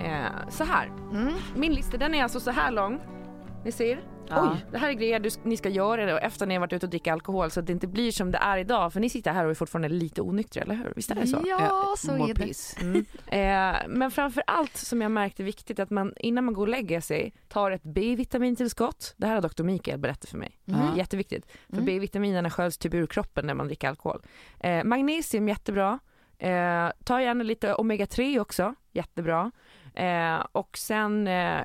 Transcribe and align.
Eh, 0.00 0.48
så 0.48 0.64
här. 0.64 0.92
Min 1.56 1.74
lista 1.74 1.96
den 1.96 2.14
är 2.14 2.22
alltså 2.22 2.40
så 2.40 2.50
här 2.50 2.70
lång. 2.70 3.00
Ni 3.64 3.72
ser? 3.72 4.00
Ja. 4.28 4.52
Oj, 4.52 4.66
det 4.72 4.78
här 4.78 4.88
är 4.88 4.92
grejer 4.92 5.20
du, 5.20 5.30
ni 5.42 5.56
ska 5.56 5.68
göra 5.68 6.06
det 6.06 6.14
och 6.14 6.22
efter 6.22 6.46
ni 6.46 6.54
har 6.54 6.60
varit 6.60 6.72
ute 6.72 6.86
och 6.86 6.90
dricka 6.90 7.12
alkohol 7.12 7.50
så 7.50 7.60
att 7.60 7.66
det 7.66 7.72
inte 7.72 7.86
blir 7.86 8.12
som 8.12 8.30
det 8.30 8.38
är 8.38 8.58
idag. 8.58 8.92
För 8.92 9.00
ni 9.00 9.10
sitter 9.10 9.32
här 9.32 9.44
och 9.44 9.50
är 9.50 9.54
fortfarande 9.54 9.88
lite 9.88 10.22
onyktra, 10.22 10.62
eller 10.62 10.74
hur? 10.74 10.92
Visst 10.96 11.10
är 11.10 11.14
det 11.14 11.26
så? 11.26 11.42
Ja, 11.46 11.94
så 11.98 12.12
är 12.12 12.34
det. 12.34 12.82
Mm. 12.82 13.04
Eh, 13.26 13.88
men 13.88 14.10
framför 14.10 14.42
allt 14.46 14.76
som 14.76 15.02
jag 15.02 15.10
märkte 15.10 15.42
viktigt 15.42 15.80
att 15.80 15.90
man 15.90 16.12
innan 16.16 16.44
man 16.44 16.54
går 16.54 16.62
och 16.62 16.68
lägger 16.68 17.00
sig 17.00 17.34
tar 17.48 17.70
ett 17.70 17.82
B-vitamintillskott. 17.82 19.14
Det 19.16 19.26
här 19.26 19.34
har 19.34 19.42
doktor 19.42 19.64
Mikael 19.64 19.98
berättat 19.98 20.30
för 20.30 20.38
mig. 20.38 20.58
Mhm. 20.64 20.96
Jätteviktigt. 20.96 21.46
För 21.68 21.72
Mm. 21.72 21.84
B-vitaminerna 21.84 22.50
sköljs 22.50 22.78
typ 22.78 22.94
ur 22.94 23.06
kroppen 23.06 23.46
när 23.46 23.54
man 23.54 23.66
dricker 23.66 23.88
alkohol. 23.88 24.22
Eh, 24.60 24.84
magnesium 24.84 25.48
jättebra. 25.48 25.98
Eh, 26.42 26.90
ta 27.04 27.22
gärna 27.22 27.44
lite 27.44 27.74
omega-3 27.74 28.38
också, 28.38 28.74
jättebra. 28.92 29.50
Eh, 29.94 30.46
och 30.52 30.78
sen 30.78 31.26
eh, 31.26 31.58
eh, 31.60 31.64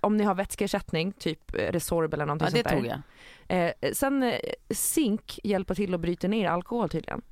om 0.00 0.16
ni 0.16 0.24
har 0.24 0.34
vätskeersättning, 0.34 1.12
typ 1.12 1.54
Resorb 1.54 2.14
eller 2.14 2.26
någonting 2.26 2.48
Ja, 2.56 2.62
det 2.62 2.70
sånt 2.70 2.82
där. 2.84 2.90
tog 2.90 3.02
jag. 3.48 3.68
Eh, 3.82 3.92
sen 3.92 4.22
eh, 4.22 4.38
zink 4.70 5.40
hjälper 5.44 5.74
till 5.74 5.94
att 5.94 6.00
bryta 6.00 6.28
ner 6.28 6.48
alkohol 6.48 6.88
tydligen. 6.88 7.22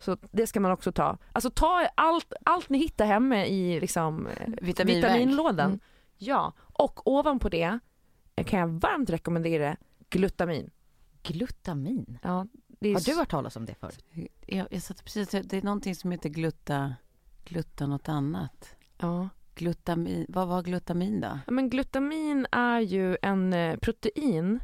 Så 0.00 0.16
det 0.30 0.46
ska 0.46 0.60
man 0.60 0.70
också 0.70 0.92
ta. 0.92 1.18
Alltså 1.32 1.50
ta 1.50 1.88
allt, 1.94 2.32
allt 2.44 2.68
ni 2.68 2.78
hittar 2.78 3.06
hemma 3.06 3.46
i 3.46 3.80
liksom, 3.80 4.28
vitaminlådan. 4.60 5.66
Mm. 5.66 5.80
Ja, 6.18 6.52
och 6.58 7.06
ovanpå 7.06 7.48
det 7.48 7.78
kan 8.46 8.60
jag 8.60 8.68
varmt 8.68 9.10
rekommendera 9.10 9.76
glutamin. 10.10 10.70
Glutamin. 11.22 12.18
Ja, 12.22 12.46
Har 12.80 13.04
du 13.04 13.14
hört 13.14 13.30
talas 13.30 13.56
om 13.56 13.66
det 13.66 13.74
förr? 13.74 13.92
Jag, 14.46 14.66
jag 14.70 14.82
satt 14.82 15.04
precis, 15.04 15.28
det 15.30 15.52
är 15.52 15.62
någonting 15.62 15.94
som 15.94 16.10
heter 16.10 16.28
glutta, 16.28 16.94
glutta 17.44 17.86
något 17.86 18.08
annat. 18.08 18.76
Ja. 18.98 19.28
Glutamin, 19.54 20.26
vad 20.28 20.48
var 20.48 20.62
glutamin 20.62 21.20
då? 21.20 21.38
Ja, 21.46 21.52
Men 21.52 21.70
glutamin 21.70 22.46
är 22.52 22.80
ju 22.80 23.16
en 23.22 23.52
eh, 23.52 23.76
protein, 23.76 24.60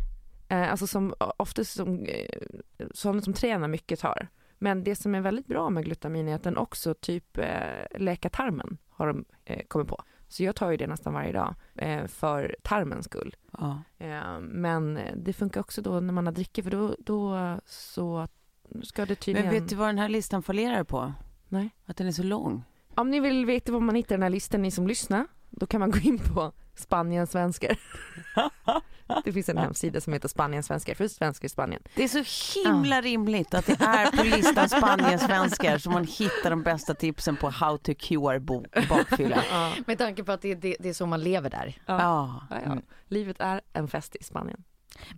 eh, 0.48 0.70
alltså 0.70 0.86
som 0.86 1.14
oftast 1.18 1.72
som, 1.72 2.04
eh, 2.04 2.46
sådana 2.94 3.22
som 3.22 3.32
tränar 3.32 3.68
mycket 3.68 4.00
tar. 4.00 4.28
Men 4.58 4.84
det 4.84 4.96
som 4.96 5.14
är 5.14 5.20
väldigt 5.20 5.46
bra 5.46 5.70
med 5.70 5.84
glutamin 5.84 6.28
är 6.28 6.34
att 6.34 6.42
den 6.42 6.56
också 6.56 6.94
typ 6.94 7.38
eh, 7.38 7.98
läker 8.00 8.28
tarmen, 8.28 8.78
har 8.88 9.06
de 9.06 9.24
eh, 9.44 9.62
kommit 9.68 9.88
på. 9.88 10.02
Så 10.30 10.42
jag 10.42 10.56
tar 10.56 10.70
ju 10.70 10.76
det 10.76 10.86
nästan 10.86 11.12
varje 11.12 11.32
dag 11.32 11.54
eh, 11.74 12.06
för 12.06 12.56
tarmens 12.62 13.04
skull. 13.04 13.36
Ja. 13.58 13.82
Eh, 13.98 14.40
men 14.40 14.98
det 15.16 15.32
funkar 15.32 15.60
också 15.60 15.82
då 15.82 16.00
när 16.00 16.12
man 16.12 16.26
har 16.26 16.32
drickit 16.32 16.64
för 16.64 16.70
då, 16.70 16.96
då 16.98 17.36
så 17.66 18.28
ska 18.82 19.06
det 19.06 19.14
tydligen... 19.14 19.52
Men 19.52 19.60
vet 19.60 19.70
du 19.70 19.76
vad 19.76 19.88
den 19.88 19.98
här 19.98 20.08
listan 20.08 20.42
fallerar 20.42 20.84
på? 20.84 21.12
Nej. 21.48 21.70
Att 21.86 21.96
den 21.96 22.06
är 22.06 22.12
så 22.12 22.22
lång. 22.22 22.64
Om 22.94 23.10
ni 23.10 23.20
vill 23.20 23.46
veta 23.46 23.72
var 23.72 23.80
man 23.80 23.94
hittar 23.94 24.14
den 24.14 24.22
här 24.22 24.30
listan, 24.30 24.62
ni 24.62 24.70
som 24.70 24.86
lyssnar, 24.86 25.26
då 25.50 25.66
kan 25.66 25.80
man 25.80 25.90
gå 25.90 25.98
in 25.98 26.18
på 26.18 26.52
Spanien 26.80 27.26
svenskar. 27.26 27.76
Det 29.24 29.32
finns 29.32 29.48
en 29.48 29.58
hemsida 29.58 30.00
som 30.00 30.12
heter 30.12 30.28
Spanien 30.28 30.62
svenskar 30.62 30.94
för 30.94 31.08
svenskar 31.08 31.46
i 31.46 31.48
Spanien. 31.48 31.82
Det 31.94 32.04
är 32.04 32.24
så 32.24 32.58
himla 32.64 33.00
rimligt 33.00 33.54
att 33.54 33.66
det 33.66 33.80
är 33.80 34.10
på 34.16 34.22
listan 34.36 34.68
Spaniensvenskar 34.68 35.78
som 35.78 35.92
man 35.92 36.04
hittar 36.04 36.50
de 36.50 36.62
bästa 36.62 36.94
tipsen 36.94 37.36
på 37.36 37.50
how 37.50 37.78
to 37.78 37.92
cure 37.98 38.40
bo- 38.40 38.64
bakfylla. 38.88 39.42
Med 39.86 39.98
tanke 39.98 40.24
på 40.24 40.32
att 40.32 40.42
det, 40.42 40.54
det, 40.54 40.76
det 40.80 40.88
är 40.88 40.92
så 40.92 41.06
man 41.06 41.20
lever 41.22 41.50
där. 41.50 41.78
Ja. 41.86 42.40
Ja, 42.50 42.56
ja. 42.66 42.76
Livet 43.08 43.36
är 43.40 43.60
en 43.72 43.88
fest 43.88 44.16
i 44.20 44.24
Spanien. 44.24 44.64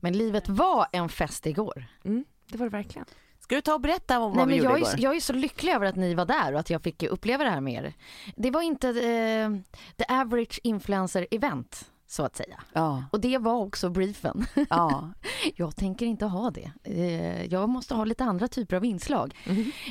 Men 0.00 0.12
livet 0.18 0.48
var 0.48 0.86
en 0.92 1.08
fest 1.08 1.46
igår. 1.46 1.84
Mm, 2.04 2.24
det 2.48 2.58
var 2.58 2.66
det 2.66 2.70
verkligen. 2.76 3.06
Ska 3.52 3.56
du 3.56 3.60
ta 3.62 3.74
och 3.74 3.80
berätta 3.80 4.20
om 4.20 4.32
Nej, 4.32 4.38
vad 4.38 4.48
vi 4.48 4.54
men 4.54 4.64
gjorde 4.64 4.70
jag, 4.70 4.76
är, 4.78 4.80
igår? 4.80 4.90
så- 4.96 5.02
jag 5.02 5.16
är 5.16 5.20
så 5.20 5.32
lycklig 5.32 5.72
över 5.72 5.86
att 5.86 5.96
ni 5.96 6.14
var 6.14 6.24
där 6.24 6.52
och 6.52 6.60
att 6.60 6.70
jag 6.70 6.82
fick 6.82 7.02
uppleva 7.02 7.44
det 7.44 7.50
här 7.50 7.60
med 7.60 7.84
er. 7.84 7.94
Det 8.36 8.50
var 8.50 8.62
inte 8.62 8.88
eh, 8.88 9.50
the 9.96 10.04
average 10.08 10.60
influencer 10.62 11.26
event 11.30 11.90
så 12.06 12.22
att 12.24 12.36
säga. 12.36 12.60
Ja, 12.72 13.04
Och 13.12 13.20
det 13.20 13.38
var 13.38 13.54
också 13.54 13.90
briefen. 13.90 14.46
ja. 14.70 15.10
Jag 15.56 15.76
tänker 15.76 16.06
inte 16.06 16.26
ha 16.26 16.50
det. 16.50 16.72
Eh, 16.84 17.44
jag 17.44 17.68
måste 17.68 17.94
ha 17.94 18.04
lite 18.04 18.24
andra 18.24 18.48
typer 18.48 18.76
av 18.76 18.84
inslag. 18.84 19.34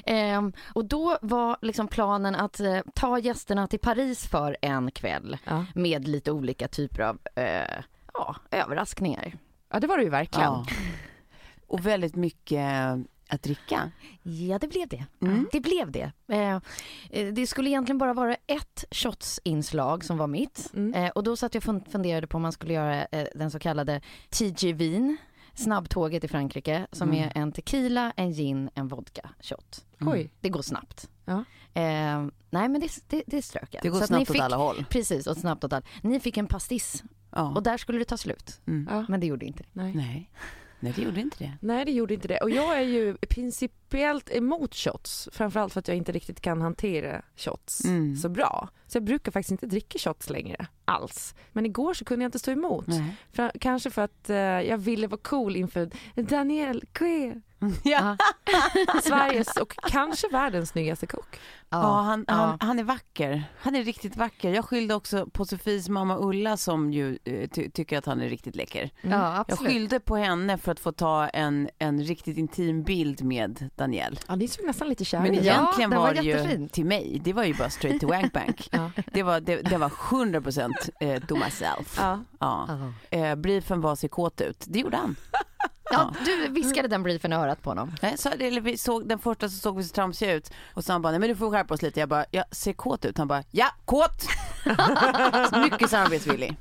Eh, 0.06 0.42
och 0.74 0.86
då 0.86 1.18
var 1.22 1.58
liksom 1.62 1.88
planen 1.88 2.36
att 2.36 2.60
eh, 2.60 2.80
ta 2.96 3.20
gästerna 3.20 3.68
till 3.68 3.80
Paris 3.80 4.28
för 4.28 4.58
en 4.62 4.92
kväll 4.92 5.38
Ja. 5.46 5.66
med 5.76 6.08
lite 6.08 6.32
olika 6.32 6.68
typer 6.68 7.02
av 7.02 7.20
eh, 7.36 7.84
ja, 8.14 8.36
överraskningar. 8.52 9.38
ja, 9.72 9.80
det 9.80 9.88
var 9.88 9.98
det 9.98 10.04
ju 10.04 10.10
verkligen. 10.10 10.54
Och 11.68 11.86
väldigt 11.86 12.16
mycket 12.16 12.98
att 13.32 13.44
dricka. 13.44 13.92
Ja, 14.24 14.60
det 14.60 14.68
blev 14.68 14.88
det. 14.88 15.06
Mm. 15.22 15.48
Det 15.52 15.60
blev 15.60 15.92
det. 15.92 16.12
Eh, 16.28 16.56
eh, 17.10 17.34
det 17.34 17.48
skulle 17.48 17.70
egentligen 17.70 17.98
bara 17.98 18.14
vara 18.14 18.36
ett 18.48 18.86
shotsinslag 18.92 20.04
som 20.06 20.18
var 20.18 20.28
mitt. 20.28 20.72
Mm. 20.74 20.94
Eh, 20.94 21.10
och 21.10 21.24
då 21.24 21.36
satt 21.36 21.54
jag 21.56 21.62
och 21.62 21.76
fun- 21.76 21.92
funderade 21.92 22.28
på 22.28 22.36
om 22.38 22.42
man 22.42 22.52
skulle 22.52 22.74
göra 22.74 23.06
eh, 23.06 23.28
den 23.36 23.52
så 23.52 23.60
kallade 23.60 24.02
TG 24.30 24.74
Vin, 24.74 25.18
snabbtåget 25.54 26.24
i 26.24 26.28
Frankrike, 26.28 26.88
som 26.92 27.10
Mm. 27.10 27.24
är 27.24 27.32
en 27.36 27.52
tequila, 27.52 28.14
en 28.16 28.32
gin, 28.32 28.70
en 28.74 28.88
vodka 28.88 29.30
shot. 29.40 29.86
Oj. 30.00 30.32
Det 30.40 30.50
går 30.50 30.62
snabbt. 30.62 31.10
Ja. 31.26 31.44
Eh, 31.74 32.28
nej, 32.50 32.70
men 32.70 32.80
det, 32.82 32.90
det, 33.08 33.24
det 33.28 33.42
strök 33.42 33.68
jag. 33.72 33.84
Det 33.84 33.90
går 33.90 33.98
Så 33.98 34.04
att 34.04 34.10
ni 34.10 34.16
snabbt 34.16 34.30
åt 34.30 34.34
fick, 34.34 34.42
alla 34.42 34.56
håll. 34.58 34.86
Precis, 34.90 35.28
och 35.28 35.38
snabbt 35.38 35.64
åt 35.64 35.74
allt. 35.74 35.86
Ni 36.02 36.20
fick 36.20 36.38
en 36.38 36.48
pastiss 36.48 37.04
Ja. 37.36 37.54
och 37.56 37.64
där 37.64 37.78
skulle 37.78 38.00
det 38.00 38.06
ta 38.06 38.18
slut. 38.18 38.62
Mm. 38.68 38.88
Ja. 38.92 39.06
Men 39.10 39.20
det 39.20 39.28
gjorde 39.28 39.46
inte 39.46 39.64
det. 39.64 39.70
Nej. 39.74 39.94
Nej. 39.96 40.30
Nej, 40.82 40.94
det 40.96 41.02
gjorde 41.02 41.22
inte 41.22 41.38
det. 41.44 41.58
Nej 41.62 41.86
det 41.86 41.92
gjorde 41.92 42.14
inte 42.14 42.28
det 42.28 42.38
och 42.38 42.50
jag 42.50 42.78
är 42.78 42.82
ju 42.82 43.18
principiellt 43.18 44.30
emot 44.32 44.76
shots 44.76 45.30
framförallt 45.32 45.74
för 45.74 45.80
att 45.80 45.88
jag 45.88 45.98
inte 45.98 46.12
riktigt 46.12 46.42
kan 46.42 46.62
hantera 46.62 47.22
shots 47.36 47.86
Mm. 47.86 48.16
så 48.16 48.30
bra. 48.30 48.70
Så 48.88 48.96
jag 48.96 49.04
brukar 49.04 49.32
faktiskt 49.32 49.52
inte 49.52 49.66
dricka 49.66 50.00
shots 50.00 50.30
längre 50.30 50.68
alls. 50.86 51.36
Men 51.52 51.66
igår 51.66 51.94
så 51.94 52.06
kunde 52.06 52.24
jag 52.24 52.28
inte 52.28 52.40
stå 52.40 52.52
emot. 52.52 52.86
För, 53.32 53.52
kanske 53.60 53.90
för 53.90 54.02
att 54.02 54.30
eh, 54.30 54.36
jag 54.38 54.78
ville 54.78 55.08
vara 55.08 55.22
cool 55.24 55.56
inför 55.56 55.90
Daniel 56.16 56.84
Quer, 56.94 57.42
Ja. 57.84 58.18
Sveriges 59.04 59.58
och 59.58 59.76
kanske 59.90 60.28
världens 60.32 60.70
snyggaste 60.70 61.08
kock. 61.08 61.40
Ja, 61.70 61.78
han, 62.02 62.26
Han, 62.28 62.58
han 62.62 62.80
är 62.80 62.84
vacker. 62.84 63.44
Han 63.60 63.76
är 63.76 63.84
riktigt 63.84 64.16
vacker. 64.16 64.54
Jag 64.54 64.66
skyllde 64.66 64.96
också 64.96 65.26
på 65.26 65.46
Sofies 65.46 65.90
mamma 65.90 66.18
Ulla 66.20 66.58
som 66.58 66.94
ju 66.94 67.18
eh, 67.24 67.50
ty- 67.50 67.70
tycker 67.72 67.98
att 67.98 68.06
han 68.06 68.22
är 68.22 68.30
riktigt 68.30 68.56
läcker. 68.56 68.90
ja, 69.02 69.46
Jag 69.48 69.60
skyllde 69.60 70.00
på 70.00 70.16
henne 70.16 70.58
för 70.58 70.72
att 70.72 70.80
få 70.80 70.92
ta 70.92 71.28
en, 71.28 71.70
en 71.80 72.04
riktigt 72.04 72.38
intim 72.38 72.84
bild 72.84 73.22
med 73.24 73.70
Daniel. 73.76 74.20
Ja 74.28 74.36
ni 74.36 74.48
såg 74.48 74.66
nästan 74.66 74.90
lite 74.90 75.06
kära 75.06 75.22
Men. 75.22 75.34
Ja, 75.34 75.42
egentligen 75.42 75.90
den 75.90 76.00
var, 76.00 76.08
var 76.08 76.14
det 76.14 76.22
ju 76.22 76.68
till 76.68 76.86
mig. 76.86 77.22
Det 77.24 77.34
var 77.34 77.44
ju 77.44 77.54
bara 77.54 77.70
straight 77.70 78.02
to 78.02 78.08
wank 78.08 78.34
bank. 78.34 78.70
Ja. 78.82 78.92
Det 79.14 79.24
var, 79.24 79.40
det, 79.40 79.62
det 79.62 79.78
var 79.78 79.90
100% 79.90 80.72
eh, 81.00 81.22
do 81.28 81.36
myself. 81.36 81.98
Ja. 81.98 82.20
Ja. 82.40 82.68
Ja. 83.12 83.18
Eh, 83.18 83.36
briefen 83.36 83.82
var 83.82 83.96
ser 83.96 84.08
kåt 84.08 84.42
ut. 84.42 84.66
Det 84.68 84.80
gjorde 84.80 84.98
han. 84.98 85.16
Ja, 85.92 86.14
du 86.26 86.48
viskade 86.48 86.88
den 86.88 87.04
briefen 87.04 87.34
i 87.34 87.36
örat 87.36 87.62
på 87.64 87.70
honom. 87.70 87.92
Nej, 88.02 88.18
så, 88.18 88.30
eller 88.30 88.62
vi 88.62 88.78
såg, 88.78 89.08
den 89.08 89.20
första 89.20 89.50
så 89.50 89.58
såg 89.58 89.78
vi 89.78 89.84
så 89.84 89.94
tramsiga 89.96 90.34
ut 90.34 90.52
och 90.74 90.84
så 90.84 90.92
han 90.92 91.02
bara, 91.02 91.12
nej 91.12 91.20
men 91.20 91.30
du 91.30 91.36
får 91.36 91.52
skärpa 91.52 91.74
oss 91.74 91.82
lite. 91.82 92.00
Jag 92.00 92.10
bara, 92.10 92.26
jag 92.32 92.46
ser 92.56 92.74
kåt 92.74 93.06
ut. 93.06 93.18
Han 93.18 93.28
bara, 93.28 93.44
ja 93.52 93.68
kåt! 93.86 94.22
Så 95.50 95.60
Mycket 95.60 95.90
samarbetsvillig. 95.90 96.58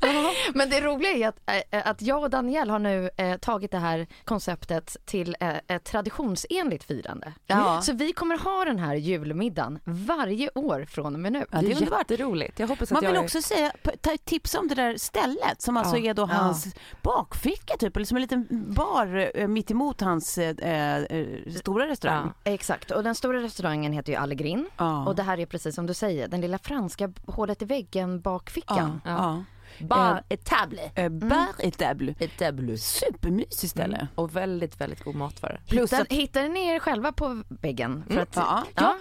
Men 0.55 0.71
det 0.71 0.81
roliga 0.81 1.11
är 1.11 1.29
att, 1.29 1.41
äh, 1.71 1.89
att 1.89 2.03
jag 2.03 2.23
och 2.23 2.31
Daniel 2.31 2.71
har 2.71 2.79
nu 2.79 3.11
äh, 3.17 3.37
tagit 3.37 3.71
det 3.71 3.79
här 3.79 4.07
konceptet 4.25 4.97
till 5.05 5.37
äh, 5.41 5.55
ett 5.69 5.85
traditionsenligt 5.85 6.85
firande. 6.85 7.33
Ja. 7.47 7.81
Så 7.83 7.93
vi 7.93 8.13
kommer 8.13 8.39
ha 8.39 8.65
den 8.65 8.79
här 8.79 8.95
julmiddagen 8.95 9.79
varje 9.85 10.51
år 10.55 10.85
från 10.91 11.15
och 11.15 11.21
med 11.21 11.33
nu. 11.33 11.45
Ja, 11.51 11.61
Det 11.61 11.67
är 11.73 11.77
underbart. 11.77 12.11
jätteroligt. 12.11 12.59
Jag 12.59 12.69
hoppas 12.69 12.83
att 12.83 12.91
Man 12.91 13.03
jag 13.03 13.11
vill 13.11 13.21
är- 13.21 13.25
också 13.25 13.43
säga, 13.43 13.73
ta 14.01 14.11
tips 14.25 14.55
om 14.55 14.69
det 14.69 14.75
där 14.75 14.97
stället 14.97 15.63
som 15.63 15.77
alltså 15.77 15.97
Ja. 15.97 16.11
är 16.11 16.15
då 16.15 16.23
Ja. 16.23 16.27
hans 16.35 16.67
bakficka 17.03 17.77
typ, 17.77 17.97
eller 17.97 18.07
som 18.07 18.17
en 18.17 18.21
liten 18.23 18.47
bar 18.51 19.20
eh, 19.35 19.49
mitt 19.49 19.71
emot 19.71 20.01
hans 20.01 20.39
eh, 20.39 20.97
eh, 20.97 21.53
stora 21.61 21.87
restaurang. 21.87 22.33
Exakt, 22.45 22.91
och 22.91 23.03
den 23.03 23.15
stora 23.15 23.43
restauranger 23.43 23.91
heter 23.91 24.13
ju 24.13 24.19
Allegrin. 24.19 24.67
Ja. 24.77 25.07
Och 25.07 25.17
det 25.17 25.23
här 25.23 25.41
är 25.41 25.47
precis 25.47 25.75
som 25.75 25.87
du 25.87 25.95
säger, 25.95 26.29
den 26.29 26.41
lilla 26.41 26.59
franska 26.59 27.13
hålet 27.27 27.63
i 27.63 27.65
väggen 27.65 28.21
bakfickan. 28.21 29.01
ja. 29.05 29.45
Bar 29.79 30.23
etable. 30.29 30.91
Eh, 30.95 31.09
Bar 31.09 31.47
etable. 31.59 32.15
Etable. 32.19 32.79
Supermysigt 32.79 33.71
ställe. 33.71 33.97
Mm. 33.97 34.09
Och 34.15 34.37
väldigt, 34.37 34.81
väldigt 34.81 35.05
god 35.05 35.15
matvaror. 35.15 35.61
Plus 35.69 35.93
Hittar, 35.93 36.03
att, 36.03 36.13
hittar 36.13 36.49
ni 36.49 36.69
er 36.69 36.79
själva 36.79 37.13
på 37.13 37.43
väggen? 37.49 38.05
För 38.11 38.21
att, 38.21 38.37
ja, 38.37 38.65
ja. 38.75 38.97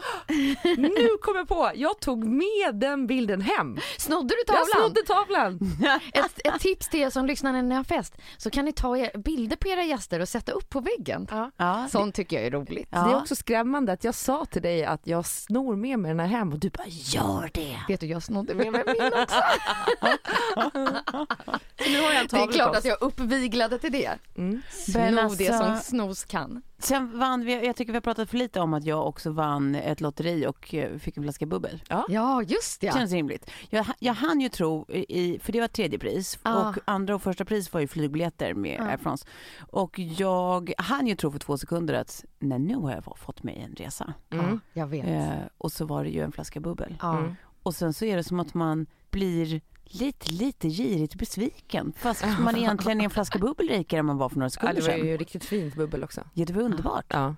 Nu 0.77 1.07
kom 1.21 1.35
jag 1.35 1.47
på, 1.47 1.71
jag 1.75 1.99
tog 1.99 2.25
med 2.25 2.75
den 2.75 3.07
bilden 3.07 3.41
hem. 3.41 3.77
Snodde 3.97 4.27
du 4.27 4.43
Jag 4.47 4.47
tavlan? 4.47 4.67
snodde 4.91 5.01
tavlan. 5.07 5.59
Ett, 6.13 6.39
ett 6.47 6.59
tips 6.61 6.89
till 6.89 6.99
er 6.99 7.09
som 7.09 7.25
lyssnar 7.25 7.53
när 7.53 7.61
ni 7.61 7.75
har 7.75 7.83
fest, 7.83 8.17
så 8.37 8.49
kan 8.49 8.65
ni 8.65 8.73
ta 8.73 8.97
er 8.97 9.17
bilder 9.17 9.55
på 9.55 9.67
era 9.67 9.83
gäster 9.83 10.19
och 10.19 10.29
sätta 10.29 10.51
upp 10.51 10.69
på 10.69 10.79
väggen. 10.79 11.27
Ja. 11.31 11.51
ja, 11.57 11.87
Sånt 11.91 12.15
tycker 12.15 12.35
jag 12.37 12.45
är 12.45 12.51
roligt. 12.51 12.87
Ja. 12.91 13.03
Det 13.03 13.11
är 13.11 13.17
också 13.17 13.35
skrämmande 13.35 13.91
att 13.91 14.03
jag 14.03 14.15
sa 14.15 14.45
till 14.45 14.61
dig 14.61 14.85
att 14.85 15.07
jag 15.07 15.25
snor 15.25 15.75
med 15.75 15.99
mig 15.99 16.09
den 16.09 16.19
här 16.19 16.27
hem 16.27 16.53
och 16.53 16.59
du 16.59 16.69
bara 16.69 16.87
gör 16.87 17.49
det. 17.53 17.79
Vet 17.87 17.99
du, 17.99 18.05
jag 18.07 18.23
snodde 18.23 18.55
med 18.55 18.71
mig 18.71 18.83
min 18.87 19.21
också. 19.21 19.35
Så 20.61 21.89
nu 21.89 22.01
har 22.01 22.13
jag 22.13 22.21
en 22.21 22.27
Det 22.31 22.37
är 22.37 22.51
klart 22.51 22.75
att 22.75 22.85
jag 22.85 22.97
uppviglade 23.01 23.79
till 23.79 23.91
det. 23.91 24.09
Mm. 24.35 24.61
Men 24.93 25.29
Sno 25.29 25.35
det 25.37 25.49
alltså- 25.49 25.65
som 25.65 25.77
snos 25.77 26.23
kan. 26.23 26.61
Sen 26.81 27.19
vann 27.19 27.45
vi, 27.45 27.65
jag 27.65 27.75
tycker 27.75 27.91
vi 27.91 27.95
har 27.95 28.01
pratat 28.01 28.29
för 28.29 28.37
lite 28.37 28.59
om 28.59 28.73
att 28.73 28.83
jag 28.85 29.07
också 29.07 29.31
vann 29.31 29.75
ett 29.75 30.01
lotteri 30.01 30.47
och 30.47 30.73
eh, 30.73 30.97
fick 30.97 31.17
en 31.17 31.23
flaska 31.23 31.45
bubbel. 31.45 31.83
Ja, 32.09 32.41
just 32.43 32.81
det. 32.81 32.87
Det 32.87 32.93
känns 32.93 33.11
rimligt. 33.11 33.51
Jag, 33.69 33.85
jag 33.99 34.13
hann 34.13 34.41
ju 34.41 34.49
tro, 34.49 34.85
i, 34.91 35.39
för 35.43 35.51
det 35.51 35.59
var 35.59 35.67
tredje 35.67 35.99
pris 35.99 36.39
Ah. 36.43 36.69
och 36.69 36.77
andra 36.85 37.15
och 37.15 37.21
första 37.23 37.45
pris 37.45 37.73
var 37.73 37.81
ju 37.81 37.87
flygbiljetter 37.87 38.53
med 38.53 38.81
Ah. 38.81 38.83
Air 38.83 38.97
France. 38.97 39.27
Och 39.59 39.99
jag 39.99 40.73
hann 40.77 41.07
ju 41.07 41.15
tro 41.15 41.31
för 41.31 41.39
två 41.39 41.57
sekunder 41.57 41.93
att 41.93 42.25
nej, 42.39 42.59
nu 42.59 42.75
har 42.75 42.91
jag 42.91 43.17
fått 43.17 43.43
mig 43.43 43.57
en 43.69 43.75
resa. 43.75 44.13
Mm. 44.29 44.45
Ja, 44.73 44.81
jag 44.81 44.87
vet. 44.87 45.07
Eh, 45.07 45.29
och 45.57 45.71
så 45.71 45.85
var 45.85 46.03
det 46.03 46.09
ju 46.09 46.21
en 46.23 46.31
flaska 46.31 46.59
bubbel. 46.59 46.95
Ja. 47.01 47.17
Mm. 47.17 47.35
Och 47.63 47.75
sen 47.75 47.93
så 47.93 48.05
är 48.05 48.17
det 48.17 48.23
som 48.23 48.39
att 48.39 48.53
man 48.53 48.85
blir 49.09 49.61
lite, 49.89 50.31
lite 50.31 50.69
girigt 50.69 51.15
besviken. 51.15 51.93
Fast 51.97 52.25
man 52.39 52.55
egentligen 52.55 53.01
är 53.01 53.03
en 53.05 53.09
flaska 53.09 53.39
bubbel 53.39 53.67
rikare 53.69 53.99
än 53.99 54.05
man 54.05 54.17
var 54.17 54.29
för 54.29 54.35
några 54.37 54.45
Ja, 54.45 54.49
sekunder 54.49 54.75
det 54.75 54.81
var 54.81 54.97
sedan. 54.97 55.07
ju 55.07 55.17
riktigt 55.17 55.45
fint 55.45 55.75
bubbel 55.75 56.03
också. 56.03 56.21
Ja, 56.33 56.45
det 56.45 56.53
var 56.53 56.61
underbart. 56.61 57.05
Ja. 57.07 57.35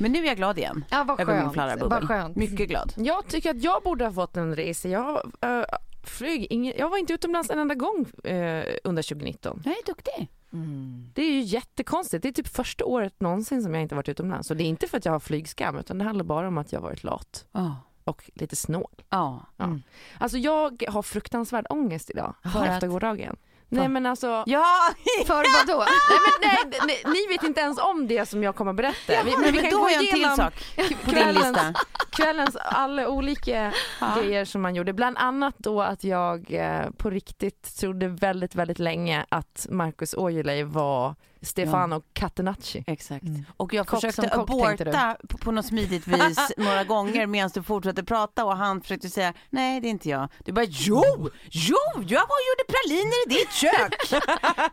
Men 0.00 0.12
nu 0.12 0.18
är 0.18 0.26
jag 0.26 0.36
glad 0.36 0.58
igen. 0.58 0.84
Ja, 0.90 1.04
vad 1.04 1.20
Över 1.20 1.32
min 1.34 1.42
skönt. 1.42 1.52
flarrabubbel. 1.54 1.88
Vad 2.00 2.08
skönt. 2.08 2.36
Mycket 2.36 2.68
glad. 2.68 2.92
Jag 2.96 3.26
tycker 3.26 3.50
att 3.50 3.62
jag 3.62 3.82
borde 3.82 4.04
ha 4.04 4.12
fått 4.12 4.36
en 4.36 4.56
resa. 4.56 4.88
Jag 4.88 5.32
uh, 5.44 5.64
flyg 6.02 6.46
ingen, 6.50 6.74
jag 6.78 6.88
var 6.88 6.98
inte 6.98 7.12
utomlands 7.12 7.50
en 7.50 7.58
enda 7.58 7.74
gång 7.74 8.06
eh, 8.24 8.64
under 8.84 9.02
2019. 9.02 9.62
Jag 9.64 9.72
är 9.74 9.86
duktig. 9.86 10.28
Mm. 10.52 11.10
Det 11.14 11.22
är 11.22 11.30
ju 11.32 11.40
jättekonstigt. 11.40 12.22
Det 12.22 12.28
är 12.28 12.32
typ 12.32 12.48
första 12.48 12.84
året 12.84 13.20
någonsin 13.20 13.62
som 13.62 13.74
jag 13.74 13.82
inte 13.82 13.94
varit 13.94 14.08
utomlands. 14.08 14.50
Och 14.50 14.56
det 14.56 14.64
är 14.64 14.68
inte 14.68 14.86
för 14.88 14.98
att 14.98 15.04
jag 15.04 15.12
har 15.12 15.20
flygskam 15.20 15.76
utan 15.78 15.98
det 15.98 16.04
handlar 16.04 16.24
bara 16.24 16.48
om 16.48 16.58
att 16.58 16.72
jag 16.72 16.80
har 16.80 16.88
varit 16.88 17.04
lat 17.04 17.46
Ja. 17.52 17.76
Och 18.04 18.30
lite 18.34 18.56
snål. 18.56 18.90
Ja. 19.10 19.46
Ja. 19.56 19.64
Mm. 19.64 19.82
Alltså 20.18 20.38
jag 20.38 20.82
har 20.88 21.02
fruktansvärd 21.02 21.66
ångest 21.70 22.10
idag 22.10 22.34
För 22.52 22.60
att- 22.62 22.68
efter 22.68 22.86
gårdagen. 22.88 23.36
Nej 23.68 23.88
men 23.88 24.06
alltså, 24.06 24.44
Ja! 24.46 24.64
För 25.26 25.34
vad 25.34 25.66
då? 25.76 25.84
nej, 25.84 26.18
men, 26.40 26.70
nej, 26.70 26.80
nej, 26.86 27.12
ni 27.14 27.34
vet 27.34 27.42
inte 27.44 27.60
ens 27.60 27.78
om 27.78 28.06
det 28.08 28.26
som 28.28 28.42
jag 28.42 28.56
kommer 28.56 28.72
berätta. 28.72 29.12
Vi- 29.24 29.36
men, 29.40 29.52
vi 29.52 29.58
kan 29.58 29.70
då 29.70 29.78
gå 29.78 29.90
jag 29.90 29.92
en 29.94 30.06
till 30.06 30.16
igenom 30.16 30.36
sak 30.36 30.54
på 30.76 30.82
din 30.82 30.98
kvällens- 31.18 31.34
lista. 31.48 31.74
kvällens 32.10 32.56
alla 32.56 33.08
olika 33.08 33.72
grejer 34.18 34.44
som 34.44 34.62
man 34.62 34.74
gjorde. 34.74 34.92
Bland 34.92 35.18
annat 35.18 35.54
då 35.58 35.82
att 35.82 36.04
jag 36.04 36.52
eh, 36.52 36.90
på 36.96 37.10
riktigt 37.10 37.76
trodde 37.80 38.08
väldigt, 38.08 38.54
väldigt 38.54 38.78
länge 38.78 39.26
att 39.28 39.66
Marcus 39.70 40.14
Aujalay 40.14 40.62
var 40.62 41.14
Stefano 41.44 42.02
Catenacci. 42.12 42.84
Exakt. 42.86 43.24
Mm. 43.24 43.44
Och 43.56 43.74
jag 43.74 43.86
Kock 43.86 44.00
försökte 44.00 44.36
kock, 44.36 44.50
aborta 44.50 45.16
på, 45.28 45.38
på 45.38 45.52
något 45.52 45.66
smidigt 45.66 46.06
vis 46.06 46.38
några 46.56 46.84
gånger 46.84 47.26
medan 47.26 47.50
du 47.54 47.62
fortsatte 47.62 48.04
prata 48.04 48.44
och 48.44 48.56
han 48.56 48.80
försökte 48.80 49.08
säga 49.08 49.34
nej 49.50 49.80
det 49.80 49.88
är 49.88 49.90
inte 49.90 50.08
jag. 50.08 50.28
Du 50.44 50.52
bara 50.52 50.64
jo, 50.68 51.30
jo, 51.50 51.76
jag 52.06 52.20
var 52.20 52.36
och 52.36 52.46
gjorde 52.48 52.64
praliner 52.68 53.26
i 53.26 53.28
ditt 53.28 53.52
kök. 53.52 54.22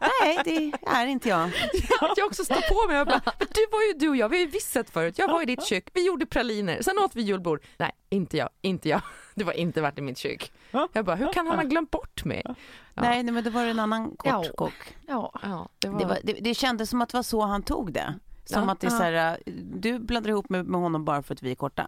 nej 0.21 0.39
det 0.45 0.89
är 0.89 1.05
inte 1.05 1.29
jag. 1.29 1.51
Jag 2.17 2.27
också 2.27 2.45
står 2.45 2.83
på 2.83 2.91
mig 2.91 3.01
och 3.01 3.07
bara, 3.07 3.21
du 3.39 3.67
var 3.71 3.81
ju 3.81 3.93
du 3.99 4.09
och 4.09 4.17
jag, 4.17 4.29
vi 4.29 4.37
har 4.37 4.45
ju 4.45 4.51
visst 4.51 4.71
sett 4.71 4.89
förut. 4.89 5.17
Jag 5.17 5.27
var 5.27 5.41
i 5.41 5.45
ditt 5.45 5.65
kök, 5.65 5.89
vi 5.93 6.05
gjorde 6.05 6.25
praliner, 6.25 6.81
sen 6.81 6.99
åt 6.99 7.15
vi 7.15 7.21
julbord. 7.21 7.63
Nej, 7.77 7.91
inte 8.09 8.37
jag, 8.37 8.49
inte 8.61 8.89
jag. 8.89 9.01
Det 9.35 9.43
var 9.43 9.53
inte 9.53 9.81
varit 9.81 9.97
i 9.97 10.01
mitt 10.01 10.17
kök. 10.17 10.51
Jag 10.93 11.05
bara, 11.05 11.15
hur 11.15 11.33
kan 11.33 11.47
han 11.47 11.55
ha 11.55 11.63
glömt 11.63 11.91
bort 11.91 12.25
mig? 12.25 12.41
Ja. 12.45 12.55
Nej, 12.93 13.23
nej 13.23 13.33
men 13.33 13.43
det 13.43 13.49
var 13.49 13.65
en 13.65 13.79
annan 13.79 14.15
kort 14.15 14.45
Ja. 14.45 14.51
kock. 14.57 14.95
Ja. 15.07 15.31
Ja, 15.43 15.69
det 15.79 15.87
var... 15.89 15.99
Det, 15.99 16.05
var, 16.05 16.17
det, 16.23 16.33
det 16.33 16.53
kändes 16.53 16.89
som 16.89 17.01
att 17.01 17.09
det 17.09 17.17
var 17.17 17.23
så 17.23 17.41
han 17.41 17.63
tog 17.63 17.93
det. 17.93 18.13
Som 18.45 18.63
Ja. 18.63 18.71
att 18.71 18.79
det 18.79 18.87
är 18.87 18.91
så 18.91 19.03
här, 19.03 19.31
äh, 19.45 19.53
du 19.73 19.99
blandar 19.99 20.29
ihop 20.29 20.49
med, 20.49 20.65
med 20.65 20.81
honom 20.81 21.05
bara 21.05 21.23
för 21.23 21.33
att 21.33 21.43
vi 21.43 21.51
är 21.51 21.55
korta. 21.55 21.87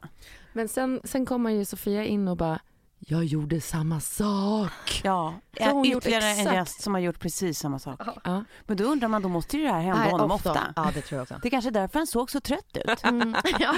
Men 0.53 0.67
sen, 0.67 1.01
sen 1.03 1.25
kommer 1.25 1.50
ju 1.50 1.65
Sofia 1.65 2.05
in 2.05 2.27
och 2.27 2.38
bara, 2.38 2.59
jag 3.07 3.25
gjorde 3.25 3.62
samma 3.62 4.00
sak. 4.00 5.01
Ja, 5.03 5.33
Så 5.57 5.69
hon 5.72 5.83
gjort 5.86 5.98
ytterligare 6.03 6.25
en 6.25 6.38
exakt. 6.38 6.55
gäst 6.55 6.81
som 6.81 6.93
har 6.93 7.01
gjort 7.01 7.19
precis 7.19 7.60
samma 7.60 7.79
sak. 7.79 8.01
Ja. 8.24 8.43
Men 8.65 8.77
då 8.77 8.83
undrar 8.83 9.07
man, 9.07 9.22
då 9.22 9.29
måste 9.29 9.57
ju 9.57 9.63
det 9.63 9.69
här 9.72 9.81
hända 9.81 10.00
Nej, 10.00 10.12
honom 10.12 10.31
ofta. 10.31 10.74
Ja, 10.75 10.91
det 10.93 11.01
tror 11.01 11.17
jag 11.17 11.22
också. 11.24 11.39
Det 11.41 11.48
är 11.48 11.50
kanske 11.50 11.69
är 11.69 11.72
därför 11.72 12.00
han 12.00 12.07
såg 12.07 12.31
så 12.31 12.39
trött 12.41 12.77
ut. 12.86 13.03
Mm. 13.03 13.36
Ja. 13.60 13.74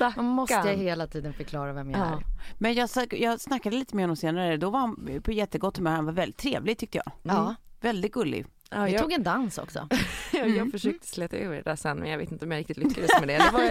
Ja. 0.00 0.12
Man 0.16 0.24
måste 0.24 0.68
hela 0.70 1.06
tiden 1.06 1.32
förklara 1.32 1.72
vem 1.72 1.90
jag 1.90 2.00
Ja. 2.00 2.04
är. 2.04 2.22
Men 2.58 2.74
jag, 2.74 2.88
jag 3.10 3.40
snackade 3.40 3.76
lite 3.76 3.96
med 3.96 4.02
honom 4.02 4.16
senare, 4.16 4.56
då 4.56 4.70
var 4.70 4.80
han 4.80 5.20
på 5.24 5.32
jättegott 5.32 5.76
humör, 5.76 5.90
han 5.90 6.04
var 6.04 6.12
väldigt 6.12 6.36
trevlig 6.38 6.78
tyckte 6.78 6.98
jag. 7.04 7.12
Ja. 7.22 7.54
Väldigt 7.80 8.12
gullig. 8.12 8.46
Ja, 8.72 8.84
Vi 8.84 8.92
jag, 8.92 9.02
tog 9.02 9.12
en 9.12 9.22
dans 9.22 9.58
också. 9.58 9.88
jag, 10.32 10.48
jag 10.48 10.70
försökte 10.70 11.06
släta 11.06 11.36
över 11.36 11.56
det 11.56 11.62
där 11.62 11.76
sen 11.76 11.98
men 11.98 12.10
jag 12.10 12.18
vet 12.18 12.32
inte 12.32 12.44
om 12.44 12.50
jag 12.50 12.58
riktigt 12.58 12.76
lyckades 12.76 13.10
med 13.20 13.28
det. 13.28 13.38
Det 13.38 13.50
var, 13.52 13.62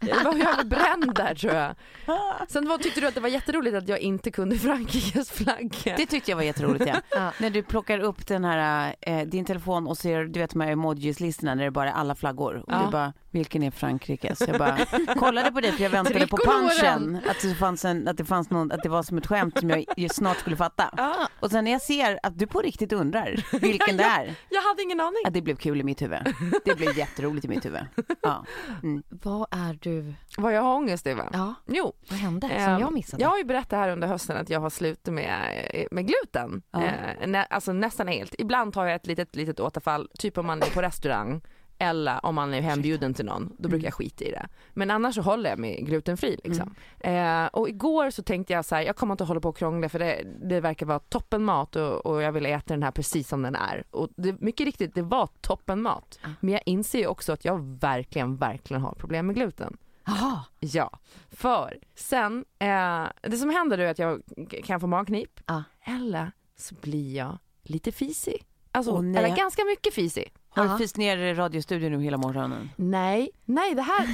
jag 0.00 0.24
var 0.24 0.38
jag 0.38 0.56
var 0.56 0.64
bränd 0.64 1.14
där 1.14 1.34
tror 1.34 1.54
jag. 1.54 1.74
Sen 2.48 2.68
var, 2.68 2.78
tyckte 2.78 3.00
du 3.00 3.06
att 3.06 3.14
det 3.14 3.20
var 3.20 3.28
jätteroligt 3.28 3.76
att 3.76 3.88
jag 3.88 3.98
inte 3.98 4.30
kunde 4.30 4.58
Frankrikes 4.58 5.30
flagga. 5.30 5.96
Det 5.96 6.06
tyckte 6.06 6.30
jag 6.30 6.36
var 6.36 6.42
jätteroligt 6.44 6.86
ja. 6.86 6.94
Ja. 7.10 7.32
När 7.40 7.50
du 7.50 7.62
plockar 7.62 7.98
upp 7.98 8.26
den 8.26 8.44
här, 8.44 8.94
eh, 9.00 9.20
din 9.26 9.44
telefon 9.44 9.86
och 9.86 9.98
ser, 9.98 10.24
du 10.24 10.40
vet 10.40 10.50
de 10.50 10.60
här 10.60 10.70
emojis-listorna 10.70 11.54
när 11.54 11.64
det 11.64 11.70
bara 11.70 11.88
är 11.90 11.94
alla 11.94 12.14
flaggor. 12.14 12.56
Och 12.66 12.72
Ja. 12.72 12.82
du 12.84 12.90
bara, 12.90 13.12
vilken 13.30 13.62
är 13.62 13.70
Frankrikes? 13.70 14.40
Jag 14.48 14.58
bara 14.58 14.78
kollade 15.16 15.52
på 15.52 15.60
dig 15.60 15.72
för 15.72 15.82
jag 15.82 15.90
väntade 15.90 16.26
på 16.26 16.36
punchen. 16.36 17.18
Att 17.30 17.40
det 17.42 17.54
fanns 17.54 17.84
en, 17.84 18.08
att 18.08 18.16
det 18.16 18.24
fanns 18.24 18.50
någon, 18.50 18.72
att 18.72 18.82
det 18.82 18.88
var 18.88 19.02
som 19.02 19.18
ett 19.18 19.26
skämt 19.26 19.58
som 19.60 19.84
jag 19.96 20.10
snart 20.14 20.36
skulle 20.38 20.56
fatta. 20.56 20.94
Ja, 20.96 21.28
Och 21.40 21.50
sen 21.50 21.64
när 21.64 21.72
jag 21.72 21.82
ser 21.82 22.18
att 22.22 22.38
du 22.38 22.46
på 22.46 22.60
riktigt 22.60 22.92
undrar 22.92 23.58
vilken 23.60 23.96
det 23.96 24.04
är. 24.04 24.23
Jag 24.48 24.62
hade 24.62 24.82
ingen 24.82 25.00
aning. 25.00 25.20
Ja, 25.24 25.30
det 25.30 25.42
blev 25.42 25.56
kul 25.56 25.80
i 25.80 25.82
mitt 25.84 26.02
huvud. 26.02 26.18
Det 26.64 26.74
blev 26.74 26.98
jätteroligt 26.98 27.44
i 27.44 27.48
mitt 27.48 27.64
huvud. 27.64 27.80
Ja. 28.22 28.44
Mm. 28.82 29.02
Vad 29.08 29.46
är 29.50 29.78
du? 29.82 30.14
Vad 30.38 30.52
jag 30.52 30.62
har 30.62 30.74
ångest 30.74 31.06
över? 31.06 31.28
Ja, 31.32 31.54
Jo, 31.66 31.92
vad 32.10 32.18
hände 32.18 32.48
som 32.48 32.56
Ehm, 32.56 32.80
jag 32.80 32.92
missade? 32.92 33.22
Jag 33.22 33.30
har 33.30 33.38
ju 33.38 33.44
berättat 33.44 33.78
här 33.78 33.88
under 33.88 34.08
hösten 34.08 34.36
att 34.36 34.50
jag 34.50 34.60
har 34.60 34.70
slutat 34.70 35.14
med, 35.14 35.64
eh, 35.74 35.86
med 35.90 36.06
gluten. 36.06 36.62
Ja. 36.70 36.82
Eh, 36.84 37.44
alltså 37.50 37.72
nästan 37.72 38.08
helt. 38.08 38.34
Ibland 38.38 38.76
har 38.76 38.86
jag 38.86 38.94
ett 38.94 39.06
litet, 39.06 39.36
litet 39.36 39.60
återfall, 39.60 40.08
typ 40.18 40.38
om 40.38 40.46
man 40.46 40.62
är 40.62 40.74
på 40.74 40.82
restaurang 40.82 41.40
eller 41.78 42.26
om 42.26 42.34
man 42.34 42.54
är 42.54 42.60
hembjuden 42.60 43.14
till 43.14 43.24
någon, 43.24 43.56
då 43.58 43.68
brukar 43.68 43.84
jag 43.86 43.94
skita 43.94 44.24
i 44.24 44.30
det. 44.30 44.46
Men 44.72 44.90
annars 44.90 45.14
så 45.14 45.22
håller 45.22 45.50
jag 45.50 45.58
mig 45.58 45.82
glutenfri 45.82 46.40
liksom. 46.44 46.74
Eh, 47.00 47.46
och 47.46 47.68
igår 47.68 48.10
så 48.10 48.22
tänkte 48.22 48.52
jag 48.52 48.64
så 48.64 48.74
här, 48.74 48.82
jag 48.82 48.96
kommer 48.96 49.14
inte 49.14 49.24
hålla 49.24 49.40
på 49.40 49.48
och 49.48 49.56
krångla 49.56 49.88
för 49.88 49.98
det, 49.98 50.22
det 50.42 50.60
verkar 50.60 50.86
vara 50.86 50.98
toppenmat 50.98 51.76
och, 51.76 52.06
och 52.06 52.22
jag 52.22 52.32
vill 52.32 52.46
äta 52.46 52.74
den 52.74 52.82
här 52.82 52.90
precis 52.90 53.28
som 53.28 53.42
den 53.42 53.54
är. 53.54 53.84
Och 53.90 54.08
det, 54.16 54.40
mycket 54.40 54.64
riktigt, 54.66 54.94
det 54.94 55.02
var 55.02 55.28
toppenmat. 55.40 56.18
Men 56.40 56.52
jag 56.52 56.62
inser 56.66 56.98
ju 56.98 57.06
också 57.06 57.32
att 57.32 57.44
jag 57.44 57.58
verkligen, 57.80 58.36
verkligen 58.36 58.82
har 58.82 58.92
problem 58.94 59.26
med 59.26 59.36
gluten. 59.36 59.76
Jaha. 60.06 60.44
Ja, 60.60 60.98
för 61.30 61.78
sen, 61.94 62.44
eh, 62.58 63.04
det 63.22 63.36
som 63.36 63.50
händer 63.50 63.78
är 63.78 63.90
att 63.90 63.98
jag 63.98 64.22
kan 64.64 64.80
få 64.80 64.86
magknip 64.86 65.40
Ja. 65.46 65.62
eller 65.84 66.32
så 66.56 66.74
blir 66.74 67.16
jag 67.16 67.38
lite 67.62 67.92
fisig. 67.92 68.44
Alltså, 68.74 69.00
nej. 69.00 69.24
eller 69.24 69.36
ganska 69.36 69.64
mycket 69.64 69.94
fisig. 69.94 70.32
Har 70.48 70.68
du 70.68 70.78
fist 70.78 70.96
ner 70.96 71.16
i 71.16 71.34
radiostudion 71.34 71.92
nu 71.92 72.02
hela 72.02 72.16
morgonen? 72.16 72.70
Nej, 72.76 73.30
nej 73.44 73.74
det 73.74 73.82
här, 73.82 74.06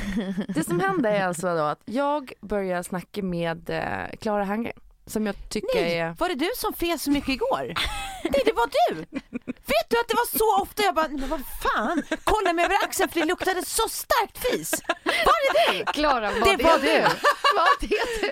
det 0.54 0.64
som 0.64 0.80
hände 0.80 1.08
är 1.08 1.26
alltså 1.26 1.56
då 1.56 1.62
att 1.62 1.82
jag 1.84 2.32
börjar 2.40 2.82
snacka 2.82 3.22
med 3.22 3.70
eh, 3.70 4.16
Clara 4.20 4.44
Hangren 4.44 4.72
som 5.06 5.26
jag 5.26 5.34
tycker 5.48 5.80
Nej, 5.82 5.98
är... 5.98 6.14
var 6.18 6.28
det 6.28 6.34
du 6.34 6.50
som 6.56 6.72
fes 6.72 7.02
så 7.02 7.10
mycket 7.10 7.28
igår? 7.28 7.62
Nej, 8.24 8.42
det 8.44 8.52
var 8.52 8.70
du! 8.88 8.94
Vet 9.44 9.86
du 9.90 10.00
att 10.00 10.08
det 10.08 10.14
var 10.14 10.38
så 10.38 10.62
ofta 10.62 10.82
jag 10.82 10.94
bara, 10.94 11.08
men 11.08 11.28
vad 11.28 11.40
fan, 11.62 12.02
kolla 12.24 12.52
mig 12.52 12.64
över 12.64 12.74
axeln 12.84 13.08
för 13.08 13.20
det 13.20 13.26
luktade 13.26 13.64
så 13.64 13.88
starkt 13.88 14.38
fis. 14.38 14.82
Var 15.04 15.72
det 15.72 15.78
du? 15.78 15.84
Klara, 15.92 16.30
var 16.30 16.40
Det 16.50 16.56
det, 16.56 16.64
var 16.64 16.78
du? 16.78 17.00
Var 17.54 17.80
det 17.80 17.86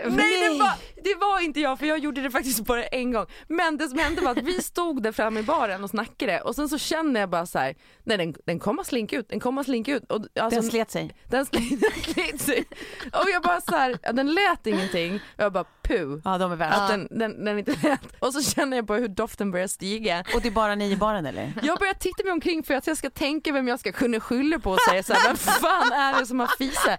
du? 0.04 0.10
Nej, 0.10 0.40
det 0.48 0.58
var, 0.58 0.72
det 1.04 1.14
var 1.14 1.40
inte 1.40 1.60
jag 1.60 1.78
för 1.78 1.86
jag 1.86 1.98
gjorde 1.98 2.20
det 2.20 2.30
faktiskt 2.30 2.60
bara 2.60 2.84
en 2.84 3.12
gång. 3.12 3.26
Men 3.48 3.76
det 3.76 3.88
som 3.88 3.98
hände 3.98 4.20
var 4.22 4.30
att 4.30 4.38
vi 4.42 4.62
stod 4.62 5.02
där 5.02 5.12
framme 5.12 5.40
i 5.40 5.42
baren 5.42 5.84
och 5.84 5.90
snackade 5.90 6.40
och 6.40 6.54
sen 6.54 6.68
så 6.68 6.78
kände 6.78 7.20
jag 7.20 7.30
bara 7.30 7.46
så 7.46 7.58
här, 7.58 7.74
nej 8.04 8.18
den, 8.18 8.34
den 8.46 8.58
kommer 8.58 8.80
att 8.80 8.86
slinka 8.88 9.16
ut, 9.16 9.28
den 9.28 9.40
kommer 9.40 9.60
att 9.60 9.66
slinka 9.66 9.92
ut. 9.94 10.12
Och, 10.12 10.26
alltså, 10.40 10.60
Den 10.60 10.70
slet 10.70 10.90
sig. 10.90 11.14
den 11.28 11.46
slet, 11.46 11.62
den 11.80 12.14
slet 12.14 12.40
sig. 12.40 12.64
Och 13.12 13.30
jag 13.32 13.42
bara 13.42 13.60
så 13.60 13.76
här, 13.76 14.12
den 14.12 14.34
lät 14.34 14.66
ingenting 14.66 15.14
och 15.14 15.42
jag 15.44 15.52
bara 15.52 15.64
puh. 15.88 16.20
Ja, 16.24 16.38
de 16.38 16.52
är 16.52 16.56
värst. 16.56 16.78
Att 16.78 16.88
den, 16.88 17.08
den, 17.10 17.44
den 17.44 17.58
inte 17.58 17.76
lät. 17.82 18.00
Och 18.18 18.32
så 18.34 18.42
känner 18.42 18.76
jag 18.76 18.84
bara 18.86 18.98
hur 18.98 19.08
doften 19.08 19.50
börjar 19.50 19.66
stiga. 19.66 20.24
Och 20.34 20.40
det 20.42 20.48
är 20.48 20.52
bara 20.52 20.74
ni 20.74 20.90
i 20.92 20.96
baren 20.96 21.26
eller? 21.26 21.52
Jag 21.62 21.78
börjar 21.78 21.94
titta 21.94 22.24
mig 22.24 22.32
omkring 22.32 22.62
för 22.62 22.74
att 22.74 22.86
jag 22.86 22.96
ska 22.96 23.10
tänka 23.10 23.52
vem 23.52 23.68
jag 23.68 23.80
ska 23.80 23.92
kunna 23.92 24.20
skylla 24.20 24.58
på 24.58 24.70
och 24.70 24.78
säga 24.88 25.02
så 25.02 25.12
här, 25.12 25.26
vem 25.28 25.36
fan 25.36 25.92
är 25.92 26.20
det 26.20 26.26
som 26.26 26.40
har 26.40 26.46
fisit? 26.58 26.98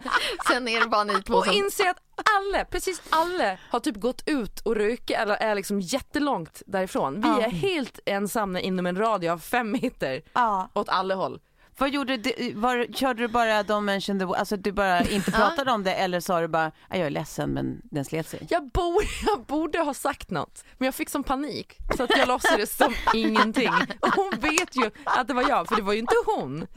Sen 0.51 0.67
är 0.67 0.79
det 0.79 0.87
bara 0.87 1.03
ni 1.03 1.21
två 1.21 1.33
Och 1.33 1.45
som... 1.45 1.53
inser 1.53 1.89
att 1.89 1.97
alla, 2.37 2.65
precis 2.65 3.01
alla 3.09 3.57
har 3.69 3.79
typ 3.79 3.95
gått 3.95 4.23
ut 4.25 4.59
och 4.59 4.75
röka 4.75 5.17
eller 5.19 5.35
är 5.35 5.55
liksom 5.55 5.79
jättelångt 5.81 6.61
därifrån. 6.65 7.21
Vi 7.21 7.27
Ja. 7.27 7.41
är 7.41 7.49
helt 7.51 7.99
ensamma 8.05 8.59
inom 8.59 8.85
en 8.85 8.97
radie 8.97 9.31
av 9.31 9.39
fem 9.39 9.71
meter 9.71 10.21
Ja. 10.33 10.69
åt 10.73 10.89
alla 10.89 11.15
håll. 11.15 11.39
Vad 11.79 11.89
gjorde 11.89 12.17
du, 12.17 12.53
var, 12.55 12.93
körde 12.93 13.21
du 13.21 13.27
bara 13.27 13.63
de 13.63 13.85
mention 13.85 14.19
the, 14.19 14.25
alltså 14.25 14.57
du 14.57 14.71
bara 14.71 15.01
inte 15.01 15.31
pratade 15.31 15.71
om 15.71 15.83
det 15.83 15.93
eller 15.93 16.19
sa 16.19 16.41
du 16.41 16.47
bara, 16.47 16.71
"Ja, 16.89 16.97
jag 16.97 17.05
är 17.05 17.09
ledsen 17.09 17.49
men 17.49 17.81
den 17.83 18.05
slet 18.05 18.27
sig? 18.27 18.47
Jag 18.49 18.67
borde, 18.69 19.05
jag 19.25 19.41
borde 19.45 19.79
ha 19.79 19.93
sagt 19.93 20.29
något 20.29 20.63
men 20.77 20.85
jag 20.85 20.95
fick 20.95 21.09
som 21.09 21.23
panik 21.23 21.77
så 21.97 22.03
att 22.03 22.17
jag 22.17 22.27
låtsades 22.27 22.77
som 22.77 22.93
ingenting. 23.13 23.71
Och 23.99 24.09
hon 24.15 24.31
vet 24.39 24.75
ju 24.75 24.91
att 25.03 25.27
det 25.27 25.33
var 25.33 25.49
jag 25.49 25.67
för 25.67 25.75
det 25.75 25.81
var 25.81 25.93
ju 25.93 25.99
inte 25.99 26.15
hon. 26.25 26.67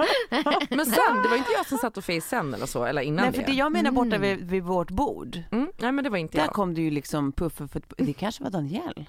Men 0.70 0.86
sen, 0.86 1.22
det 1.22 1.28
var 1.28 1.36
inte 1.36 1.52
jag 1.52 1.66
som 1.66 1.78
satt 1.78 1.96
och 1.96 2.04
fes 2.04 2.28
sen 2.28 2.54
eller 2.54 2.66
så 2.66 2.84
eller 2.84 3.02
innan 3.02 3.24
Nej 3.24 3.32
för 3.34 3.42
det 3.42 3.52
jag 3.52 3.72
menar 3.72 3.90
borta 3.90 4.18
vid, 4.18 4.50
vid 4.50 4.62
vårt 4.62 4.90
bord, 4.90 5.38
Mm, 5.52 5.68
nej 5.78 5.92
men 5.92 6.04
det 6.04 6.10
var 6.10 6.18
inte 6.18 6.38
där 6.38 6.44
jag. 6.44 6.52
kom 6.54 6.74
det 6.74 6.82
ju 6.82 6.90
liksom 6.90 7.32
puffer 7.32 7.66
för 7.66 7.82
det 7.96 8.12
kanske 8.12 8.42
var 8.44 8.50
Danielle 8.50 9.06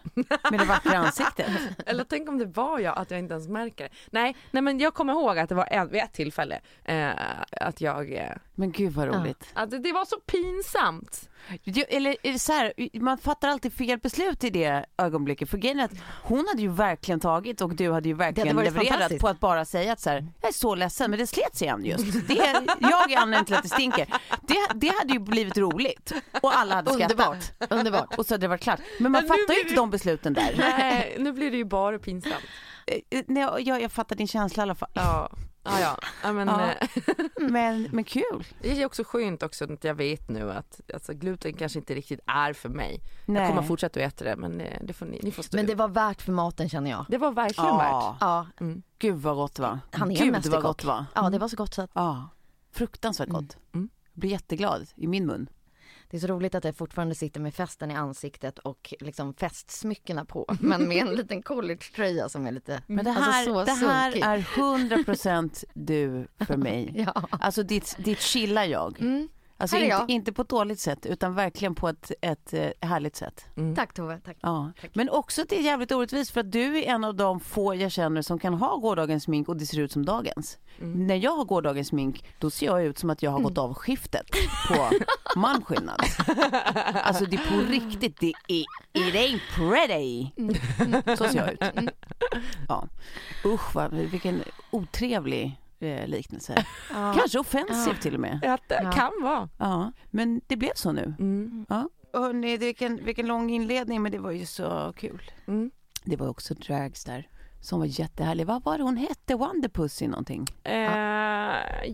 med 0.51 0.59
det 0.59 0.65
vackra 0.65 0.97
ansiktet. 0.97 1.47
Eller 1.85 2.03
tänk 2.03 2.29
om 2.29 2.37
det 2.37 2.45
var 2.45 2.79
jag, 2.79 2.97
att 2.97 3.11
jag 3.11 3.19
inte 3.19 3.33
ens 3.33 3.47
märker 3.47 3.83
det. 3.83 3.89
Nej, 4.11 4.35
nej 4.51 4.61
men 4.63 4.79
jag 4.79 4.93
kommer 4.93 5.13
ihåg 5.13 5.37
att 5.39 5.49
det 5.49 5.55
var 5.55 5.67
en, 5.71 5.82
vid 5.91 6.01
ett 6.01 6.13
tillfälle 6.13 6.59
eh, 6.85 7.09
att 7.51 7.81
jag, 7.81 8.13
eh, 8.13 8.29
Men 8.55 8.71
gud 8.71 8.93
vad 8.93 9.07
roligt. 9.07 9.45
att 9.53 9.69
det, 9.71 9.79
det 9.79 9.91
var 9.91 10.05
så 10.05 10.15
pinsamt. 10.19 11.29
Jo, 11.63 11.83
Eller 11.89 12.15
är 12.23 12.33
det 12.33 12.39
så 12.39 12.53
här, 12.53 12.73
man 12.99 13.17
fattar 13.17 13.47
alltid 13.49 13.73
fel 13.73 13.99
beslut 13.99 14.43
i 14.43 14.49
det 14.49 14.85
ögonblicket. 14.97 15.49
För 15.49 15.57
grejen 15.57 15.79
är 15.79 15.85
att 15.85 15.91
hon 16.23 16.45
hade 16.49 16.61
ju 16.61 16.67
verkligen 16.69 17.19
tagit 17.19 17.61
och 17.61 17.75
du 17.75 17.91
hade 17.91 18.07
ju 18.09 18.15
verkligen 18.15 18.55
varit 18.55 18.73
levererat 18.73 19.19
på 19.19 19.27
att 19.27 19.39
bara 19.39 19.65
säga 19.65 19.93
att 19.93 19.99
så 19.99 20.09
här, 20.09 20.27
jag 20.41 20.49
är 20.49 20.53
så 20.53 20.75
ledsen 20.75 21.09
men 21.09 21.19
det 21.19 21.27
slet 21.27 21.55
sig 21.55 21.65
igen 21.67 21.85
just. 21.85 22.27
Det, 22.27 22.33
jag 22.79 23.11
är 23.11 23.17
anledningen 23.17 23.45
till 23.45 23.55
att 23.55 23.63
det 23.63 23.69
stinker. 23.69 24.07
Det, 24.41 24.55
det 24.75 24.87
hade 24.99 25.13
ju 25.13 25.19
blivit 25.19 25.57
roligt 25.57 26.13
och 26.41 26.57
alla 26.57 26.75
hade 26.75 26.93
skrattat. 26.93 27.11
Underbart. 27.11 27.71
Underbart. 27.71 28.17
Och 28.17 28.25
så 28.25 28.33
hade 28.33 28.43
det 28.43 28.47
varit 28.47 28.61
klart. 28.61 28.79
Men 28.99 29.11
man 29.11 29.21
Men 29.21 29.27
fattar 29.29 29.53
ju 29.53 29.59
inte 29.59 29.71
det- 29.73 29.75
de 29.75 29.89
besluten 29.89 30.33
där. 30.33 30.55
Nej, 30.57 31.15
nu 31.19 31.31
blir 31.31 31.51
det 31.51 31.57
ju 31.57 31.65
bara 31.65 31.99
pinsamt. 31.99 32.35
Eh, 32.87 32.99
eh, 33.19 33.23
nej, 33.27 33.43
jag, 33.65 33.81
jag 33.81 33.91
fattar 33.91 34.15
din 34.15 34.27
känsla 34.27 34.61
i 34.61 34.63
alla 34.63 34.75
fall. 34.75 34.89
Ja, 34.93 35.29
ja, 35.63 35.79
ja. 35.79 35.97
ja 36.23 36.33
men 36.33 36.47
Ja. 36.47 36.71
eh, 36.71 36.87
Men, 37.49 37.87
men 37.91 38.03
kul. 38.03 38.43
det 38.61 38.81
är 38.81 38.85
också 38.85 39.03
skönt 39.03 39.43
också 39.43 39.73
att 39.73 39.83
jag 39.83 39.95
vet 39.95 40.29
nu 40.29 40.51
att 40.51 40.81
alltså, 40.93 41.13
gluten 41.13 41.53
kanske 41.53 41.79
inte 41.79 41.95
riktigt 41.95 42.19
är 42.27 42.53
för 42.53 42.69
mig. 42.69 43.01
Nej. 43.25 43.41
Jag 43.41 43.49
kommer 43.49 43.61
fortsätta 43.67 43.99
att 43.99 44.13
äta 44.13 44.23
det 44.25 44.35
men 44.35 44.61
det 44.81 44.93
får 44.93 45.05
ni, 45.05 45.19
ni 45.23 45.31
får 45.31 45.43
stå 45.43 45.57
Men 45.57 45.65
det 45.65 45.71
ut. 45.71 45.77
var 45.77 45.87
värt 45.87 46.21
för 46.21 46.31
maten 46.31 46.69
känner 46.69 46.91
jag. 46.91 47.05
det 47.09 47.17
var 47.17 47.31
verkligen 47.31 47.77
värt. 47.77 47.91
Ja, 47.91 48.17
Ja, 48.19 48.47
gud 48.99 49.15
vad 49.15 49.35
gott 49.35 49.59
va? 49.59 49.79
han 49.91 50.11
är 50.11 50.15
Gud 50.15 50.45
vad 50.45 50.61
gott 50.63 50.83
va? 50.83 51.05
Ja, 51.15 51.29
det 51.29 51.39
var 51.39 51.47
så 51.47 51.55
gott 51.55 51.73
så 51.73 51.81
att 51.81 51.91
Ja, 51.93 52.29
fruktansvärt 52.71 53.29
gott. 53.29 53.57
Mm. 53.73 53.89
Jag 54.13 54.19
blir 54.21 54.29
jätteglad 54.29 54.87
i 54.95 55.07
min 55.07 55.25
mun. 55.25 55.49
Det 56.13 56.17
är 56.17 56.19
så 56.19 56.27
roligt 56.27 56.55
att 56.55 56.63
jag 56.63 56.75
fortfarande 56.75 57.15
sitter 57.15 57.39
med 57.39 57.53
festen 57.53 57.91
i 57.91 57.95
ansiktet 57.95 58.59
och 58.59 58.93
liksom 58.99 59.33
festsmyckena 59.33 60.25
på. 60.25 60.45
Men 60.59 60.87
med 60.87 60.97
en 60.97 61.15
liten 61.15 61.41
collegetröja 61.41 62.29
som 62.29 62.47
är 62.47 62.51
lite, 62.51 62.83
Men 62.87 63.05
det 63.05 63.11
alltså 63.11 63.31
här, 63.31 63.45
så 63.45 63.63
det 63.63 63.71
här 63.71 64.11
är 64.11 64.39
100% 64.39 65.63
du 65.73 66.27
för 66.45 66.57
mig. 66.57 66.93
Ja. 67.15 67.27
Alltså 67.29 67.63
ditt, 67.63 67.95
ditt 67.97 68.19
chilla 68.19 68.65
jag. 68.65 69.01
Mm. 69.01 69.29
Alltså 69.57 69.75
inte, 69.75 69.87
jag. 69.87 70.09
inte 70.09 70.33
på 70.33 70.41
ett 70.41 70.49
dåligt 70.49 70.79
sätt 70.79 71.05
utan 71.05 71.35
verkligen 71.35 71.75
på 71.75 71.89
ett, 71.89 72.11
ett 72.21 72.53
eh, 72.53 72.69
härligt 72.81 73.15
sätt. 73.15 73.45
Mm. 73.55 73.75
Tack 73.75 73.93
Tove, 73.93 74.19
tack. 74.25 74.37
Ja. 74.41 74.71
Men 74.93 75.09
också 75.09 75.41
att 75.41 75.49
det 75.49 75.59
är 75.59 75.61
jävligt 75.61 75.91
orättvist 75.91 76.31
för 76.31 76.41
att 76.41 76.51
du 76.51 76.77
är 76.77 76.83
en 76.83 77.03
av 77.03 77.15
de 77.15 77.39
få 77.39 77.75
jag 77.75 77.91
känner 77.91 78.21
som 78.21 78.39
kan 78.39 78.53
ha 78.53 78.75
gårdagens 78.75 79.23
smink 79.23 79.49
och 79.49 79.57
det 79.57 79.65
ser 79.65 79.79
ut 79.79 79.91
som 79.91 80.05
dagens. 80.05 80.57
Mm. 80.79 81.07
När 81.07 81.15
jag 81.15 81.35
har 81.35 81.45
gårdagens 81.45 81.87
smink 81.87 82.25
då 82.39 82.49
ser 82.49 82.65
jag 82.65 82.83
ut 82.83 82.97
som 82.97 83.09
att 83.09 83.23
jag 83.23 83.31
har 83.31 83.39
gått 83.39 83.57
av 83.57 83.73
skiftet 83.73 84.27
på 84.67 84.89
manskillnad. 85.39 86.01
Alltså 86.93 87.25
det 87.25 87.35
är 87.35 87.51
på 87.51 87.71
riktigt, 87.71 88.19
det 88.19 88.33
är, 88.47 88.63
it 88.93 89.15
ain't 89.15 89.39
pretty. 89.55 90.27
Så 91.17 91.27
ser 91.27 91.37
jag 91.37 91.53
ut. 91.53 91.89
Ja. 92.67 92.87
Usch 93.45 93.75
vad, 93.75 93.93
vilken 93.93 94.43
otrevlig 94.71 95.62
eh, 95.83 96.07
liknelse. 96.07 96.65
Kanske 96.89 97.39
offensiv 97.39 97.93
till 97.93 98.13
och 98.13 98.19
med. 98.19 98.39
Ja, 98.43 98.57
det 98.67 98.79
Ja. 98.83 98.91
kan 98.91 99.11
vara. 99.21 99.49
Ja, 99.59 99.91
men 100.11 100.41
det 100.47 100.55
blev 100.57 100.71
så 100.75 100.91
nu. 100.91 101.15
Mm. 101.19 101.65
Ja. 101.69 101.89
Hörrni, 102.13 102.57
vilken, 102.57 103.05
vilken 103.05 103.27
lång 103.27 103.49
inledning 103.49 104.01
men 104.01 104.11
det 104.11 104.19
var 104.19 104.31
ju 104.31 104.45
så 104.45 104.93
kul. 104.97 105.31
Mm. 105.47 105.71
Det 106.03 106.15
var 106.15 106.27
också 106.29 106.53
drags 106.53 107.03
där 107.03 107.27
som 107.61 107.79
var 107.79 107.85
jättehärlig. 107.85 108.45
Vad 108.47 108.63
var 108.63 108.77
det 108.77 108.83
hon 108.83 108.97
hette? 108.97 109.35
Wonderpussy 109.35 110.07
någonting? 110.07 110.45
Eh, 110.63 110.83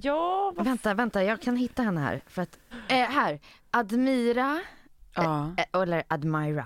ja, 0.01 0.53
vad 0.55 0.65
Vänta, 0.65 0.93
vänta, 0.93 1.23
jag 1.23 1.41
kan 1.41 1.55
hitta 1.55 1.83
henne 1.83 2.01
här. 2.01 2.21
För 2.27 2.41
att, 2.41 2.59
eh, 2.89 2.95
här, 2.97 3.39
Admira, 3.71 4.59
Ja. 5.15 5.51
eh, 5.57 5.81
eller 5.81 6.03
Admira, 6.07 6.65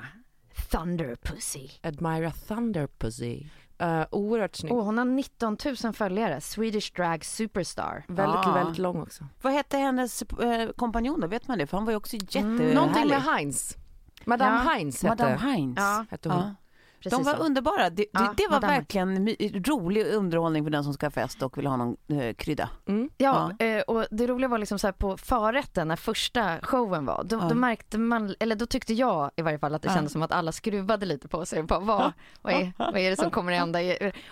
Thunder 0.72 1.15
Pussy. 1.15 1.70
Admira 1.84 2.32
Thunder 2.32 2.88
Pussy. 2.88 3.44
Uh, 3.82 4.03
oerhört 4.12 4.56
snygg. 4.56 4.74
Oh, 4.74 4.84
hon 4.84 4.98
har 4.98 5.06
19 5.06 5.58
000 5.84 5.94
följare, 5.94 6.42
Swedish 6.42 6.94
Drag 6.96 7.25
Superstar. 7.25 8.06
Väldigt, 8.08 8.39
Ja. 8.46 8.53
väldigt 8.53 8.77
lång 8.77 9.01
också. 9.01 9.24
Vad 9.42 9.53
hette 9.53 9.77
hennes 9.77 10.22
eh, 10.22 10.70
kompanjon 10.75 11.20
då? 11.22 11.27
Vet 11.27 11.48
man 11.48 11.58
det? 11.58 11.68
För 11.68 11.77
han 11.77 11.86
var 11.86 11.92
ju 11.92 11.98
också 11.98 12.15
jättehärlig. 12.15 12.62
Mm, 12.62 12.75
Någonting 12.75 13.08
med 13.08 13.22
Heinz. 13.22 13.77
Madame 14.25 14.56
Ja. 14.65 14.72
Heinz 14.72 15.03
hette, 15.03 15.08
Madame 15.24 15.38
Heinz. 15.51 15.77
Ja, 15.80 16.06
hette 16.12 16.30
hon. 16.30 16.38
Ja. 16.39 16.56
Precis 17.03 17.19
De 17.19 17.24
var 17.24 17.36
så. 17.38 17.43
underbara. 17.43 17.89
Det, 17.89 18.05
Ja, 18.13 18.33
det, 18.38 18.48
var 18.50 18.62
verkligen 18.62 19.27
rolig 19.65 20.05
underhållning 20.13 20.63
för 20.63 20.72
den 20.72 20.83
som 20.83 20.93
ska 20.93 21.05
ha 21.05 21.12
fest 21.12 21.41
och 21.43 21.57
vill 21.57 21.67
ha 21.67 21.77
någon 21.77 21.98
eh, 22.22 22.33
krydda. 22.33 22.69
Mm. 22.88 23.10
Ja, 23.17 23.51
eh, 23.60 23.81
och 23.81 24.05
det 24.12 24.27
roliga 24.27 24.48
var 24.48 24.57
liksom 24.57 24.79
så 24.79 24.88
här 24.88 24.91
på 24.91 25.17
förrätten 25.17 25.88
när 25.88 25.95
första 25.95 26.60
showen 26.62 27.05
var, 27.05 27.24
då, 27.24 27.36
Ja. 27.36 27.48
då 27.50 27.55
märkte 27.55 27.98
man, 27.98 28.36
eller 28.39 28.55
då 28.55 28.65
tyckte 28.65 28.93
jag 28.93 29.31
i 29.36 29.41
varje 29.41 29.60
fall 29.60 29.75
att 29.75 29.81
det 29.81 29.88
Ja. 29.89 29.93
kändes 29.95 30.13
som 30.13 30.22
att 30.22 30.31
alla 30.31 30.51
skruvade 30.51 31.05
lite 31.05 31.27
på 31.27 31.45
sig 31.45 31.60
och 31.60 31.65
bara 31.65 31.79
vad, 31.79 32.12
vad, 32.41 32.53
är, 32.53 32.74
vad 32.77 32.98
är 32.98 33.10
det 33.10 33.15
som 33.17 33.31
kommer 33.31 33.51
hända? 33.51 33.79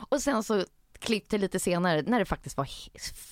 Och 0.09 0.21
sen 0.21 0.43
så 0.43 0.63
klippte 1.01 1.38
lite 1.38 1.60
senare 1.60 2.01
när 2.08 2.20
det 2.20 2.25
faktiskt 2.25 2.58
var 2.58 2.67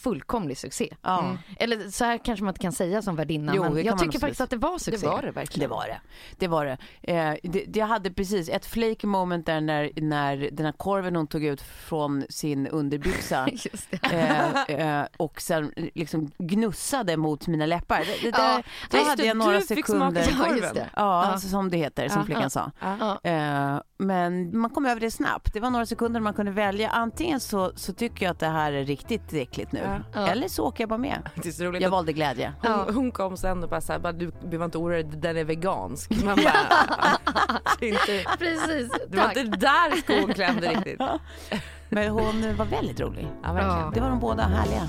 fullkomlig 0.02 0.58
succé. 0.58 0.96
Ja. 1.02 1.20
Mm. 1.20 1.38
Eller 1.58 1.92
så 1.92 2.06
här 2.06 2.18
kanske 2.26 2.44
man 2.44 2.52
inte 2.52 2.62
kan 2.62 2.72
säga 2.72 3.02
som 3.02 3.16
värdinna 3.16 3.56
Jo, 3.56 3.64
men 3.64 3.86
jag 3.86 4.00
tycker 4.00 4.20
faktiskt 4.20 4.42
att 4.42 4.50
det 4.50 4.58
var 4.58 4.78
succé. 4.78 5.06
Det 5.08 5.12
var 5.12 5.22
det 5.22 5.32
verkligen. 5.32 5.70
Det 5.70 5.76
var 5.76 5.88
det. 5.88 6.02
Det 6.38 6.48
var 6.48 6.66
det. 6.66 6.78
Eh, 7.02 7.36
det. 7.44 7.76
Jag 7.80 7.86
hade 7.88 8.12
precis 8.12 8.50
ett 8.50 8.66
flake 8.66 9.08
moment 9.08 9.46
där 9.46 9.62
när, 9.62 9.92
när 9.96 10.50
den 10.52 10.66
här 10.66 10.74
korven 10.74 11.16
hon 11.16 11.28
tog 11.28 11.44
ut 11.44 11.62
från 11.62 12.24
sin 12.30 12.68
underbyxa 12.68 13.48
eh, 14.12 14.64
eh, 14.64 15.06
och 15.18 15.42
sen 15.42 15.74
liksom 15.96 16.32
gnussade 16.38 17.18
mot 17.18 17.48
mina 17.48 17.66
läppar. 17.66 17.98
Det, 18.00 18.32
det, 18.32 18.38
Ja, 18.38 18.38
där, 18.38 18.64
då 18.92 18.98
just 18.98 19.10
hade 19.10 19.26
jag 19.26 19.38
några 19.38 19.62
sekunder. 19.62 20.28
Ja, 20.40 20.56
just 20.56 20.74
det. 20.74 20.90
Ja, 20.96 21.02
Ja. 21.02 21.24
alltså 21.26 21.48
som 21.48 21.70
det 21.70 21.78
heter, 21.78 22.10
som 22.10 22.20
Ja. 22.20 22.26
flickan 22.26 22.50
sa. 22.50 22.72
Ja. 22.80 23.20
Ja. 23.24 23.30
Eh, 23.30 23.82
men 23.98 24.58
man 24.60 24.70
kom 24.70 24.86
över 24.86 25.02
det 25.02 25.12
snabbt. 25.12 25.54
Det 25.54 25.60
var 25.60 25.70
några 25.70 25.86
sekunder 25.86 26.20
man 26.20 26.34
kunde 26.34 26.52
välja. 26.52 26.90
Antingen 26.90 27.40
så 27.40 27.59
så, 27.60 27.72
så 27.76 27.94
tycker 27.94 28.26
jag 28.26 28.32
att 28.32 28.40
det 28.40 28.48
här 28.48 28.72
är 28.74 28.86
riktigt 28.86 29.34
äckligt 29.34 29.72
nu. 29.72 29.80
Ja. 29.80 30.00
Ja. 30.22 30.28
Eller 30.28 30.48
så 30.48 30.66
åker 30.66 30.82
jag 30.84 30.90
bara 30.90 30.98
med. 30.98 31.30
Det 31.36 31.50
är 31.50 31.52
så 31.54 31.64
roligt 31.64 31.82
Jag 31.82 31.88
att 31.88 31.92
valde 31.92 32.14
glädje. 32.14 32.54
hon, 32.62 32.96
hon 32.96 33.12
kom 33.12 33.38
sen 33.38 33.64
och 33.64 33.70
bara 33.70 33.82
såhär, 33.82 34.00
bara, 34.00 34.14
du 34.14 34.32
behöver 34.32 34.66
inte 34.66 34.78
oroa 34.78 34.94
dig, 34.96 35.04
den 35.04 35.38
är 35.38 35.44
vegansk. 35.44 36.12
Man 36.24 36.24
bara, 36.44 36.54
det, 37.80 37.86
är 37.90 37.92
inte, 37.92 38.30
Precis, 38.38 38.92
det 39.10 39.18
var 39.18 39.24
tack. 39.24 39.38
inte 39.38 39.58
där 39.58 39.96
skon 40.02 40.34
klämde 40.34 40.70
riktigt. 40.70 41.02
Men 41.90 42.10
hon 42.12 42.56
var 42.58 42.66
väldigt 42.66 43.00
rolig. 43.00 43.28
Ja, 43.44 43.54
verkligen. 43.54 43.78
Ja. 43.80 43.92
Det 43.94 44.02
var 44.02 44.10
de 44.10 44.20
båda 44.20 44.44
härliga. 44.44 44.88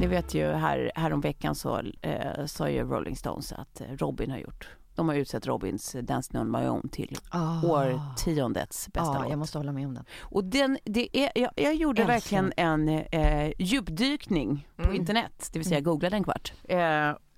Ni 0.00 0.06
vet 0.06 0.34
ju 0.34 0.46
här, 0.52 0.92
häromveckan 0.94 1.54
så 1.54 1.82
eh, 2.02 2.44
sa 2.46 2.68
ju 2.68 2.82
Rolling 2.82 3.16
Stones 3.16 3.52
att 3.52 3.80
eh, 3.80 3.86
Robin 3.96 4.30
har 4.30 4.38
gjort. 4.38 4.68
De 5.00 5.08
har 5.08 5.16
utsett 5.16 5.46
Robins 5.46 5.96
Dancing 6.02 6.40
on 6.40 6.50
my 6.50 6.58
own 6.68 6.88
till 6.88 7.16
Ah. 7.30 7.62
årtiondets 7.66 8.88
bästa 8.92 9.12
Ja, 9.14 9.20
låt. 9.22 9.30
jag 9.30 9.38
måste 9.38 9.58
hålla 9.58 9.72
med 9.72 9.86
om 9.86 9.94
den. 9.94 10.04
Och 10.20 10.44
den, 10.44 10.78
det 10.84 11.08
är, 11.18 11.32
jag, 11.34 11.50
jag 11.56 11.74
gjorde 11.74 12.02
Älskar. 12.02 12.14
verkligen 12.14 12.52
en 12.56 12.88
eh, 12.88 13.52
djupdykning 13.58 14.66
på 14.76 14.82
Mm. 14.82 14.94
internet, 14.96 15.50
det 15.52 15.58
vill 15.58 15.68
säga 15.68 15.80
googlade 15.80 16.16
en 16.16 16.24
kvart. 16.24 16.52
Eh, 16.64 16.78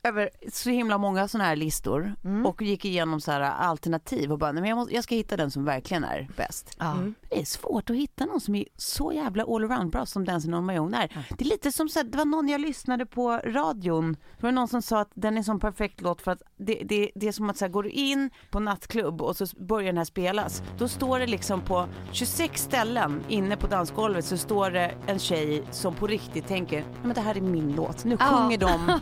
över 0.08 0.30
så 0.52 0.70
himla 0.70 0.98
många 0.98 1.28
sådana 1.28 1.48
här 1.48 1.56
listor 1.56 2.14
Mm. 2.24 2.46
och 2.46 2.62
gick 2.62 2.84
igenom 2.84 3.20
så 3.20 3.32
här 3.32 3.40
alternativ 3.40 4.32
och 4.32 4.38
bara, 4.38 4.52
nej, 4.52 4.60
men 4.60 4.68
jag, 4.70 4.76
måste, 4.76 4.94
jag 4.94 5.04
ska 5.04 5.14
hitta 5.14 5.36
den 5.36 5.50
som 5.50 5.64
verkligen 5.64 6.04
är 6.04 6.28
bäst. 6.36 6.76
Ja. 6.78 6.92
Mm. 6.92 7.14
Det 7.30 7.40
är 7.40 7.44
svårt 7.44 7.90
att 7.90 7.96
hitta 7.96 8.24
någon 8.26 8.40
som 8.40 8.54
är 8.54 8.64
så 8.76 9.12
jävla 9.12 9.44
allround 9.44 9.90
bra 9.90 10.06
som 10.06 10.24
Dancing 10.24 10.54
on 10.54 10.66
my 10.66 10.78
own 10.78 10.94
är. 10.94 11.26
Det 11.38 11.44
är 11.44 11.48
lite 11.48 11.72
som 11.72 11.88
så 11.88 11.98
här, 11.98 12.04
det 12.04 12.18
var 12.18 12.24
någon 12.24 12.48
jag 12.48 12.60
lyssnade 12.60 13.06
på 13.06 13.30
radion, 13.44 14.12
det 14.36 14.42
var 14.46 14.52
någon 14.52 14.68
som 14.68 14.82
sa 14.82 15.00
att 15.00 15.10
den 15.14 15.38
är 15.38 15.42
som 15.42 15.60
perfekt 15.60 16.00
låt 16.00 16.22
för 16.22 16.30
att 16.30 16.42
det, 16.56 16.82
det, 16.84 17.10
det 17.14 17.28
är 17.28 17.32
som 17.32 17.50
att 17.50 17.56
så 17.56 17.64
här, 17.64 17.72
går 17.72 17.82
du 17.82 17.90
in 17.90 18.30
på 18.50 18.60
nattklubb 18.60 19.22
och 19.22 19.36
så 19.36 19.46
börjar 19.58 19.86
den 19.86 19.98
här 19.98 20.04
spelas, 20.04 20.62
då 20.78 20.88
står 20.88 21.18
det 21.18 21.26
liksom 21.26 21.60
på 21.60 21.86
26 22.12 22.62
ställen 22.62 23.20
inne 23.28 23.56
på 23.56 23.66
dansgolvet 23.66 24.24
så 24.24 24.36
står 24.36 24.70
det 24.70 24.94
en 25.06 25.18
tjej 25.18 25.62
som 25.70 25.94
på 25.94 26.06
riktigt 26.06 26.46
tänker, 26.48 26.78
"Ja, 26.78 26.84
men 27.02 27.14
det 27.14 27.20
här 27.20 27.36
är 27.36 27.40
min 27.40 27.72
låt, 27.72 28.04
nu 28.04 28.16
Ja. 28.20 28.26
sjunger 28.26 28.58
de 28.58 28.98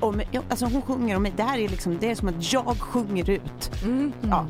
om, 0.00 0.22
ja, 0.30 0.41
alltså 0.48 0.66
hon 0.66 0.82
sjunger 0.82 1.16
om 1.16 1.22
mig, 1.22 1.32
det 1.36 1.42
här 1.42 1.58
är 1.58 1.68
liksom, 1.68 1.98
det 1.98 2.10
är 2.10 2.14
som 2.14 2.28
att 2.28 2.52
jag 2.52 2.80
sjunger 2.80 3.30
ut. 3.30 3.82
Mm. 3.82 4.12
Ja. 4.22 4.46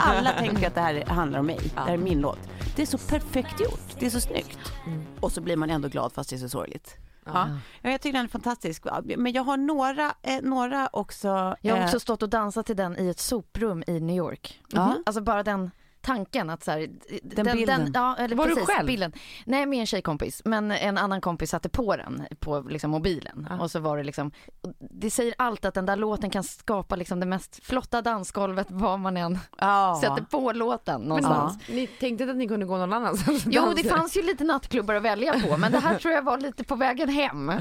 Alla 0.00 0.32
tänker 0.32 0.66
att 0.66 0.74
det 0.74 0.80
här 0.80 1.04
handlar 1.06 1.38
om 1.38 1.46
mig. 1.46 1.58
Ja. 1.62 1.70
Det 1.74 1.80
här 1.80 1.92
är 1.92 1.96
min 1.98 2.20
låt. 2.20 2.38
Det 2.76 2.82
är 2.82 2.86
så 2.86 2.98
perfekt 2.98 3.60
gjort. 3.60 3.96
Det 3.98 4.06
är 4.06 4.10
så 4.10 4.20
snyggt. 4.20 4.72
Mm. 4.86 5.04
Och 5.20 5.32
så 5.32 5.40
blir 5.40 5.56
man 5.56 5.70
ändå 5.70 5.88
glad 5.88 6.12
fast 6.12 6.30
det 6.30 6.36
är 6.36 6.38
så 6.38 6.48
sorgligt. 6.48 6.96
Ja. 7.24 7.32
Ja. 7.34 7.48
Ja, 7.82 7.90
jag 7.90 8.00
tycker 8.00 8.18
den 8.18 8.24
är 8.24 8.28
fantastisk. 8.28 8.84
Men 9.16 9.32
jag 9.32 9.42
har 9.42 9.56
några, 9.56 10.14
eh, 10.22 10.42
några 10.42 10.88
också. 10.92 11.56
Jag 11.60 11.74
har 11.74 11.80
eh, 11.80 11.84
också 11.84 12.00
stått 12.00 12.22
och 12.22 12.28
dansat 12.28 12.66
till 12.66 12.76
den 12.76 12.98
i 12.98 13.08
ett 13.08 13.20
soprum 13.20 13.84
i 13.86 14.00
New 14.00 14.16
York. 14.16 14.60
Ja. 14.68 14.96
Alltså 15.06 15.22
bara 15.22 15.42
den 15.42 15.70
tanken 16.00 16.50
att 16.50 16.64
så 16.64 16.70
här, 16.70 16.88
den, 17.22 17.56
bilden. 17.56 17.90
ja, 17.94 18.16
eller 18.16 18.36
Var 18.36 18.46
du 18.46 18.54
precis, 18.54 18.68
själv? 18.68 18.86
Bilden. 18.86 19.12
Nej, 19.44 19.66
med 19.66 19.80
en 19.80 19.86
tjejkompis. 19.86 20.42
Men 20.44 20.70
en 20.70 20.98
annan 20.98 21.20
kompis 21.20 21.50
satte 21.50 21.68
på 21.68 21.96
den 21.96 22.26
på 22.38 22.60
liksom, 22.60 22.90
mobilen. 22.90 23.46
Ja. 23.50 23.60
Och 23.60 23.70
så 23.70 23.80
var 23.80 23.96
det 23.96 24.02
liksom, 24.02 24.30
det 24.78 25.10
säger 25.10 25.34
allt 25.38 25.64
att 25.64 25.74
den 25.74 25.86
där 25.86 25.96
låten 25.96 26.30
kan 26.30 26.44
skapa 26.44 26.96
liksom 26.96 27.20
det 27.20 27.26
mest 27.26 27.64
flotta 27.66 28.02
dansgolvet 28.02 28.66
var 28.70 28.96
man 28.96 29.16
än 29.16 29.38
ja. 29.58 29.98
sätter 30.00 30.22
på 30.22 30.52
låten 30.52 31.00
Men 31.00 31.08
någonstans. 31.08 31.58
ni 31.68 31.86
tänkte 31.86 32.06
inte 32.06 32.30
att 32.30 32.36
ni 32.36 32.48
kunde 32.48 32.66
gå 32.66 32.76
någon 32.76 32.92
annanstans? 32.92 33.44
Jo, 33.46 33.72
det 33.76 33.88
fanns 33.88 34.16
ju 34.16 34.22
lite 34.22 34.44
nattklubbar 34.44 34.94
att 34.94 35.02
välja 35.02 35.40
på, 35.40 35.56
men 35.56 35.72
det 35.72 35.78
här 35.78 35.98
tror 35.98 36.14
jag 36.14 36.22
var 36.22 36.38
lite 36.38 36.64
på 36.64 36.74
vägen 36.74 37.08
hem. 37.08 37.52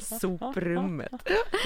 Soprummet. 0.20 1.12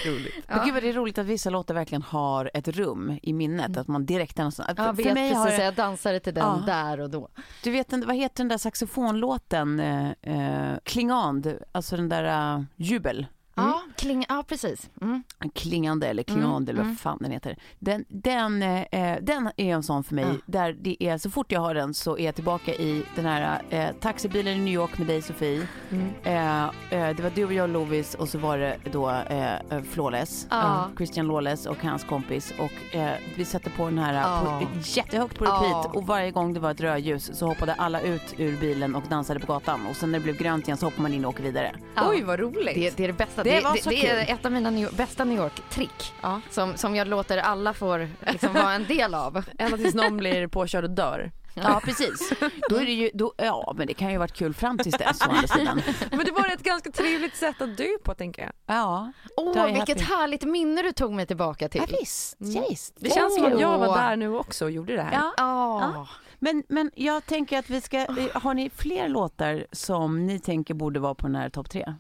Roligt. 0.07 0.45
Men 0.49 0.65
gud 0.65 0.75
vad 0.75 0.83
det 0.83 0.89
är 0.89 0.93
roligt 0.93 1.19
att 1.19 1.27
vissa 1.27 1.51
låtar 1.51 1.75
verkligen 1.75 2.03
har 2.03 2.51
ett 2.55 2.69
rum 2.69 3.19
i 3.23 3.33
minnet. 3.33 3.77
Att 3.77 3.89
man 3.89 4.07
direkt... 4.07 4.37
För 4.39 4.93
vet 4.93 5.15
mig 5.15 5.33
har 5.33 5.48
precis, 5.49 5.59
det- 5.59 5.65
jag 5.65 5.75
dansade 5.75 6.21
till 6.21 6.35
den 6.35 6.45
Ja. 6.45 6.63
där 6.67 7.01
och 7.01 7.11
då. 7.11 7.29
Du 7.63 7.71
vet, 7.71 7.93
vad 7.93 8.17
heter 8.17 8.37
den 8.37 8.49
där 8.49 8.59
saxofonlåten? 8.59 9.81
Eh, 9.81 10.11
eh, 10.23 10.79
Klingand, 10.83 11.59
alltså 11.73 11.97
den 11.97 12.09
där 12.09 12.57
uh, 12.59 12.65
Jubel. 12.77 13.27
Ja, 13.59 13.83
kling, 13.97 14.25
ja 14.29 14.45
precis. 14.49 14.91
Mm. 15.03 15.23
Klingande 15.55 16.07
eller 16.07 16.23
klingande 16.23 16.49
Mm, 16.49 16.69
eller 16.69 16.79
vad 16.79 16.85
mm. 16.87 16.97
fan 16.97 17.19
den 17.21 17.31
heter. 17.31 17.57
Den, 17.79 18.05
den, 18.09 18.63
eh, 18.63 19.17
den 19.23 19.51
är 19.57 19.75
en 19.75 19.83
sån 19.83 20.05
för 20.05 20.15
mig 20.15 20.25
Ja. 20.29 20.35
där 20.47 20.73
det 20.81 21.03
är, 21.05 21.19
så 21.19 21.31
fort 21.31 21.53
jag 21.53 21.61
har 21.61 21.75
den 21.75 21.95
så 21.95 22.19
är 22.19 22.25
jag 22.25 22.35
tillbaka 22.35 22.75
i 22.75 23.03
den 23.17 23.25
här 23.25 23.63
eh, 23.71 23.89
taxibilen 24.01 24.55
i 24.55 24.59
New 24.59 24.75
York 24.75 24.99
med 24.99 25.07
dig 25.07 25.23
Sofie. 25.23 25.67
Mm. 25.91 26.09
Eh, 26.23 26.65
eh, 26.65 27.17
det 27.17 27.23
var 27.23 27.31
du 27.35 27.45
och 27.45 27.53
jag 27.53 27.71
Lovis 27.71 28.15
och 28.15 28.29
så 28.29 28.39
var 28.39 28.59
det 28.59 28.77
då 28.93 29.11
eh, 29.11 29.55
eh, 29.55 29.83
Flawless. 29.91 30.47
Ja. 30.51 30.89
Christian 30.97 31.27
Lawless 31.29 31.67
och 31.67 31.83
hans 31.85 32.05
kompis 32.05 32.53
och 32.59 32.97
eh, 32.97 33.11
vi 33.37 33.45
satte 33.45 33.71
på 33.71 33.85
den 33.85 33.99
här 33.99 34.15
eh, 34.15 34.21
Ja. 34.21 34.61
på, 34.61 34.67
jättehögt 34.85 35.39
på 35.39 35.45
repeat 35.45 35.63
Ja. 35.71 35.91
och 35.95 36.07
varje 36.07 36.31
gång 36.31 36.55
det 36.55 36.61
var 36.61 36.71
ett 36.71 36.81
rödljus 36.81 37.31
så 37.39 37.47
hoppade 37.47 37.75
alla 37.75 38.01
ut 38.01 38.35
ur 38.39 38.57
bilen 38.61 38.95
och 38.95 39.03
dansade 39.11 39.41
på 39.41 39.53
gatan 39.53 39.87
och 39.87 39.97
sen 39.97 40.13
när 40.13 40.19
det 40.19 40.23
blev 40.23 40.37
grönt 40.37 40.65
igen 40.69 40.77
så 40.77 40.87
hoppade 40.87 41.03
man 41.03 41.13
in 41.15 41.25
och 41.25 41.29
åkte 41.31 41.43
vidare. 41.43 41.73
Ja. 41.95 42.03
Oj 42.11 42.23
vad 42.23 42.41
roligt. 42.41 42.75
Det, 42.75 42.97
det 42.97 43.05
är 43.05 43.09
det 43.09 43.13
bästa. 43.19 43.43
Det 43.49 43.55
Det, 43.57 43.65
var 43.65 43.75
det, 43.75 43.91
det 43.91 44.09
är 44.31 44.35
ett 44.35 44.47
av 44.47 44.53
mina 44.53 44.71
New, 44.71 44.95
bästa 44.97 45.25
New 45.25 45.39
York-trick 45.39 46.13
Ja. 46.23 46.41
som, 46.51 46.77
som 46.77 46.97
jag 46.97 47.09
låter 47.09 47.39
alla 47.39 47.75
får 47.75 48.09
liksom 48.27 48.53
vara 48.55 48.73
en 48.73 48.85
del 48.87 49.15
av. 49.15 49.45
Ända 49.59 49.77
tills 49.77 49.95
någon 49.95 50.17
blir 50.17 50.47
påkörd 50.47 50.85
och 50.85 50.91
dör. 50.91 51.33
Ja 51.55 51.81
precis. 51.85 52.33
Då 52.71 52.77
är 52.77 52.85
det 52.87 52.93
ju, 52.93 53.11
då, 53.15 53.33
ja 53.37 53.75
men 53.77 53.87
det 53.87 53.95
kan 53.95 54.13
ju 54.13 54.19
varit 54.19 54.33
kul 54.33 54.55
fram 54.55 54.79
tills 54.79 54.99
dess 54.99 55.21
å 55.21 55.31
andra 55.31 55.49
sidan. 55.57 55.83
Men 56.11 56.25
det 56.25 56.33
var 56.33 56.47
ett 56.53 56.63
ganska 56.63 56.91
trevligt 56.91 57.37
sätt 57.37 57.63
att 57.63 57.77
dö 57.77 57.87
på 58.05 58.15
tänker 58.15 58.43
jag. 58.43 58.53
Ja, 58.77 59.13
Åh, 59.37 59.53
jag 59.57 59.67
vilket 59.67 60.01
happy. 60.01 60.15
härligt 60.15 60.43
minne 60.45 60.83
du 60.83 60.93
tog 60.93 61.13
mig 61.13 61.27
tillbaka 61.27 61.69
till. 61.69 61.81
ja 61.89 61.97
visst, 62.01 62.41
Mm. 62.41 62.65
visst. 62.71 62.95
Det 63.01 63.11
känns 63.11 63.35
som 63.35 63.45
att 63.53 63.61
jag 63.61 63.79
var 63.79 63.97
där 63.99 64.17
nu 64.17 64.35
också 64.35 64.65
och 64.65 64.71
gjorde 64.71 64.97
det 64.97 65.03
här. 65.03 65.13
Ja. 65.13 65.33
Ja. 65.37 66.09
Men, 66.39 66.63
men 66.69 66.91
jag 66.95 67.27
tänker 67.27 67.59
att 67.59 67.71
vi 67.71 67.81
ska, 67.81 67.99
har 68.35 68.55
ni 68.55 68.71
fler 68.71 69.09
låtar 69.09 69.67
som 69.73 70.27
ni 70.27 70.39
tänker 70.41 70.75
borde 70.75 71.01
vara 71.01 71.15
på 71.15 71.27
den 71.27 71.37
här 71.37 71.51
topp 71.51 71.71
tre? 71.71 71.95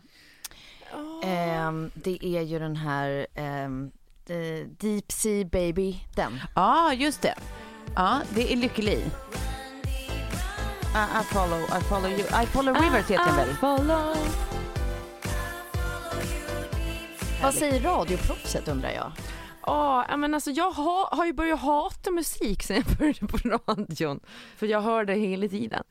Ehm, 1.22 1.90
det 1.94 2.18
är 2.24 2.42
ju 2.42 2.58
den 2.58 2.76
här 2.76 3.26
eh, 3.34 3.68
Deep 4.78 5.12
Sea 5.12 5.44
Baby, 5.44 6.00
den. 6.14 6.40
Ja, 6.54 6.92
just 6.94 7.22
det. 7.22 7.34
Ja, 7.94 8.20
det 8.34 8.52
är 8.52 8.56
Lykke 8.56 8.82
Li. 8.82 8.92
I, 10.94 11.20
I 11.20 11.24
follow, 11.24 11.60
I 11.60 11.80
follow 11.84 12.10
you. 12.10 12.42
I 12.42 12.46
follow 12.46 12.74
rivers 12.74 13.10
heter 13.10 13.26
den 13.26 13.36
väl? 13.36 13.56
Vad 17.42 17.54
säger 17.54 17.80
radioproffset 17.80 18.68
undrar 18.68 18.90
jag? 18.90 19.12
Ja, 19.66 20.06
ja, 20.08 20.16
men 20.16 20.34
alltså 20.34 20.50
jag 20.50 20.70
har, 20.70 21.16
har 21.16 21.26
ju 21.26 21.32
börjat 21.32 21.60
hata 21.60 22.10
musik 22.10 22.62
sen 22.62 22.76
jag 22.76 22.98
började 22.98 23.26
på 23.26 23.38
radion. 23.48 24.20
För 24.56 24.66
jag 24.66 24.80
hör 24.80 25.04
det 25.04 25.14
hela 25.14 25.48
tiden. 25.48 25.84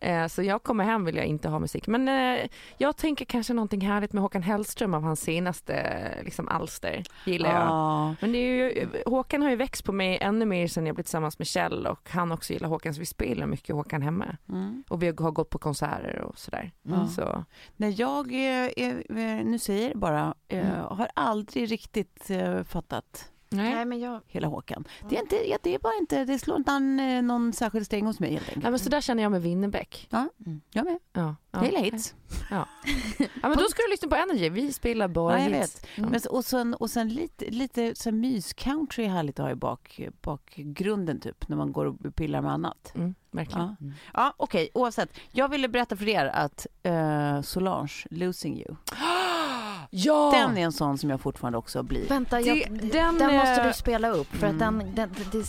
Eh, 0.00 0.26
så 0.26 0.42
jag 0.42 0.62
kommer 0.62 0.84
hem 0.84 1.04
vill 1.04 1.16
jag 1.16 1.26
inte 1.26 1.48
ha 1.48 1.58
musik. 1.58 1.86
Men 1.86 2.08
eh, 2.08 2.48
jag 2.78 2.96
tänker 2.96 3.24
kanske 3.24 3.54
någonting 3.54 3.80
härligt 3.80 4.12
med 4.12 4.22
Håkan 4.22 4.42
Hellström 4.42 4.94
av 4.94 5.02
hans 5.02 5.20
senaste 5.20 5.74
eh, 5.74 6.24
liksom, 6.24 6.48
alster. 6.48 7.02
Gillar 7.26 7.52
jag. 7.52 7.62
Ja. 7.62 8.14
Men 8.20 8.32
det 8.32 8.38
är 8.38 8.42
ju, 8.42 8.88
Håkan 9.06 9.42
har 9.42 9.50
ju 9.50 9.56
växt 9.56 9.84
på 9.84 9.92
mig 9.92 10.18
ännu 10.20 10.44
mer 10.44 10.68
sen 10.68 10.86
jag 10.86 10.94
blev 10.94 11.04
tillsammans 11.04 11.38
med 11.38 11.46
Kjell 11.46 11.86
och 11.86 12.10
han 12.10 12.32
också 12.32 12.52
gillar 12.52 12.68
Håkan 12.68 12.94
så 12.94 13.00
vi 13.00 13.06
spelar 13.06 13.46
mycket 13.46 13.74
Håkan 13.74 14.02
hemma. 14.02 14.36
Mm. 14.48 14.84
Och 14.88 15.02
vi 15.02 15.06
har 15.06 15.30
gått 15.30 15.50
på 15.50 15.58
konserter 15.58 16.20
och 16.20 16.38
sådär. 16.38 16.72
Mm. 16.86 17.08
Så, 17.08 17.44
Nej, 17.76 17.90
jag, 17.90 18.32
är, 18.32 18.78
är, 18.78 19.44
nu 19.44 19.58
säger 19.58 19.88
jag 19.88 19.98
bara, 19.98 20.34
eh, 20.48 20.66
har 20.88 21.08
aldrig 21.14 21.72
riktigt 21.72 22.30
fattat 22.64 23.30
nej. 23.50 23.84
men 23.84 24.00
jag... 24.00 24.20
hela 24.26 24.46
Håkan. 24.48 24.84
Det 25.08 25.16
är, 25.16 25.20
inte, 25.20 25.36
ja, 25.48 25.58
det 25.62 25.74
är 25.74 25.78
bara 25.78 25.94
inte, 26.00 26.24
det 26.24 26.38
slår 26.38 26.56
inte 26.56 26.72
an 26.72 27.00
eh, 27.00 27.22
någon 27.22 27.52
särskild 27.52 27.86
sträng 27.86 28.06
hos 28.06 28.20
mig 28.20 28.32
helt 28.32 28.48
enkelt. 28.48 28.62
Nej 28.62 28.70
men 28.70 28.78
så 28.78 28.88
där 28.88 29.00
känner 29.00 29.22
jag 29.22 29.32
med 29.32 29.42
Winnerbäck. 29.42 30.08
Ja, 30.10 30.28
jag 30.70 30.84
med. 30.84 30.98
Ja, 31.12 31.36
Jag 31.50 31.64
gillar 31.64 31.80
hits. 31.80 32.14
Ja. 32.50 32.68
ja 33.18 33.48
men 33.48 33.58
då 33.58 33.64
ska 33.64 33.82
du 33.82 33.90
lyssna 33.90 34.08
på 34.08 34.16
Energy, 34.16 34.48
vi 34.48 34.72
spelar 34.72 35.08
bara 35.08 35.38
Ja, 35.38 35.48
jag 35.48 35.58
hits. 35.60 35.82
Mm. 35.94 36.10
Men, 36.10 36.20
och 36.30 36.44
sen, 36.44 36.74
och 36.74 36.90
sen 36.90 37.08
lite, 37.08 37.50
lite 37.50 37.94
så 37.94 38.10
här 38.10 38.16
mys-country 38.16 39.04
är 39.04 39.08
härligt 39.08 39.38
att 39.38 39.44
ha 39.44 39.52
i 39.52 39.54
bak, 39.54 40.00
bakgrunden 40.22 41.20
typ, 41.20 41.48
när 41.48 41.56
man 41.56 41.72
går 41.72 41.86
och 41.86 42.14
pillar 42.14 42.42
med 42.42 42.52
annat. 42.52 42.92
Mm, 42.94 43.14
verkligen. 43.30 43.76
Ja, 43.80 43.92
ja 44.14 44.34
okej, 44.36 44.70
oavsett. 44.74 45.18
Jag 45.30 45.48
ville 45.48 45.68
berätta 45.68 45.96
för 45.96 46.08
er 46.08 46.26
att 46.26 46.66
eh, 46.82 47.40
Solange, 47.42 48.06
Losing 48.10 48.58
You, 48.58 48.76
Ja! 49.90 50.30
den 50.34 50.58
är 50.58 50.62
en 50.64 50.72
sån 50.72 50.98
som 50.98 51.10
jag 51.10 51.20
fortfarande 51.20 51.58
också 51.58 51.82
blir. 51.82 52.08
Vänta, 52.08 52.40
jag, 52.40 52.56
Det- 52.56 52.88
den, 52.92 53.18
den, 53.18 53.36
måste 53.36 53.60
eh, 53.60 53.66
du 53.66 53.72
spela 53.72 54.10
upp 54.10 54.26
för 54.36 54.46
att 54.46 54.52
mm. 54.52 54.78
den... 54.78 54.94
den 54.94 55.10
det, 55.32 55.38
det, 55.38 55.46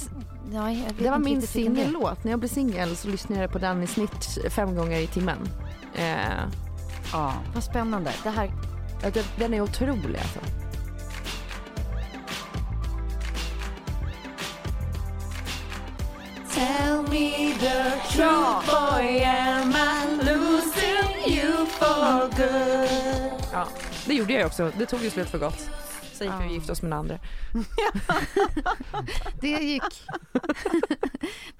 ja, 0.54 0.76
Det 1.00 1.10
var 1.10 1.20
min 1.20 1.42
singellåt. 1.42 2.24
När 2.24 2.32
jag 2.32 2.40
blev 2.40 2.50
singel 2.50 2.96
så 2.96 3.08
lyssnade 3.08 3.42
jag 3.42 3.52
på 3.52 3.60
den 3.60 3.84
i 3.84 3.88
snitt 3.88 4.38
fem 4.50 4.76
gånger 4.76 5.00
i 5.00 5.08
timmen. 5.08 5.38
Eh, 5.96 6.16
Ja. 7.14 7.34
Vad 7.54 7.64
spännande. 7.64 8.12
Det 8.24 8.30
här... 8.30 8.52
den- 9.14 9.24
den 9.38 9.54
är 9.54 9.62
otrolig 9.62 10.20
alltså. 10.20 10.40
Tell 16.50 17.04
me 17.04 17.54
the 17.60 17.92
truth 18.10 18.66
boy, 18.66 19.24
am 19.24 19.72
I 19.76 20.24
losing 20.24 21.34
you 21.38 21.66
for 21.66 22.30
good? 22.36 23.42
Ja, 23.54 23.68
det 24.12 24.16
gjorde 24.16 24.34
jag 24.34 24.46
också. 24.46 24.72
Det 24.78 24.86
tog 24.86 25.02
ju 25.02 25.10
slut 25.10 25.30
för 25.30 25.38
gott. 25.38 25.70
så 26.14 26.24
gick 26.24 26.34
vi 26.42 26.48
och 26.48 26.52
gifte 26.52 26.72
oss 26.72 26.82
med 26.82 26.92
den 26.92 27.00
andra. 27.00 27.20
Det 29.42 29.48
gick. 29.48 29.84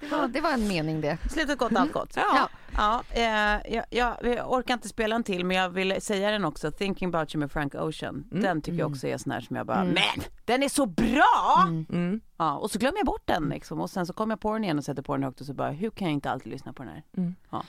det, 0.00 0.06
var, 0.10 0.28
det 0.28 0.40
var 0.40 0.52
en 0.52 0.68
mening 0.68 1.00
det. 1.00 1.18
Slutet 1.30 1.58
gott, 1.58 1.76
allt 1.76 1.92
gott. 1.92 2.12
Ja. 2.16 2.48
Ja, 2.76 3.02
eh, 3.10 3.74
jag, 3.74 3.84
jag, 3.90 4.16
orkar 4.52 4.74
inte 4.74 4.88
spela 4.88 5.16
en 5.16 5.24
till 5.24 5.44
men 5.44 5.56
jag 5.56 5.70
vill 5.70 6.02
säga 6.02 6.30
den 6.30 6.44
också. 6.44 6.70
Thinking 6.70 7.08
about 7.08 7.34
you 7.34 7.40
med 7.40 7.52
Frank 7.52 7.74
Ocean. 7.74 8.24
Den 8.30 8.62
tycker 8.62 8.78
jag 8.78 8.90
också 8.90 9.06
är 9.06 9.18
sån 9.18 9.32
här 9.32 9.40
som 9.40 9.56
jag 9.56 9.66
bara, 9.66 9.84
men 9.84 10.22
den 10.44 10.62
är 10.62 10.68
så 10.68 10.86
bra! 10.86 11.66
Mm. 11.88 12.20
Ja, 12.42 12.56
och 12.56 12.70
så 12.70 12.78
glömmer 12.78 12.98
jag 12.98 13.06
bort 13.06 13.26
den 13.26 13.48
liksom. 13.48 13.80
och 13.80 13.90
sen 13.90 14.06
så 14.06 14.12
kommer 14.12 14.32
jag 14.32 14.40
på 14.40 14.52
den 14.52 14.64
igen 14.64 14.78
och 14.78 14.84
sätter 14.84 15.02
på 15.02 15.12
den 15.14 15.22
högt 15.22 15.40
och 15.40 15.46
så 15.46 15.54
bara, 15.54 15.70
hur 15.70 15.90
kan 15.90 16.06
jag 16.08 16.12
inte 16.12 16.30
alltid 16.30 16.52
lyssna 16.52 16.72
på 16.72 16.82
den 16.82 16.92
här? 16.92 17.02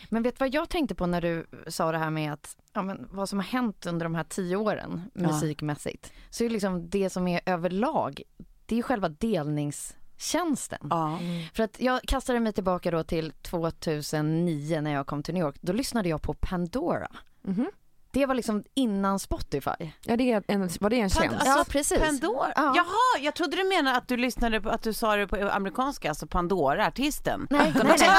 Men 0.10 0.24
vet 0.24 0.36
du 0.36 0.40
vad 0.40 0.54
jag 0.54 0.70
tänkte 0.70 0.96
på 0.96 1.06
när 1.06 1.22
du 1.22 1.46
sa 1.68 1.92
det 1.92 1.98
här 1.98 2.10
med 2.10 2.34
att, 2.34 2.58
ja, 2.74 2.82
men 2.82 3.08
vad 3.12 3.30
som 3.30 3.40
har 3.40 3.46
hänt 3.46 3.86
under 3.86 4.06
de 4.06 4.16
här 4.16 4.24
tio 4.24 4.56
åren 4.56 5.02
musikmässigt. 5.14 6.12
Så 6.30 6.44
är 6.44 6.50
det 6.50 6.54
liksom 6.54 6.90
det 6.90 7.10
som 7.10 7.28
är 7.28 7.42
överlag, 7.46 8.22
det 8.66 8.76
är 8.76 8.78
ju 8.78 8.84
själva 8.84 9.10
delningstjänsten. 9.10 10.88
Ja. 10.90 11.20
För 11.54 11.64
att 11.64 11.80
jag 11.82 12.02
kastade 12.02 12.40
mig 12.40 12.54
tillbaka 12.54 12.92
då 12.92 13.04
till 13.04 13.32
2009 13.32 14.82
när 14.82 14.94
jag 14.94 15.08
kom 15.08 15.24
till 15.24 15.34
New 15.34 15.44
York. 15.44 15.56
Då 15.62 15.74
lyssnade 15.74 16.10
jag 16.10 16.22
på 16.22 16.34
Pandora. 16.34 17.12
Mhm. 17.42 17.68
Det 18.14 18.26
var 18.26 18.36
liksom 18.36 18.64
innan 18.74 19.20
Spotify. 19.20 19.92
Ja, 20.02 20.18
det 20.18 20.32
är 20.32 20.44
en, 20.48 20.70
var 20.80 20.90
det 20.90 21.00
en 21.00 21.10
tjänst? 21.10 21.34
Alltså, 21.34 21.48
Ja, 21.48 21.66
precis. 21.70 22.00
Pandora? 22.00 22.52
Ja. 22.56 22.74
Jaha, 22.76 23.22
jag 23.22 23.34
trodde 23.36 23.58
du 23.58 23.64
menade 23.64 23.98
att 23.98 24.08
du 24.08 24.18
lyssnade 24.18 24.62
på, 24.62 24.70
att 24.70 24.82
du 24.84 24.94
sa 24.94 25.16
det 25.16 25.28
på 25.28 25.50
amerikanska, 25.50 26.10
alltså 26.10 26.28
Pandora, 26.28 26.88
artisten. 26.88 27.48
Nej, 27.50 27.74
nej, 27.76 27.96
nej. 28.00 28.10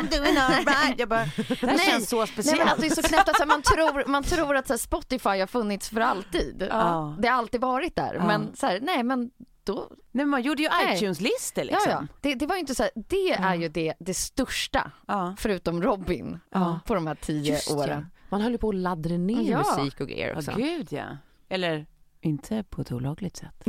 I'm 0.00 0.10
doing. 0.18 0.96
Jag 0.98 1.08
bara, 1.08 1.24
det 1.36 1.66
här 1.66 1.66
Nej. 1.66 1.78
känns 1.78 2.08
så 2.08 2.16
Nej 2.18 2.26
speciellt. 2.26 2.58
men 2.58 2.68
att 2.68 2.80
det 2.80 2.86
är 2.86 2.90
så 2.90 3.02
knäppt 3.02 3.28
att 3.28 3.36
så 3.36 3.42
här, 3.42 3.48
man 3.48 3.62
tror, 3.62 4.08
man 4.08 4.22
tror 4.22 4.56
att 4.56 4.66
så 4.66 4.72
här, 4.72 4.78
Spotify 4.78 5.40
har 5.40 5.46
funnits 5.46 5.88
för 5.90 6.00
alltid. 6.00 6.66
Ja. 6.70 7.16
Det 7.18 7.28
har 7.28 7.38
alltid 7.38 7.60
varit 7.60 7.96
där. 7.96 8.14
Ja. 8.14 8.26
Men 8.26 8.56
så 8.56 8.66
här, 8.66 8.78
nej 8.82 9.02
men 9.02 9.30
då, 9.64 9.88
Nej, 10.12 10.26
man 10.26 10.42
gjorde 10.42 10.62
ju 10.62 10.68
Nej. 10.68 10.96
iTunes-listor 10.96 11.64
ja 11.64 11.70
liksom. 11.70 11.90
ja. 11.92 12.06
Det, 12.20 12.34
det 12.34 12.46
var 12.46 12.56
inte 12.56 12.74
så 12.74 12.82
här, 12.82 12.92
det 12.94 13.32
är 13.32 13.54
ju 13.54 13.68
det, 13.68 13.94
det 13.98 14.14
största. 14.14 14.90
Ja. 15.08 15.34
Förutom 15.38 15.82
Robin 15.82 16.40
Ja. 16.50 16.80
på 16.86 16.94
de 16.94 17.06
här 17.06 17.14
tio 17.14 17.54
Just 17.54 17.70
åren. 17.70 18.06
Ja. 18.32 18.36
Man 18.36 18.40
höll 18.42 18.52
ju 18.52 18.58
på 18.58 18.68
att 18.68 18.74
laddra 18.74 19.16
ner 19.16 19.50
Ja. 19.50 19.58
musik 19.58 20.00
och 20.00 20.08
grejer 20.08 20.28
Ja, 20.30 20.36
också. 20.36 20.52
gud 20.56 20.86
ja. 20.92 21.16
Eller 21.48 21.86
inte 22.20 22.64
på 22.70 22.80
ett 22.82 22.92
olagligt 22.92 23.36
sätt. 23.36 23.64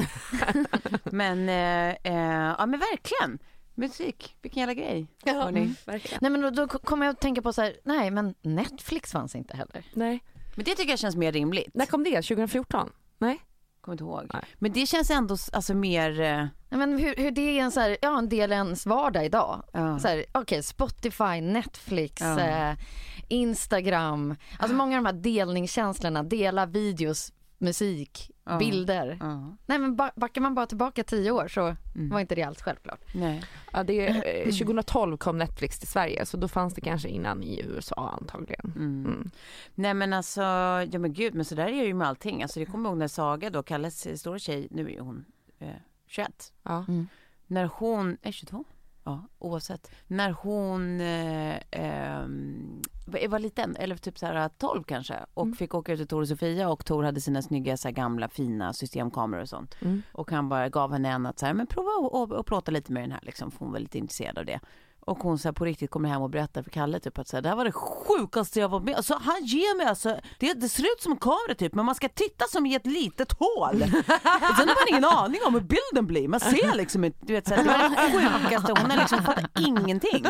men, 1.03 1.49
eh, 1.49 1.89
eh, 2.03 2.55
ja 2.59 2.65
men 2.65 2.79
verkligen. 2.79 3.39
Musik, 3.75 4.35
vilken 4.41 4.59
jävla 4.59 4.73
grej. 4.73 5.07
hörni. 5.25 5.75
verkligen. 5.85 6.19
Nej 6.21 6.31
men 6.31 6.41
då, 6.41 6.49
då 6.49 6.67
kommer 6.67 7.05
jag 7.05 7.13
att 7.13 7.21
tänka 7.21 7.41
på 7.41 7.53
så 7.53 7.61
här, 7.61 7.73
nej 7.83 8.11
men 8.11 8.35
Netflix 8.41 9.11
fanns 9.11 9.35
inte 9.35 9.57
heller. 9.57 9.85
Nej. 9.93 10.23
Men 10.55 10.65
det 10.65 10.75
tycker 10.75 10.89
jag 10.89 10.99
känns 10.99 11.15
mer 11.15 11.31
rimligt. 11.31 11.73
När 11.73 11.85
kom 11.85 12.03
det? 12.03 12.09
2014? 12.21 12.89
Nej? 13.17 13.39
Kommer 13.83 13.93
inte 13.93 14.03
ihåg. 14.03 14.29
Nej. 14.33 14.43
Men 14.59 14.71
det 14.73 14.85
känns 14.87 15.09
ändå 15.09 15.37
alltså 15.53 15.73
mer... 15.73 16.21
eh, 16.21 16.37
Nej, 16.69 16.79
men 16.87 16.97
hur, 16.97 17.15
hur 17.17 17.31
det 17.31 17.41
är 17.41 17.63
en, 17.63 17.71
så 17.71 17.79
här, 17.79 17.97
ja, 18.01 18.17
en 18.17 18.29
del 18.29 18.51
av 18.51 18.55
ens 18.57 18.85
vardag 18.85 19.25
idag. 19.25 19.63
Ja. 19.73 19.99
Så 19.99 20.07
här, 20.07 20.25
Okej, 20.31 20.63
Spotify, 20.63 21.41
Netflix, 21.41 22.21
Ja. 22.21 22.39
eh, 22.39 22.75
Instagram. 23.27 24.35
Alltså 24.59 24.75
många 24.77 24.97
av 24.97 25.03
de 25.03 25.09
här 25.09 25.21
delningstjänsterna, 25.23 26.23
dela 26.23 26.65
videos, 26.65 27.33
musik, 27.57 28.31
Ja. 28.45 28.57
bilder. 28.57 29.17
Ja. 29.19 29.55
Nej 29.65 29.79
men 29.79 29.95
ba- 29.95 30.11
backar 30.15 30.41
man 30.41 30.55
bara 30.55 30.65
tillbaka 30.65 31.03
tio 31.03 31.31
år 31.31 31.47
så 31.47 31.75
Mm. 31.95 32.09
var 32.09 32.19
inte 32.19 32.35
det 32.35 32.43
alls 32.43 32.61
självklart. 32.61 32.99
Nej. 33.13 33.43
Ja, 33.73 33.83
det, 33.83 34.07
är- 34.07 34.45
eh, 34.47 34.51
2012 34.51 35.17
kom 35.17 35.37
Netflix 35.37 35.79
till 35.79 35.87
Sverige 35.87 36.25
så 36.25 36.37
då 36.37 36.47
fanns 36.47 36.73
det 36.73 36.81
kanske 36.81 37.09
innan 37.09 37.43
i 37.43 37.61
USA 37.65 38.17
antagligen. 38.21 38.73
Mm. 38.75 39.05
Mm. 39.05 39.31
Nej 39.75 39.93
men 39.93 40.13
alltså, 40.13 40.41
ja 40.91 40.99
men 40.99 41.13
gud, 41.13 41.33
men 41.35 41.45
så 41.45 41.55
där 41.55 41.65
är 41.67 41.81
det 41.81 41.87
ju 41.87 41.93
med 41.93 42.07
allting. 42.07 42.43
Alltså 42.43 42.59
jag 42.59 42.69
kommer 42.69 42.89
ihåg 42.89 42.97
när 42.97 43.07
Saga 43.07 43.49
då, 43.49 43.63
Kalles 43.63 44.19
stora 44.21 44.39
tjej, 44.39 44.67
nu 44.71 44.91
är 44.93 44.99
hon 44.99 45.25
eh, 45.59 45.67
21. 46.07 46.53
Ja. 46.63 46.85
När 47.47 47.65
hon, 47.65 48.17
är 48.21 48.31
22? 48.31 48.63
Ja, 49.03 49.27
oavsett. 49.39 49.91
När 50.07 50.31
hon 50.31 51.01
eh, 51.01 51.55
ehm, 53.25 53.31
var 53.31 53.39
liten, 53.39 53.75
eller 53.75 53.95
typ 53.97 54.17
så 54.19 54.25
här 54.25 54.49
12 54.57 54.83
kanske, 54.83 55.15
och 55.33 55.45
Mm. 55.45 55.55
fick 55.55 55.73
åka 55.75 55.93
ut 55.93 55.99
till 55.99 56.07
Tor 56.07 56.21
och 56.21 56.27
Sofia 56.27 56.69
och 56.69 56.85
Tor 56.85 57.03
hade 57.03 57.21
sina 57.21 57.41
snygga 57.41 57.77
så 57.77 57.87
här 57.87 57.95
gamla 57.95 58.29
fina 58.29 58.73
systemkameror 58.73 59.41
och 59.41 59.49
sånt. 59.49 59.75
Mm. 59.81 60.01
Och 60.11 60.31
han 60.31 60.49
bara 60.49 60.69
gav 60.69 60.91
henne 60.91 61.09
en 61.09 61.25
att 61.25 61.39
så 61.39 61.45
här, 61.45 61.53
men 61.53 61.67
prova 61.67 61.91
och, 61.91 62.21
och, 62.21 62.31
och 62.31 62.45
plåta 62.45 62.71
lite 62.71 62.91
med 62.91 63.03
den 63.03 63.11
här 63.11 63.21
liksom, 63.23 63.51
för 63.51 63.59
hon 63.59 63.71
var 63.71 63.79
lite 63.79 63.97
intresserad 63.97 64.37
av 64.37 64.45
det. 64.45 64.59
Och 65.05 65.17
hon 65.23 65.39
så 65.39 65.47
här, 65.47 65.53
på 65.53 65.65
riktigt 65.65 65.91
kommer 65.91 66.09
hem 66.09 66.21
och 66.21 66.29
berättar 66.29 66.63
för 66.63 66.69
Kalle 66.69 66.99
typ 66.99 67.17
att 67.19 67.27
så 67.27 67.37
här, 67.37 67.41
det 67.41 67.49
här 67.49 67.55
var 67.55 67.65
det 67.65 67.71
sjukaste 67.71 68.59
jag 68.59 68.69
varit 68.69 68.83
med 68.83 68.95
alltså, 68.95 69.13
Han 69.21 69.45
ger 69.45 69.77
mig 69.77 69.85
alltså, 69.85 70.19
det, 70.39 70.53
det 70.53 70.69
ser 70.69 70.83
ut 70.83 71.01
som 71.01 71.11
en 71.11 71.17
kamera 71.17 71.55
typ 71.57 71.73
men 71.75 71.85
man 71.85 71.95
ska 71.95 72.09
titta 72.09 72.45
som 72.45 72.65
i 72.65 72.75
ett 72.75 72.85
litet 72.85 73.31
hål. 73.39 73.75
och 73.83 74.55
sen 74.57 74.67
har 74.67 74.75
man 74.75 74.87
ingen 74.89 75.05
aning 75.05 75.39
om 75.47 75.53
hur 75.53 75.61
bilden 75.61 76.07
blir. 76.07 76.27
Man 76.27 76.39
ser 76.39 76.75
liksom 76.75 77.03
inte, 77.03 77.17
du 77.21 77.33
vet 77.33 77.47
så 77.47 77.53
här, 77.55 77.63
det 77.63 77.69
var 77.69 77.77
det 77.89 78.41
sjukaste, 78.43 78.73
hon 78.81 78.91
har 78.91 78.97
liksom 78.97 79.23
fattat 79.23 79.59
ingenting. 79.59 80.23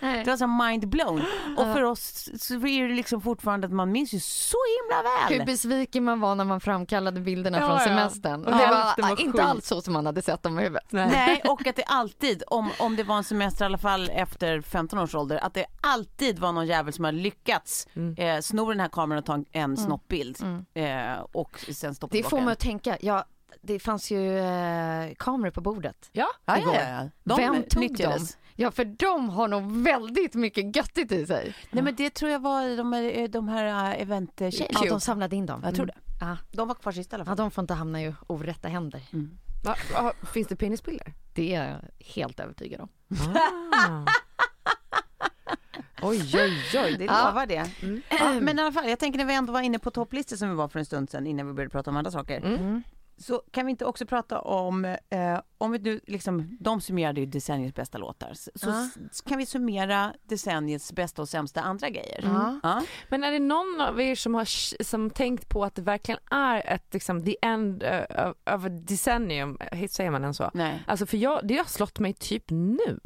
Det 0.00 0.26
var 0.26 0.36
så 0.36 0.46
mind 0.46 0.88
blown. 0.88 1.22
Och 1.56 1.64
för 1.64 1.82
oss 1.82 2.28
så 2.38 2.54
är 2.54 2.88
det 2.88 2.94
liksom 2.94 3.20
fortfarande 3.20 3.66
att 3.66 3.72
man 3.72 3.92
minns 3.92 4.14
ju 4.14 4.20
så 4.20 4.56
himla 4.80 5.02
väl. 5.02 5.38
Hur 5.38 5.46
besviken 5.46 6.04
man 6.04 6.20
var 6.20 6.34
när 6.34 6.44
man 6.44 6.60
framkallade 6.60 7.20
bilderna 7.20 7.58
Ja, 7.60 7.66
från 7.66 7.78
ja. 7.78 7.84
semestern. 7.84 8.40
Och 8.40 8.52
Och 8.52 8.58
det 8.58 8.66
hälften 8.66 9.02
var, 9.02 9.10
var 9.10 9.20
inte 9.20 9.42
alls 9.42 9.66
så 9.66 9.80
som 9.80 9.92
man 9.92 10.06
hade 10.06 10.22
sett 10.22 10.42
dem 10.42 10.58
i 10.58 10.62
huvudet. 10.62 10.86
Nej, 10.90 11.42
och 11.48 11.66
att 11.66 11.76
det 11.76 11.84
alltid, 11.84 12.42
om, 12.46 12.70
om 12.78 12.96
det 12.96 13.02
var 13.02 13.16
en 13.16 13.24
semester 13.24 13.64
i 13.64 13.66
alla 13.66 13.78
fall 13.78 14.10
efter 14.12 14.60
15 14.60 14.98
års 14.98 15.14
ålder, 15.14 15.36
att 15.44 15.54
det 15.54 15.66
alltid 15.80 16.38
var 16.38 16.52
någon 16.52 16.66
jävel 16.66 16.92
som 16.92 17.04
hade 17.04 17.18
lyckats 17.18 17.88
Mm. 17.94 18.14
eh, 18.18 18.40
sno 18.40 18.68
den 18.70 18.80
här 18.80 18.88
kameran 18.88 19.18
och 19.18 19.24
ta 19.24 19.34
en, 19.34 19.44
en 19.52 19.76
snoppbild 19.76 20.38
eh, 20.74 21.12
och 21.32 21.58
sen 21.72 21.94
stoppa 21.94 22.16
Det 22.16 22.22
får 22.22 22.40
mig 22.40 22.52
att 22.52 22.58
tänka, 22.58 22.98
ja 23.00 23.24
det 23.62 23.78
fanns 23.78 24.10
ju 24.10 24.38
eh, 24.38 25.14
kameror 25.18 25.50
på 25.50 25.60
bordet. 25.60 26.10
Ja, 26.12 26.26
Ja, 26.44 26.58
ja, 26.58 26.74
ja. 26.74 27.08
De 27.24 27.36
Vem 27.40 27.62
tog 27.62 27.80
nyttjades. 27.82 28.16
dem? 28.32 28.38
Ja 28.56 28.70
för 28.70 28.84
de 28.84 29.28
har 29.30 29.48
nog 29.48 29.82
väldigt 29.84 30.34
mycket 30.34 30.76
göttigt 30.76 31.12
i 31.12 31.26
sig. 31.26 31.54
Nej 31.70 31.84
men 31.84 31.94
det 31.96 32.10
tror 32.14 32.30
jag 32.30 32.40
var 32.40 32.76
de, 32.76 32.92
här- 32.92 33.28
de 33.28 33.48
här 33.48 33.92
uh, 33.94 34.02
eventtjejerna. 34.02 34.80
Ja, 34.84 34.90
de 34.90 35.00
samlade 35.00 35.36
in 35.36 35.46
dem. 35.46 35.60
Jag 35.64 35.74
tror 35.74 35.86
det. 35.86 35.94
Ja. 36.20 36.36
De 36.50 36.68
var 36.68 36.74
kvar 36.74 36.92
sist 36.92 37.12
i 37.12 37.14
alla 37.14 37.22
Ja, 37.22 37.26
fall. 37.26 37.36
de 37.36 37.50
får 37.50 37.62
inte 37.62 37.74
hamna 37.74 38.02
i 38.02 38.14
orätta 38.26 38.68
händer. 38.68 39.02
Va, 39.62 39.76
va, 39.92 40.12
finns 40.32 40.48
det 40.48 40.56
penisbilder? 40.56 41.12
Det 41.34 41.54
är 41.54 41.70
jag 41.70 41.78
helt 42.14 42.40
övertygad 42.40 42.80
om. 42.80 42.88
Ah. 43.74 44.06
oj, 46.02 46.30
oj, 46.34 46.62
oj. 46.84 46.96
Det 46.98 47.04
Ja. 47.04 47.28
lovar 47.28 47.46
det. 47.46 47.70
Ja, 48.10 48.40
men 48.40 48.58
i 48.58 48.62
alla 48.62 48.72
fall, 48.72 48.88
jag 48.88 48.98
tänker 48.98 49.18
när 49.18 49.24
vi 49.26 49.34
ändå 49.34 49.52
var 49.52 49.60
inne 49.60 49.78
på 49.78 49.90
topplistor 49.90 50.36
som 50.36 50.48
vi 50.48 50.54
var 50.54 50.68
för 50.68 50.78
en 50.78 50.84
stund 50.84 51.10
sedan 51.10 51.26
innan 51.26 51.46
vi 51.46 51.52
började 51.52 51.70
prata 51.70 51.90
om 51.90 51.96
andra 51.96 52.10
saker. 52.10 52.40
Mm. 52.40 52.82
Så 53.22 53.42
kan 53.50 53.66
vi 53.66 53.70
inte 53.70 53.84
också 53.84 54.06
prata 54.06 54.40
om, 54.40 54.84
eh, 54.84 55.40
om 55.58 55.72
vi 55.72 55.78
nu 55.78 56.00
liksom, 56.06 56.56
de 56.60 56.80
summerade 56.80 57.20
ju 57.20 57.26
decenniets 57.26 57.74
bästa 57.76 57.98
låtar. 57.98 58.32
Så, 58.34 58.70
s- 58.70 59.20
kan 59.20 59.38
vi 59.38 59.46
summera 59.46 60.14
decenniets 60.22 60.92
bästa 60.92 61.22
och 61.22 61.28
sämsta 61.28 61.60
andra 61.60 61.88
grejer. 61.90 62.20
Ja. 62.24 62.60
Ja. 62.62 62.82
Men 63.08 63.24
är 63.24 63.32
det 63.32 63.38
någon 63.38 63.80
av 63.80 64.00
er 64.00 64.14
som 64.14 64.34
har 64.34 64.82
som 64.84 65.10
tänkt 65.10 65.48
på 65.48 65.64
att 65.64 65.74
det 65.74 65.82
verkligen 65.82 66.20
är 66.30 66.66
ett 66.74 66.94
liksom 66.94 67.24
the 67.24 67.36
end 67.42 67.82
uh, 67.82 68.28
of, 68.28 68.36
of 68.54 68.64
a 68.64 68.68
decennium, 68.68 69.58
eh, 69.72 69.88
säger 69.88 70.10
man 70.10 70.24
än 70.24 70.34
så? 70.34 70.50
Nej. 70.54 70.82
Alltså 70.86 71.06
för 71.06 71.16
jag, 71.16 71.40
det 71.48 71.56
har 71.56 71.64
slått 71.64 71.98
mig 71.98 72.12
typ 72.12 72.44
nu. 72.50 72.98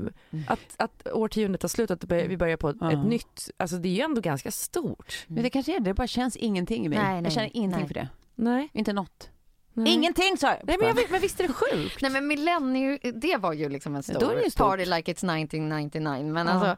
Att, 0.48 0.60
att 0.76 1.08
årtiondet 1.12 1.62
har 1.62 1.68
slutat 1.68 2.04
vi 2.04 2.36
börjar 2.36 2.56
på 2.56 2.68
ett, 2.68 2.76
nytt, 3.06 3.50
alltså 3.56 3.76
det 3.76 3.88
är 3.88 3.92
ju 3.92 4.00
ändå 4.00 4.20
ganska 4.20 4.50
stort. 4.50 5.24
Men 5.28 5.42
det 5.42 5.50
kanske 5.50 5.76
är 5.76 5.80
det, 5.80 5.84
det 5.90 5.94
bara 5.94 6.06
känns 6.06 6.36
ingenting 6.36 6.86
i 6.86 6.88
mig. 6.88 6.98
Nej, 6.98 7.14
nej, 7.14 7.22
jag 7.24 7.32
känner 7.32 7.50
ingenting 7.56 7.78
nej. 7.80 7.88
för 7.88 7.94
det. 7.94 8.08
Nej. 8.34 8.68
Inte 8.72 8.92
något. 8.92 9.30
Nej. 9.76 9.94
Ingenting 9.94 10.36
sa 10.36 10.46
jag! 10.46 10.58
Nej 10.64 10.76
men, 10.78 10.88
jag, 10.88 10.94
vet- 10.94 11.10
men 11.10 11.20
visst 11.20 11.40
är 11.40 11.46
det 11.48 11.52
sjukt? 11.52 12.02
Nej 12.02 12.10
men 12.10 12.26
millennium, 12.26 12.98
det 13.14 13.36
var 13.36 13.52
ju 13.52 13.68
liksom 13.68 13.94
en 13.94 14.02
Ja, 14.08 14.18
det 14.44 14.50
stor 14.50 14.64
party 14.64 14.84
like 14.84 15.12
it's 15.12 15.24
1999 15.42 16.32
men 16.32 16.46
Ja. 16.46 16.52
alltså 16.52 16.76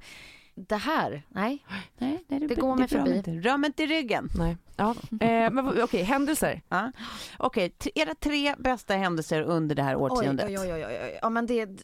det 0.68 0.76
här, 0.76 1.22
nej. 1.28 1.64
Nej, 1.98 2.24
nej, 2.28 2.40
Det 2.48 2.54
går 2.54 2.76
mig 2.76 2.88
förbi. 2.88 3.16
inte. 3.16 3.30
Rör 3.30 3.56
mig 3.56 3.66
inte 3.68 3.82
i 3.82 3.86
ryggen. 3.86 4.28
Nej. 4.38 4.56
Ja. 4.76 4.94
Eh, 5.20 5.50
men 5.50 5.82
okej, 5.82 6.02
händelser. 6.02 6.62
Ja. 6.68 6.92
Okej, 7.38 7.70
t- 7.70 7.90
era 7.94 8.14
tre 8.14 8.54
bästa 8.58 8.94
händelser 8.94 9.42
under 9.42 9.74
det 9.74 9.82
här 9.82 9.96
årtiondet. 9.96 10.46
oj, 10.48 10.58
oj, 10.58 10.72
oj, 10.72 10.86
oj. 10.86 11.18
Ja 11.22 11.28
men 11.30 11.46
det, 11.46 11.66
gud. 11.66 11.82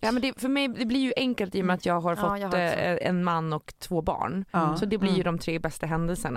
Ja, 0.00 0.12
men 0.12 0.22
det, 0.22 0.40
för 0.40 0.48
mig 0.48 0.68
det 0.68 0.86
blir 0.86 1.00
ju 1.00 1.12
enkelt 1.16 1.54
i 1.54 1.62
och 1.62 1.66
med 1.66 1.74
att 1.74 1.86
jag 1.86 2.00
har 2.00 2.10
Ja, 2.10 2.16
fått 2.16 2.40
jag 2.40 2.48
har 2.48 2.58
eh, 2.58 2.98
en 3.08 3.24
man 3.24 3.52
och 3.52 3.72
två 3.78 4.02
barn. 4.02 4.44
Ja. 4.50 4.76
Så 4.76 4.86
det 4.86 4.98
blir 4.98 5.10
ju 5.10 5.20
Mm. 5.22 5.36
de 5.36 5.38
tre 5.38 5.58
bästa 5.58 5.86
händelserna. 5.86 6.36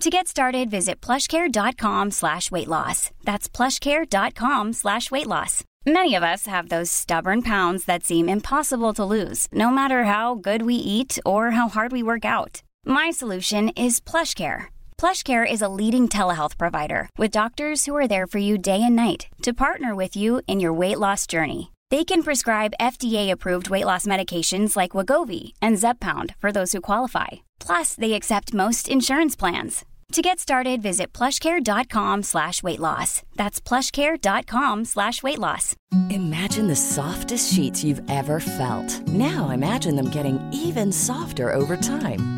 To 0.00 0.10
get 0.10 0.28
started, 0.28 0.70
visit 0.70 1.00
plushcare.com 1.00 2.12
slash 2.12 2.52
weight 2.52 2.68
loss. 2.68 3.10
That's 3.24 3.48
plushcare.com 3.48 4.72
slash 4.74 5.10
weight 5.10 5.26
loss. 5.26 5.64
Many 5.86 6.14
of 6.14 6.22
us 6.22 6.46
have 6.46 6.68
those 6.68 6.90
stubborn 6.90 7.42
pounds 7.42 7.84
that 7.86 8.04
seem 8.04 8.28
impossible 8.28 8.92
to 8.94 9.04
lose, 9.04 9.48
no 9.52 9.70
matter 9.70 10.04
how 10.04 10.36
good 10.36 10.62
we 10.62 10.74
eat 10.74 11.18
or 11.26 11.50
how 11.52 11.68
hard 11.68 11.90
we 11.90 12.04
work 12.04 12.24
out. 12.24 12.62
My 12.86 13.10
solution 13.10 13.70
is 13.70 13.98
PlushCare. 14.00 14.66
PlushCare 14.98 15.50
is 15.50 15.62
a 15.62 15.68
leading 15.80 16.08
telehealth 16.08 16.56
provider 16.58 17.08
with 17.18 17.32
doctors 17.32 17.84
who 17.84 17.96
are 17.96 18.08
there 18.08 18.28
for 18.28 18.38
you 18.38 18.56
day 18.56 18.82
and 18.82 18.94
night 18.94 19.26
to 19.42 19.52
partner 19.52 19.96
with 19.96 20.14
you 20.14 20.42
in 20.46 20.60
your 20.60 20.72
weight 20.72 20.98
loss 20.98 21.26
journey. 21.26 21.72
They 21.90 22.04
can 22.04 22.22
prescribe 22.22 22.74
FDA-approved 22.78 23.70
weight 23.70 23.86
loss 23.86 24.04
medications 24.06 24.76
like 24.76 24.92
Wagovi 24.92 25.54
and 25.62 25.78
Zepbound 25.78 26.34
for 26.38 26.52
those 26.52 26.72
who 26.72 26.82
qualify. 26.82 27.28
Plus, 27.60 27.94
they 27.94 28.12
accept 28.12 28.52
most 28.52 28.88
insurance 28.88 29.34
plans. 29.34 29.86
To 30.12 30.22
get 30.22 30.38
started, 30.38 30.82
visit 30.82 31.12
plushcare.com 31.12 32.22
slash 32.24 32.62
weight 32.62 32.80
loss. 32.80 33.22
That's 33.36 33.60
plushcare.com 33.60 34.86
slash 34.86 35.22
weight 35.22 35.38
loss. 35.38 35.76
Imagine 36.10 36.66
the 36.66 36.76
softest 36.76 37.52
sheets 37.52 37.84
you've 37.84 38.02
ever 38.10 38.40
felt. 38.40 39.06
Now 39.08 39.50
imagine 39.50 39.96
them 39.96 40.10
getting 40.10 40.38
even 40.52 40.92
softer 40.92 41.52
over 41.52 41.76
time. 41.76 42.37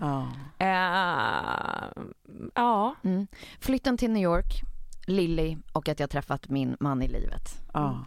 Ja. 0.00 0.28
Eh, 0.58 2.04
ja. 2.54 2.94
Mm. 3.04 3.26
Flytten 3.60 3.96
till 3.96 4.10
New 4.10 4.22
York, 4.22 4.62
Lilly 5.06 5.56
och 5.72 5.88
att 5.88 6.00
jag 6.00 6.10
träffat 6.10 6.48
min 6.48 6.76
man 6.80 7.02
i 7.02 7.08
livet. 7.08 7.62
ja, 7.72 8.04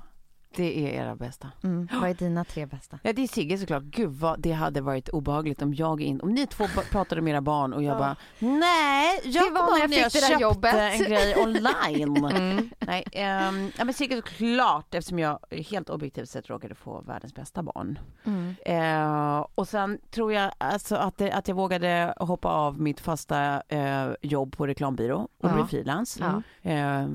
det 0.56 0.98
är 0.98 1.02
era 1.04 1.16
bästa. 1.16 1.52
Mm. 1.64 1.88
Vad 2.02 2.10
är 2.10 2.14
dina 2.14 2.46
tre 2.46 2.66
bästa? 2.66 3.00
Ja, 3.04 3.14
det 3.14 3.24
är 3.24 3.28
Sigge 3.28 3.58
såklart. 3.58 3.84
Gud 3.84 4.12
vad 4.12 4.40
det 4.40 4.52
hade 4.52 4.82
varit 4.82 5.10
obehagligt 5.10 5.62
om 5.62 5.74
jag 5.74 6.02
in, 6.02 6.22
om 6.22 6.30
ni 6.34 6.48
två 6.48 6.66
pratade 6.92 7.22
med 7.22 7.32
era 7.32 7.42
barn 7.42 7.74
och 7.74 7.84
jag 7.84 7.98
bara 7.98 8.16
Nej, 8.40 9.20
jag 9.24 9.46
Det 9.46 9.50
var 9.50 9.72
när 9.72 9.80
jag 9.80 9.92
ihåg 9.92 10.12
fick 10.12 10.14
det 10.14 10.20
där 10.20 10.28
köpte 10.28 10.44
jobbet." 10.44 10.74
en 10.76 11.00
grej 11.00 11.36
online. 11.38 12.70
Nej, 12.80 13.04
ehm, 13.12 13.72
ja, 13.78 13.86
men 13.86 13.94
Sigge 13.94 14.16
såklart 14.16 14.94
eftersom 14.94 15.20
jag 15.20 15.40
helt 15.52 15.90
objektivt 15.90 16.30
sett 16.30 16.50
råkade 16.50 16.76
få 16.76 17.02
världens 17.02 17.34
bästa 17.36 17.64
barn. 17.64 18.00
Mm. 18.24 18.56
Eh, 18.66 19.46
och 19.56 19.68
sen 19.68 20.00
tror 20.12 20.34
jag 20.34 20.52
alltså 20.58 20.96
att, 20.96 21.18
det, 21.18 21.32
att 21.32 21.48
jag 21.48 21.56
vågade 21.56 22.14
hoppa 22.18 22.50
av 22.50 22.82
mitt 22.82 23.00
fasta 23.00 23.62
eh, 23.68 24.08
jobb 24.22 24.58
på 24.58 24.68
reklambyrå 24.68 25.18
och 25.18 25.50
Ja. 25.50 25.54
bli 25.54 25.64
frilans. 25.64 26.20
Ja. 26.20 26.42
Eh, 26.72 27.08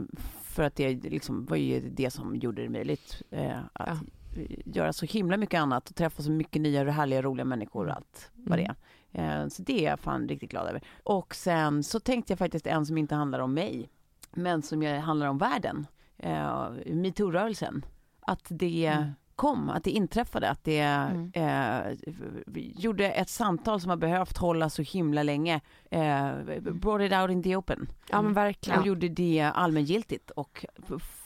för 0.55 0.63
att 0.63 0.77
det 0.77 0.95
liksom 0.95 1.45
var 1.45 1.57
ju 1.57 1.81
det 1.81 2.11
som 2.11 2.37
gjorde 2.37 2.63
det 2.63 2.69
möjligt 2.69 3.23
eh, 3.31 3.59
att 3.73 3.99
göra 4.65 4.93
så 4.93 5.07
himla 5.07 5.37
mycket 5.37 5.61
annat 5.61 5.91
och 5.91 5.97
träffa 5.97 6.23
så 6.23 6.31
mycket 6.31 6.63
nya 6.63 6.91
härliga 6.91 7.23
roliga 7.23 7.45
människor 7.45 7.87
och 7.87 7.95
allt 7.95 8.31
vad 8.35 8.59
det 8.59 8.65
är. 8.65 8.75
Eh, 9.13 9.49
så 9.49 9.63
det 9.63 9.87
är 9.87 9.91
jag 9.91 10.01
fan 10.01 10.29
riktigt 10.29 10.51
glad 10.51 10.69
över. 10.69 10.83
Och 11.03 11.35
sen 11.35 11.83
så 11.83 12.01
tänkte 12.01 12.33
jag 12.33 12.39
faktiskt 12.39 12.67
en 12.67 12.87
som 12.87 12.99
inte 12.99 13.15
handlar 13.15 13.39
om 13.39 13.55
mig 13.55 13.91
men 14.33 14.63
som 14.63 14.83
jag 14.83 15.01
handlar 15.01 15.27
om 15.27 15.39
världen. 15.39 15.87
Eh, 16.17 16.71
Metoo-rörelsen. 16.87 17.85
Att 18.21 18.47
det 18.49 19.07
kom, 19.37 19.71
att 19.71 19.85
det 19.85 19.91
inträffade, 19.91 20.51
att 20.51 20.65
det 20.65 20.81
eh, 21.33 21.81
vi 22.47 22.75
gjorde 22.79 23.11
ett 23.11 23.29
samtal 23.29 23.81
som 23.81 23.91
har 23.91 23.97
behövt 23.97 24.39
hålla 24.39 24.71
så 24.71 24.83
himla 24.83 25.23
länge. 25.23 25.61
Eh, 25.91 26.31
brought 26.61 27.03
it 27.07 27.13
out 27.13 27.31
in 27.31 27.43
the 27.43 27.57
open. 27.57 27.87
ja, 28.11 28.23
men 28.23 28.33
verkligen. 28.33 28.81
Och 28.81 28.87
gjorde 28.87 29.09
det 29.09 29.41
allmängiltigt 29.55 30.31
och 30.31 30.67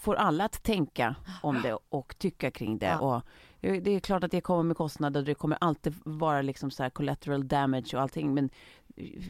får 0.03 0.15
alla 0.15 0.45
att 0.45 0.63
tänka 0.63 1.15
om 1.43 1.63
det 1.63 1.79
och 1.89 2.15
tycka 2.19 2.51
kring 2.51 2.79
det. 2.79 2.87
Ja. 2.87 2.99
Och 3.17 3.23
det 3.61 3.81
det 3.81 3.91
är 3.91 4.01
klart 4.01 4.25
att 4.25 4.31
det 4.31 4.41
kommer 4.41 4.63
med 4.63 4.77
kostnader, 4.77 5.23
det 5.23 5.35
kommer 5.35 5.59
alltid 5.61 5.95
vara 6.05 6.43
liksom 6.43 6.71
så 6.71 6.83
här 6.83 6.91
collateral 6.91 7.49
damage 7.49 7.95
och 7.95 8.01
allting 8.01 8.35
men 8.35 8.51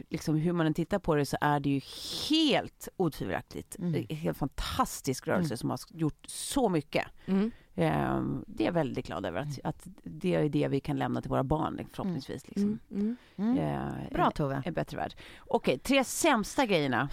liksom 0.09 0.35
hur 0.35 0.53
man 0.53 0.67
än 0.67 0.73
tittar 0.73 0.99
på 0.99 1.15
det 1.15 1.25
så 1.25 1.37
är 1.41 1.59
det 1.59 1.69
ju 1.69 1.81
helt 2.29 2.87
otvivelaktigt 2.97 3.75
Mm. 3.79 4.05
en 4.09 4.15
helt 4.15 4.37
fantastisk 4.37 5.27
rörelse 5.27 5.57
som 5.57 5.69
har 5.69 5.79
gjort 5.93 6.25
så 6.27 6.69
mycket. 6.69 7.07
Mm. 7.25 7.51
Ehm, 7.75 8.43
Det 8.47 8.63
är 8.63 8.65
jag 8.65 8.73
väldigt 8.73 9.07
glad 9.07 9.25
över 9.25 9.39
att, 9.41 9.59
att 9.63 9.87
det 10.03 10.35
är 10.35 10.49
det 10.49 10.67
vi 10.67 10.79
kan 10.79 10.97
lämna 10.97 11.21
till 11.21 11.29
våra 11.29 11.43
barn 11.43 11.87
förhoppningsvis. 11.93 12.47
Liksom. 12.47 12.79
Mm. 12.91 13.17
Mm. 13.37 13.57
Mm. 13.57 13.57
Eh, 13.57 14.09
Bra 14.13 14.25
en, 14.25 14.31
Tove. 14.31 14.61
en 14.65 14.73
bättre 14.73 14.97
värld. 14.97 15.13
Okej, 15.47 15.79
tre 15.79 16.03
sämsta 16.03 16.65
grejerna. 16.65 17.09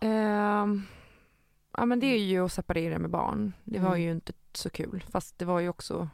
Ehm, 0.00 0.82
ja 1.76 1.84
men 1.86 2.00
det 2.00 2.06
är 2.06 2.18
ju 2.18 2.44
att 2.44 2.52
separera 2.52 2.98
med 2.98 3.10
barn. 3.10 3.52
Det 3.64 3.78
var 3.78 3.88
Mm. 3.88 4.02
ju 4.02 4.10
inte 4.12 4.32
så 4.52 4.70
kul, 4.70 5.04
fast 5.10 5.38
det 5.38 5.44
var 5.44 5.60
ju 5.60 5.68
också 5.68 6.08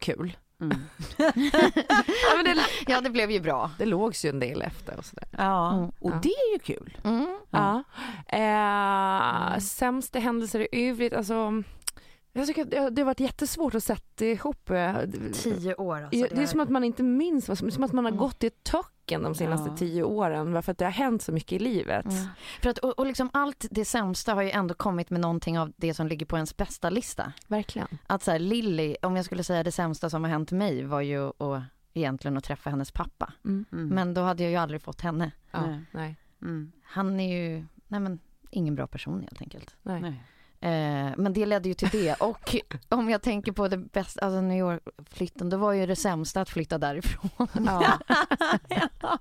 kul. 0.00 0.36
Mm. 0.60 0.78
Ja, 1.18 2.36
men 2.36 2.44
det, 2.44 2.56
Ja, 2.86 3.00
det 3.00 3.10
blev 3.10 3.30
ju 3.30 3.40
bra. 3.40 3.70
det 3.78 3.86
lågs 3.86 4.24
ju 4.24 4.28
en 4.30 4.40
del 4.40 4.62
efter 4.62 4.96
och 4.98 5.04
sådär. 5.04 5.28
Ja, 5.38 5.72
Mm. 5.72 5.88
och 6.00 6.10
Ja. 6.10 6.18
det 6.22 6.28
är 6.28 6.52
ju 6.52 6.58
kul. 6.58 6.98
Mm. 7.04 7.38
Ja. 7.50 7.82
Eh, 8.26 9.58
sämsta 9.58 10.18
händelser 10.18 10.74
i 10.74 10.88
övrigt, 10.88 11.12
alltså 11.12 11.62
jag 12.32 12.46
tycker 12.46 12.62
att 12.62 12.70
det, 12.70 12.90
det 12.90 13.02
har 13.02 13.06
varit 13.06 13.20
jättesvårt 13.20 13.74
att 13.74 13.84
sätta 13.84 14.24
ihop. 14.24 14.70
eh, 14.70 14.96
Tio 15.32 15.74
år 15.74 16.02
alltså. 16.02 16.16
Ja, 16.18 16.26
det 16.30 16.42
är 16.42 16.46
som 16.46 16.60
att 16.60 16.68
man 16.70 16.84
inte 16.84 17.02
minns, 17.02 17.48
vad 17.48 17.58
som, 17.58 17.70
som 17.70 17.84
att 17.84 17.92
man 17.92 18.04
har 18.04 18.12
Mm. 18.12 18.18
gått 18.18 18.44
i 18.44 18.50
töcken 18.50 19.22
de 19.22 19.34
senaste 19.34 19.70
Ja. 19.70 19.76
tio 19.76 20.02
åren 20.02 20.52
varför 20.52 20.72
att 20.72 20.78
det 20.78 20.84
har 20.84 20.92
hänt 20.92 21.22
så 21.22 21.32
mycket 21.32 21.52
i 21.52 21.58
livet. 21.58 22.04
Mm. 22.06 22.26
För 22.62 22.70
att, 22.70 22.78
och, 22.78 22.98
och 22.98 23.06
liksom 23.06 23.30
allt 23.32 23.66
det 23.70 23.84
sämsta 23.84 24.34
har 24.34 24.42
ju 24.42 24.50
ändå 24.50 24.74
kommit 24.74 25.10
med 25.10 25.20
någonting 25.20 25.58
av 25.58 25.72
det 25.76 25.94
som 25.94 26.06
ligger 26.06 26.26
på 26.26 26.36
ens 26.36 26.56
bästa 26.56 26.90
lista. 26.90 27.32
Verkligen. 27.46 27.88
Att 28.06 28.22
så 28.22 28.30
här, 28.30 28.38
Lilly, 28.38 28.96
om 29.02 29.16
jag 29.16 29.24
skulle 29.24 29.44
säga 29.44 29.62
det 29.62 29.72
sämsta 29.72 30.10
som 30.10 30.24
har 30.24 30.30
hänt 30.30 30.52
mig 30.52 30.84
var 30.84 31.00
ju 31.00 31.28
att, 31.28 31.62
egentligen 31.94 32.36
att 32.36 32.44
träffa 32.44 32.70
hennes 32.70 32.92
pappa. 32.92 33.32
Mm. 33.44 33.64
Mm. 33.72 33.88
Men 33.88 34.14
då 34.14 34.20
hade 34.20 34.42
jag 34.42 34.50
ju 34.50 34.56
aldrig 34.56 34.82
fått 34.82 35.00
henne. 35.00 35.32
Ja, 35.50 35.66
Nej. 35.66 35.80
nej. 35.92 36.16
Mm. 36.42 36.72
Han 36.84 37.20
är 37.20 37.38
ju, 37.38 37.64
nej 37.88 38.00
men, 38.00 38.18
ingen 38.50 38.74
bra 38.74 38.86
person 38.86 39.20
helt 39.20 39.42
enkelt. 39.42 39.76
nej. 39.82 40.00
Nej. 40.00 40.22
Eh, 40.62 41.10
men 41.16 41.32
det 41.32 41.46
ledde 41.46 41.68
ju 41.68 41.74
till 41.74 41.88
det. 41.88 42.14
Och 42.20 42.54
om 42.88 43.10
jag 43.10 43.22
tänker 43.22 43.52
på 43.52 43.68
det 43.68 43.76
bästa, 43.76 44.24
alltså 44.24 44.40
New 44.40 44.58
York-flytten, 44.58 45.50
då 45.50 45.56
var 45.56 45.72
ju 45.72 45.86
det 45.86 45.96
sämsta 45.96 46.40
att 46.40 46.48
flytta 46.50 46.78
därifrån. 46.78 47.48
Ja. 47.66 47.98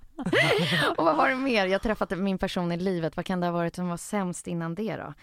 och 0.98 1.06
vad 1.06 1.16
var 1.18 1.30
det 1.30 1.36
mer? 1.36 1.66
Jag 1.66 1.82
träffade 1.82 2.16
min 2.16 2.38
person 2.38 2.72
i 2.72 2.78
livet. 2.78 3.16
Vad 3.16 3.26
kan 3.26 3.40
det 3.40 3.48
ha 3.48 3.52
varit 3.52 3.76
som 3.76 3.90
var 3.90 3.98
sämst 3.98 4.48
innan 4.48 4.76
det 4.76 4.96
då? 4.98 5.14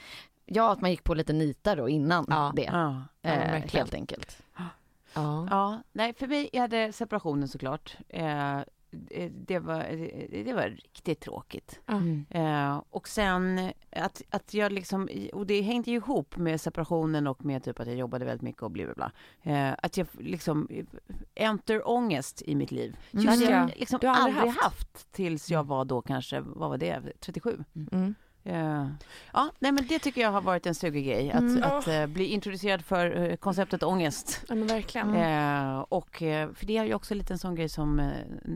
Ja, 0.47 0.73
att 0.73 0.81
man 0.81 0.91
gick 0.91 1.05
på 1.05 1.15
lite 1.15 1.33
nitar 1.33 1.77
då 1.77 1.89
innan 1.89 2.27
Ja. 2.29 2.53
det. 2.57 2.63
Ja. 2.73 3.03
Ja, 3.23 3.31
Eh, 3.31 3.63
helt 3.73 3.95
enkelt. 3.95 4.39
Ja. 5.15 5.47
ja, 5.51 5.83
nej 5.93 6.15
för 6.15 6.27
mig 6.27 6.51
är 6.53 6.69
det 6.69 6.93
separationen 6.93 7.49
såklart. 7.49 7.97
Eh, 8.09 8.59
det- 8.97 9.29
det, 9.29 9.59
var, 9.59 9.79
det, 9.79 10.43
det 10.43 10.53
var 10.53 10.63
riktigt 10.69 11.21
tråkigt. 11.21 11.81
Mm. 11.87 12.27
Eh, 12.31 12.83
och 12.91 13.09
sen 13.09 13.73
att, 13.91 14.23
att 14.31 14.55
jag 14.55 14.73
liksom, 14.73 15.09
och 15.33 15.47
det 15.47 15.61
hängde 15.61 15.91
ju 15.91 15.97
ihop 15.97 16.37
med 16.37 16.61
separationen 16.61 17.27
och 17.27 17.45
med 17.45 17.65
typ 17.65 17.81
att 17.81 17.87
jag 17.87 17.97
jobbade 17.97 18.25
väldigt 18.25 18.43
mycket 18.43 18.63
och 18.63 18.71
bla 18.71 18.85
bla 18.85 18.95
bla. 18.95 19.13
Eh, 19.53 19.75
att 19.83 19.97
jag 19.97 20.07
liksom 20.13 20.69
enter 21.35 21.89
ångest 21.89 22.43
i 22.47 22.55
mitt 22.55 22.71
liv. 22.71 22.97
Just 23.11 23.25
det 23.27 23.31
hade 23.31 23.45
ja. 23.45 23.51
jag 23.51 23.71
liksom 23.79 23.99
Du 24.01 24.07
har 24.07 24.15
aldrig 24.15 24.37
aldrig 24.37 24.53
haft. 24.55 24.65
haft. 24.65 25.13
tills 25.13 25.51
jag 25.51 25.65
var 25.67 25.85
då 25.85 26.03
kanske, 26.03 26.41
vad 26.41 26.71
var 26.71 26.79
det, 26.79 27.03
37? 27.21 27.65
Mm. 27.93 28.15
Eh, 28.47 28.87
ja, 29.33 29.51
nej 29.59 29.73
men 29.73 29.87
det 29.87 29.99
tycker 29.99 30.21
jag 30.21 30.33
har 30.33 30.41
varit 30.41 30.67
en 30.67 30.75
stugig 30.75 31.05
grej. 31.07 31.31
Att, 31.33 31.41
Mm. 31.41 31.63
att 31.63 31.89
eh, 31.89 32.07
bli 32.07 32.25
introducerad 32.27 32.85
för 32.85 33.17
eh, 33.31 33.37
konceptet 33.37 33.83
ångest. 33.83 34.45
ja 34.49 34.55
men 34.55 34.67
verkligen. 34.67 35.15
Eh, 35.15 35.79
och 35.79 36.17
för 36.55 36.67
det 36.67 36.77
är 36.77 36.85
ju 36.85 36.95
också 36.95 37.15
lite 37.15 37.33
en 37.35 37.39
sån 37.39 37.55
grej 37.55 37.69
som 37.69 38.11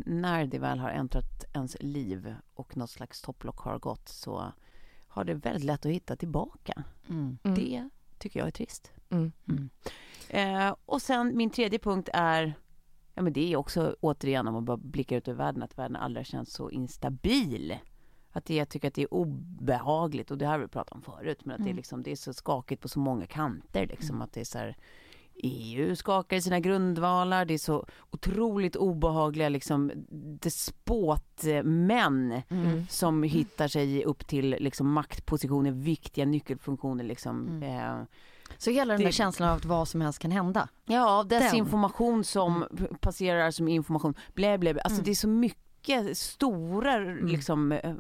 när 0.07 0.47
det 0.47 0.59
väl 0.59 0.79
har 0.79 0.91
äntrat 0.91 1.45
ens 1.55 1.77
liv 1.81 2.35
och 2.55 2.77
något 2.77 2.91
slags 2.91 3.23
topplock 3.23 3.59
har 3.59 3.79
gått 3.79 4.09
så 4.09 4.53
har 5.09 5.25
det 5.25 5.35
väldigt 5.35 5.65
lätt 5.65 5.87
att 5.87 5.93
hitta 5.93 6.17
tillbaka. 6.17 6.83
Mm. 7.09 7.39
Mm. 7.43 7.55
Det 7.55 7.89
tycker 8.19 8.41
jag 8.41 8.47
är 8.47 8.53
trist. 8.53 8.93
Mm. 9.11 9.33
Eh, 10.29 10.75
och 10.87 11.03
sen 11.03 11.37
min 11.37 11.51
tredje 11.51 11.79
punkt 11.79 12.09
är 12.13 12.55
Ja 13.15 13.23
men 13.23 13.33
det 13.33 13.53
är 13.53 13.57
också 13.57 13.97
återigen 14.01 14.49
om 14.49 14.55
man 14.55 14.65
bara 14.65 14.77
blickar 14.77 15.17
ut 15.17 15.29
över 15.29 15.45
världen 15.45 15.63
att 15.63 15.79
världen 15.79 15.97
aldrig 15.97 16.21
har 16.21 16.25
känts 16.31 16.53
så 16.53 16.71
instabil. 16.71 17.79
Att 18.33 18.45
det, 18.45 18.55
jag 18.55 18.69
tycker 18.69 18.89
att 18.89 18.95
det 18.95 19.03
är 19.03 19.15
obehagligt 19.15 20.31
och 20.31 20.39
det 20.39 20.47
har 20.47 20.59
vi 20.59 20.69
pratat 20.69 20.93
om 20.95 21.03
förut 21.03 21.45
men 21.45 21.55
att 21.55 21.59
det, 21.59 21.63
är 21.63 21.67
Mm. 21.71 21.77
liksom, 21.77 22.03
det 22.03 22.11
är 22.13 22.17
så 22.17 22.33
skakigt 22.33 22.83
på 22.83 22.89
så 22.89 22.99
många 23.01 23.27
kanter 23.27 23.87
liksom 23.87 24.23
att 24.23 24.33
det 24.33 24.41
är 24.41 24.45
så 24.45 24.59
här 24.59 24.77
EU 25.43 25.97
skakar 25.97 26.37
i 26.37 26.43
sina 26.43 26.61
grundvalar. 26.61 27.45
Det 27.45 27.55
är 27.55 27.59
så 27.59 27.87
otroligt 28.11 28.77
obehagliga 28.77 29.49
liksom 29.49 29.93
despotmän 31.11 32.43
Mm. 32.51 32.87
som 32.89 33.23
hittar 33.23 33.69
sig 33.69 34.05
upp 34.05 34.27
till 34.27 34.51
liksom 34.61 34.93
maktpositioner, 34.93 35.71
viktiga 35.71 36.25
nyckelfunktioner 36.25 37.05
liksom. 37.05 37.49
Mm. 37.49 37.63
Eh, 37.63 38.07
Så 38.59 38.71
hela 38.71 38.93
den 38.93 39.01
där 39.01 39.07
Det- 39.07 39.13
känslan 39.13 39.49
av 39.51 39.57
att 39.57 39.65
vad 39.65 39.89
som 39.89 40.01
helst 40.01 40.19
kan 40.19 40.31
hända. 40.31 40.69
Ja, 40.85 41.25
desinformation 41.29 42.25
som 42.25 42.65
passerar 43.01 43.51
som 43.51 43.69
information. 43.69 44.15
Blä, 44.35 44.59
blä, 44.59 44.73
blä. 44.75 44.83
Alltså 44.83 44.97
Mm. 44.99 45.05
det 45.05 45.11
är 45.11 45.15
så 45.15 45.29
mycket 45.29 45.61
stora 46.15 46.99
liksom, 46.99 47.73
eh, 47.73 47.95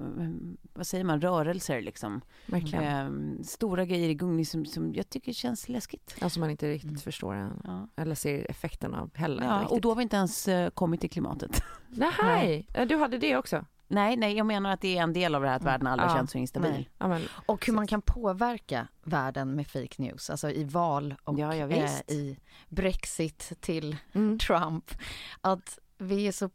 vad 0.73 0.87
säger 0.87 1.05
man, 1.05 1.21
rörelser 1.21 1.81
liksom. 1.83 2.21
Verkligen. 2.47 3.39
Eh, 3.39 3.43
stora 3.45 3.85
grejer 3.85 4.09
i 4.09 4.15
gungning 4.15 4.47
som, 4.47 4.67
som 4.67 4.95
jag 4.95 5.11
tycker 5.11 5.33
känns 5.33 5.69
läskigt. 5.69 6.17
Alltså 6.21 6.41
man 6.41 6.51
inte 6.51 6.69
riktigt 6.71 6.91
Mm. 6.91 7.01
förstår 7.01 7.35
än. 7.35 7.61
Ja. 7.65 7.89
Eller 7.97 8.15
ser 8.15 8.51
effekten 8.51 8.95
av 8.95 9.11
heller. 9.17 9.45
Ja, 9.45 9.55
riktigt. 9.55 9.71
och 9.73 9.81
då 9.81 9.91
har 9.91 9.97
vi 9.97 10.03
inte 10.03 10.17
ens 10.17 10.49
eh, 10.49 10.71
kommit 10.71 11.01
till 11.01 11.11
klimatet. 11.11 11.63
Nej, 11.89 12.67
du 12.89 12.97
hade 12.97 13.19
det 13.19 13.37
också? 13.37 13.65
nej, 13.93 14.17
nej, 14.17 14.37
jag 14.37 14.47
menar 14.47 14.71
att 14.73 14.81
det 14.81 14.99
är 14.99 15.03
en 15.03 15.13
del 15.13 15.35
av 15.35 15.43
det 15.43 15.49
här 15.49 15.57
att 15.57 15.65
världen 15.65 15.87
aldrig 15.87 16.11
Ja. 16.11 16.15
känns 16.17 16.31
så 16.31 16.39
instabil. 16.39 16.71
Nej. 16.71 16.91
Ja, 16.99 17.09
men, 17.09 17.23
Och 17.47 17.67
hur 17.67 17.73
man 17.73 17.87
kan 17.87 18.03
påverka 18.03 18.89
världen 19.03 19.55
med 19.57 19.67
fake 19.67 20.03
news, 20.03 20.31
alltså 20.31 20.51
i 20.51 20.65
val 20.65 21.15
och 21.25 21.39
Ja, 21.39 21.55
ja, 21.55 21.67
eh, 21.69 21.91
i 22.09 22.39
Brexit 22.69 23.53
till 23.61 23.97
mm, 24.13 24.39
Trump. 24.39 24.91
Att 25.41 25.79
vi 25.99 26.27
är 26.29 26.33
så 26.33 26.49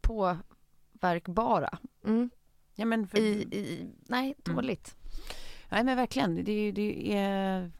påverkbara. 0.96 1.78
mm. 2.04 2.30
Ja, 2.78 2.84
men 2.84 3.06
för, 3.08 3.18
I, 3.18 3.22
i, 3.42 3.86
nej, 4.08 4.34
Mm. 4.46 4.56
dåligt. 4.56 4.96
Nej 5.68 5.84
men 5.84 5.96
verkligen, 5.96 6.44
det, 6.44 6.72
det 6.72 7.12
är 7.16 7.70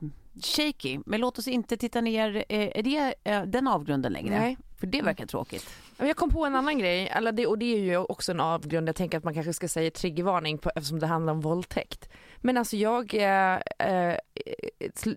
shaky. 0.42 0.98
Men 1.06 1.20
låt 1.20 1.38
oss 1.38 1.48
inte 1.48 1.76
titta 1.76 2.00
ner, 2.00 2.36
eh, 2.48 2.78
är 2.78 2.82
det 2.82 3.14
eh, 3.24 3.42
den 3.42 3.68
avgrunden 3.68 4.12
längre? 4.12 4.38
Nej. 4.38 4.56
För 4.80 4.86
det 4.86 5.02
verkar 5.02 5.26
tråkigt. 5.26 5.66
Jag 5.98 6.16
kom 6.16 6.30
på 6.30 6.46
en 6.46 6.54
annan 6.54 6.78
grej, 6.78 7.08
eller 7.08 7.32
det, 7.32 7.46
och 7.46 7.58
det 7.58 7.74
är 7.74 7.80
ju 7.80 7.96
också 7.96 8.32
en 8.32 8.40
avgrund. 8.40 8.88
Jag 8.88 8.96
tänker 8.96 9.18
att 9.18 9.24
man 9.24 9.34
kanske 9.34 9.52
ska 9.52 9.68
säga 9.68 9.90
triggervarning 9.90 10.58
på, 10.58 10.70
eftersom 10.74 10.98
det 10.98 11.06
handlar 11.06 11.32
om 11.32 11.40
våldtäkt. 11.40 12.08
Men 12.36 12.56
alltså 12.56 12.76
jag, 12.76 13.14
eh, 13.14 14.16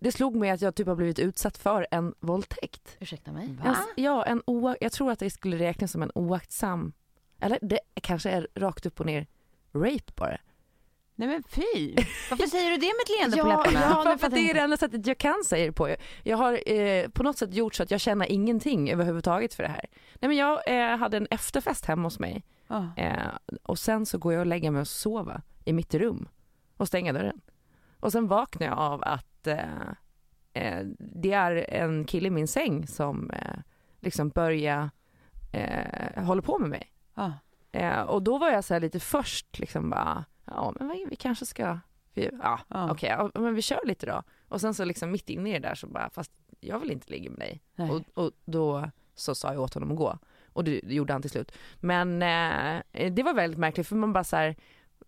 det 0.02 0.12
slog 0.12 0.36
mig 0.36 0.50
att 0.50 0.62
jag 0.62 0.76
typ 0.76 0.88
har 0.88 0.96
blivit 0.96 1.20
utsatt 1.20 1.58
för 1.58 1.88
en 1.92 2.14
våldtäkt. 2.20 2.98
Ursäkta 3.00 3.32
mig? 3.32 3.48
Va? 3.64 3.78
Ja, 3.96 4.26
en 4.26 4.42
jag 4.80 4.92
tror 4.92 5.12
att 5.12 5.20
det 5.20 5.30
skulle 5.30 5.58
räknas 5.58 5.92
som 5.92 6.04
en 6.04 6.12
oaktsam, 6.16 6.94
eller 7.40 7.60
det 7.62 7.80
kanske 8.02 8.30
är 8.30 8.48
rakt 8.56 8.86
upp 8.86 9.00
och 9.00 9.06
ner 9.06 9.28
rape 9.74 10.12
bara. 10.16 10.38
Nej 11.16 11.28
men 11.28 11.44
fy! 11.44 11.96
Varför 12.30 12.48
säger 12.50 12.72
du 12.72 12.78
det 12.78 12.86
med 12.86 13.02
ett 13.04 13.10
leende 13.20 13.38
Ja, 13.38 13.44
på 13.44 13.50
läpparna? 13.72 14.02
ja. 14.12 14.18
För 14.18 14.28
att 14.28 14.34
det 14.34 14.50
är 14.50 14.54
det 14.54 14.60
enda 14.60 14.78
sättet 14.78 15.08
jag 15.08 15.18
kan 15.18 15.44
säga 15.46 15.66
det 15.66 15.72
på. 15.72 15.96
Jag 16.24 16.38
har 16.38 16.72
eh, 16.72 17.08
på 17.10 17.24
något 17.24 17.38
sätt 17.38 17.54
gjort 17.54 17.76
så 17.76 17.84
att 17.84 17.92
jag 17.92 18.00
känner 18.00 18.26
ingenting 18.32 18.92
överhuvudtaget 18.92 19.54
för 19.54 19.64
det 19.64 19.70
här. 19.70 19.86
Nej 20.22 20.28
men 20.30 20.38
jag 20.38 20.62
eh, 20.92 20.98
hade 20.98 21.18
en 21.18 21.28
efterfest 21.32 21.86
hemma 21.86 22.04
hos 22.04 22.20
mig 22.20 22.44
Ja. 22.68 22.88
eh, 22.98 23.58
och 23.64 23.80
sen 23.80 24.06
så 24.06 24.18
går 24.18 24.34
jag 24.34 24.40
och 24.40 24.46
lägger 24.46 24.72
mig 24.72 24.82
och 24.82 24.88
sover 24.88 25.42
i 25.66 25.74
mitt 25.74 25.94
rum 25.94 26.28
och 26.78 26.88
stänger 26.88 27.14
dörren. 27.14 27.42
Och 28.00 28.12
sen 28.12 28.28
vaknar 28.28 28.68
jag 28.68 28.78
av 28.78 29.04
att 29.04 29.48
eh, 29.48 29.60
eh, 30.54 30.84
det 31.00 31.32
är 31.34 31.66
en 31.70 32.06
kille 32.06 32.28
i 32.28 32.32
min 32.32 32.48
säng 32.48 32.88
som 32.88 33.32
eh, 33.32 33.56
liksom 34.00 34.30
börjar 34.30 34.90
hålla 36.16 36.42
på 36.42 36.60
med 36.60 36.70
mig. 36.70 36.92
Ja. 37.20 37.34
Eh, 37.80 38.02
och 38.02 38.24
då 38.24 38.38
var 38.38 38.50
jag 38.50 38.64
så 38.64 38.74
här 38.74 38.82
lite 38.82 39.00
först 39.00 39.60
liksom 39.60 39.90
bara, 39.90 40.26
ja 40.46 40.74
men 40.80 41.08
vi, 41.10 41.16
kanske 41.16 41.46
ska, 41.46 41.80
vi, 42.14 42.30
ja 42.44 42.60
Ja. 42.68 42.92
okej, 42.92 43.10
ja, 43.10 43.32
men 43.42 43.56
vi 43.56 43.62
kör 43.62 43.86
lite 43.86 44.06
då. 44.06 44.24
Och 44.48 44.62
sen 44.62 44.74
så 44.74 44.86
liksom 44.86 45.12
mitt 45.12 45.30
inne 45.30 45.50
i 45.50 45.54
det 45.54 45.60
där 45.68 45.76
så 45.76 45.88
bara, 45.88 46.10
fast 46.10 46.32
jag 46.60 46.80
vill 46.80 46.92
inte 46.92 47.12
ligga 47.12 47.30
med 47.30 47.40
dig. 47.40 47.62
Och, 47.92 48.24
och 48.26 48.32
då 48.46 48.90
så 49.16 49.36
sa 49.36 49.54
jag 49.54 49.62
åt 49.62 49.74
honom 49.74 49.92
att 49.92 49.98
gå. 49.98 50.18
Och 50.54 50.64
det, 50.64 50.80
det 50.84 50.94
gjorde 50.94 51.14
han 51.14 51.22
till 51.22 51.32
slut. 51.32 51.52
Men 51.80 52.22
eh, 52.22 53.12
det 53.12 53.24
var 53.24 53.34
väldigt 53.34 53.60
märkligt 53.60 53.88
för 53.88 53.96
man 53.96 54.14
bara 54.14 54.24
så 54.24 54.36
här, 54.36 54.56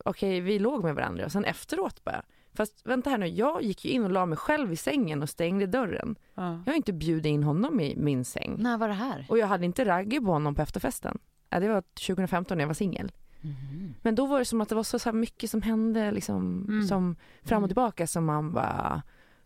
okej 0.06 0.42
vi 0.42 0.60
låg 0.60 0.84
med 0.84 0.96
varandra 0.96 1.26
och 1.26 1.32
sen 1.32 1.46
efteråt 1.46 2.04
bara, 2.04 2.22
fast 2.54 2.86
vänta 2.88 3.10
här 3.10 3.18
nu, 3.18 3.28
jag 3.28 3.64
gick 3.64 3.86
ju 3.86 3.92
in 3.92 4.04
och 4.04 4.12
la 4.12 4.26
mig 4.26 4.38
själv 4.38 4.74
i 4.74 4.76
sängen 4.76 5.22
och 5.22 5.30
stängde 5.30 5.66
dörren. 5.68 6.16
Ja. 6.36 6.52
Jag 6.66 6.72
har 6.74 6.78
inte 6.78 6.94
bjudit 6.94 7.26
in 7.26 7.44
honom 7.44 7.80
i 7.80 7.96
min 7.96 8.26
säng. 8.26 8.56
När 8.60 8.78
var 8.78 8.88
det 8.88 8.94
här? 8.94 9.26
Och 9.30 9.38
jag 9.38 9.48
hade 9.48 9.66
inte 9.66 9.86
ragg 9.86 10.20
på 10.26 10.32
honom 10.32 10.56
på 10.56 10.62
efterfesten. 10.62 11.20
Ja, 11.52 11.60
det 11.60 11.68
var 11.68 11.82
2015 11.82 12.58
när 12.58 12.64
jag 12.64 12.68
var 12.68 12.74
singel. 12.74 13.12
Mhm. 13.42 13.94
Men 14.02 14.16
då 14.16 14.26
var 14.26 14.40
det 14.40 14.46
som 14.46 14.62
att 14.62 14.70
det 14.70 14.76
var 14.76 14.84
så, 14.84 15.00
så 15.00 15.10
här 15.10 15.14
mycket 15.18 15.50
som 15.50 15.62
hände 15.62 16.12
liksom, 16.12 16.66
Mm. 16.70 16.88
som 16.88 17.16
fram 17.44 17.58
och 17.58 17.60
Mm. 17.60 17.70
tillbaka 17.70 18.08
som 18.08 18.26
man 18.26 18.54
bara, 18.54 19.02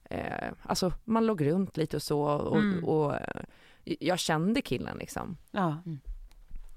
eh, 0.10 0.50
alltså 0.62 0.92
man 1.04 1.26
låg 1.26 1.46
runt 1.46 1.78
lite 1.78 1.96
och 1.98 2.04
så 2.04 2.22
och, 2.22 2.58
Mm. 2.58 2.84
och 2.84 3.14
eh, 3.16 3.44
jag 3.84 4.20
kände 4.20 4.62
killen 4.62 4.98
liksom. 4.98 5.38
Ja. 5.52 5.78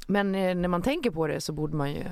Men 0.06 0.34
eh, 0.34 0.54
när 0.54 0.68
man 0.68 0.82
tänker 0.82 1.10
på 1.10 1.26
det 1.26 1.40
så 1.40 1.52
borde 1.52 1.76
man 1.76 1.90
ju 1.92 2.04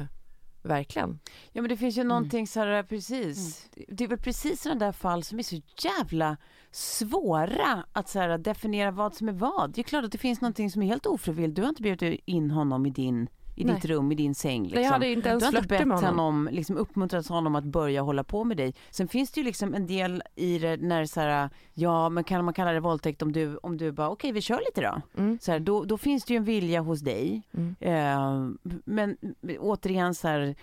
verkligen. 0.67 1.19
ja 1.53 1.63
men 1.63 1.69
det 1.69 1.77
finns 1.77 1.99
ju 1.99 2.05
någonting 2.05 2.47
så 2.47 2.61
här 2.61 2.83
precis. 2.83 3.69
Det 3.89 4.05
är 4.05 4.09
väl 4.09 4.19
precis 4.19 4.63
sådana 4.63 4.85
där 4.85 4.93
fall 4.93 5.23
som 5.23 5.39
är 5.39 5.43
så 5.43 5.61
jävla 5.83 6.37
svåra 6.71 7.85
att 7.93 8.09
så 8.09 8.19
här, 8.19 8.39
definiera 8.39 8.91
vad 8.91 9.15
som 9.15 9.29
är 9.29 9.33
vad. 9.33 9.73
Det 9.75 9.81
är 9.81 9.83
klart 9.83 10.05
att 10.05 10.13
det 10.13 10.19
finns 10.19 10.41
någonting 10.41 10.71
som 10.71 10.83
är 10.83 10.87
helt 10.87 11.07
ofrivilligt. 11.07 11.57
Du 11.57 11.63
har 11.63 11.69
inte 11.69 11.83
bjudit 11.83 12.21
in 12.25 12.51
honom 12.51 12.87
i 12.87 12.91
din 12.91 13.29
i 13.57 13.65
Nej. 13.65 13.75
ditt 13.75 13.85
rum, 13.85 14.13
i 14.13 14.15
din 14.15 14.35
säng. 14.35 14.63
Liksom. 14.63 14.75
Nej, 14.77 14.85
jag 14.85 14.93
hade 14.93 15.09
inte 15.13 15.29
Du 15.29 15.29
ens 15.29 15.45
har 15.45 15.57
inte 15.57 15.69
bett 15.69 15.81
honom. 15.81 16.05
honom, 16.05 16.49
liksom 16.53 16.77
uppmuntrat 16.77 17.27
honom 17.27 17.55
att 17.55 17.65
börja 17.65 18.03
hålla 18.03 18.25
på 18.25 18.45
med 18.45 18.57
dig. 18.57 18.75
Sen 18.91 19.09
finns 19.09 19.31
det 19.31 19.41
ju 19.41 19.45
liksom 19.45 19.75
en 19.75 19.87
del 19.87 20.23
i 20.35 20.59
det 20.59 20.77
när 20.77 21.05
så 21.07 21.21
här, 21.21 21.51
ja 21.75 22.09
men 22.09 22.25
kan 22.25 22.45
man 22.45 22.55
kalla 22.55 22.73
det 22.73 22.81
våldtäkt 22.81 23.23
om 23.23 23.33
du, 23.33 23.57
om 23.57 23.77
du 23.77 23.93
bara 23.93 24.11
okej 24.11 24.33
vi 24.33 24.41
kör 24.41 24.61
lite 24.67 24.81
då. 24.81 25.23
Mm. 25.23 25.39
Så 25.41 25.53
här, 25.53 25.61
då, 25.61 25.85
då 25.85 25.99
finns 25.99 26.25
det 26.25 26.35
ju 26.35 26.37
en 26.39 26.45
vilja 26.45 26.81
hos 26.81 27.01
dig. 27.01 27.43
Mm. 27.55 27.77
Eh, 27.81 28.51
men 28.85 29.17
återigen 29.59 30.15
så 30.15 30.29
här, 30.29 30.55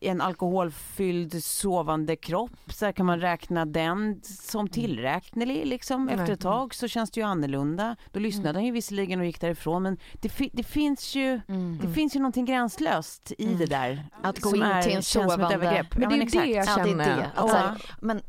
en 0.00 0.20
alkoholfylld 0.20 1.44
sovande 1.44 2.16
kropp, 2.16 2.50
så 2.72 2.92
kan 2.92 3.06
man 3.06 3.20
räkna 3.20 3.64
den 3.64 4.20
som 4.24 4.68
tillräknelig 4.68 5.66
liksom. 5.66 6.08
Efter 6.08 6.32
ett 6.32 6.40
tag 6.40 6.74
så 6.74 6.88
känns 6.88 7.10
det 7.10 7.20
ju 7.20 7.26
annorlunda. 7.26 7.96
Då 8.12 8.20
lyssnade 8.20 8.58
han 8.58 8.64
ju 8.66 8.72
visserligen 8.72 9.20
och 9.20 9.26
gick 9.26 9.40
därifrån 9.40 9.82
men 9.82 9.98
det, 10.12 10.28
fi- 10.28 10.50
det 10.52 10.62
finns 10.62 11.14
ju 11.14 11.40
Mm. 11.48 11.78
det 11.82 11.88
finns 11.88 12.16
ju 12.16 12.20
någonting 12.20 12.44
gränslöst 12.44 13.32
i 13.38 13.44
Mm. 13.46 13.58
det 13.58 13.66
där. 13.66 14.06
Att 14.22 14.40
gå 14.40 14.56
in 14.56 14.62
är- 14.62 14.82
till 14.82 14.96
en 14.96 15.02
sovande-. 15.02 15.58
Men 15.58 16.02
Ja, 16.02 16.08
det 16.08 16.16
är 16.16 16.22
exakt. 16.22 16.44
det 16.44 16.50
jag 16.50 16.66
Ja, 16.66 16.76
det 16.84 16.88
känner. 16.90 17.16
det. 17.16 17.30
Att 17.36 17.50
Ja. 17.50 17.56
här, 17.56 17.82
men 18.00 18.20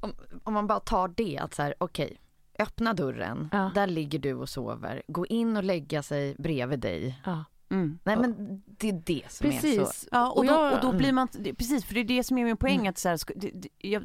om, 0.00 0.12
om 0.44 0.54
man 0.54 0.66
bara 0.66 0.80
tar 0.80 1.08
det 1.08 1.38
att 1.38 1.54
så 1.54 1.62
här, 1.62 1.74
okej, 1.78 2.16
öppna 2.58 2.94
dörren, 2.94 3.48
Ja. 3.52 3.70
där 3.74 3.86
ligger 3.86 4.18
du 4.18 4.34
och 4.34 4.48
sover, 4.48 5.02
gå 5.08 5.26
in 5.26 5.56
och 5.56 5.64
lägga 5.64 6.02
sig 6.02 6.34
bredvid 6.38 6.80
dig. 6.80 7.20
Ja. 7.24 7.44
Mm. 7.70 7.98
Nej 8.04 8.16
men 8.16 8.62
det 8.66 8.88
är 8.88 9.02
det 9.04 9.22
som 9.28 9.46
är 9.46 9.52
så. 9.52 9.60
Precis. 9.60 10.08
Ja, 10.12 10.30
och, 10.30 10.36
Och 10.38 10.44
då, 10.46 10.52
jag- 10.52 10.72
och 10.74 10.80
då 10.80 10.92
blir 10.92 11.12
man, 11.12 11.28
precis 11.58 11.84
för 11.84 11.94
det 11.94 12.00
är 12.00 12.04
det 12.04 12.24
som 12.24 12.38
är 12.38 12.44
min 12.44 12.56
poäng 12.56 12.76
Mm. 12.78 12.90
att 12.90 12.98
så 12.98 13.08
här, 13.08 13.18
det, 13.36 13.50
det, 13.54 13.68
jag, 13.78 14.04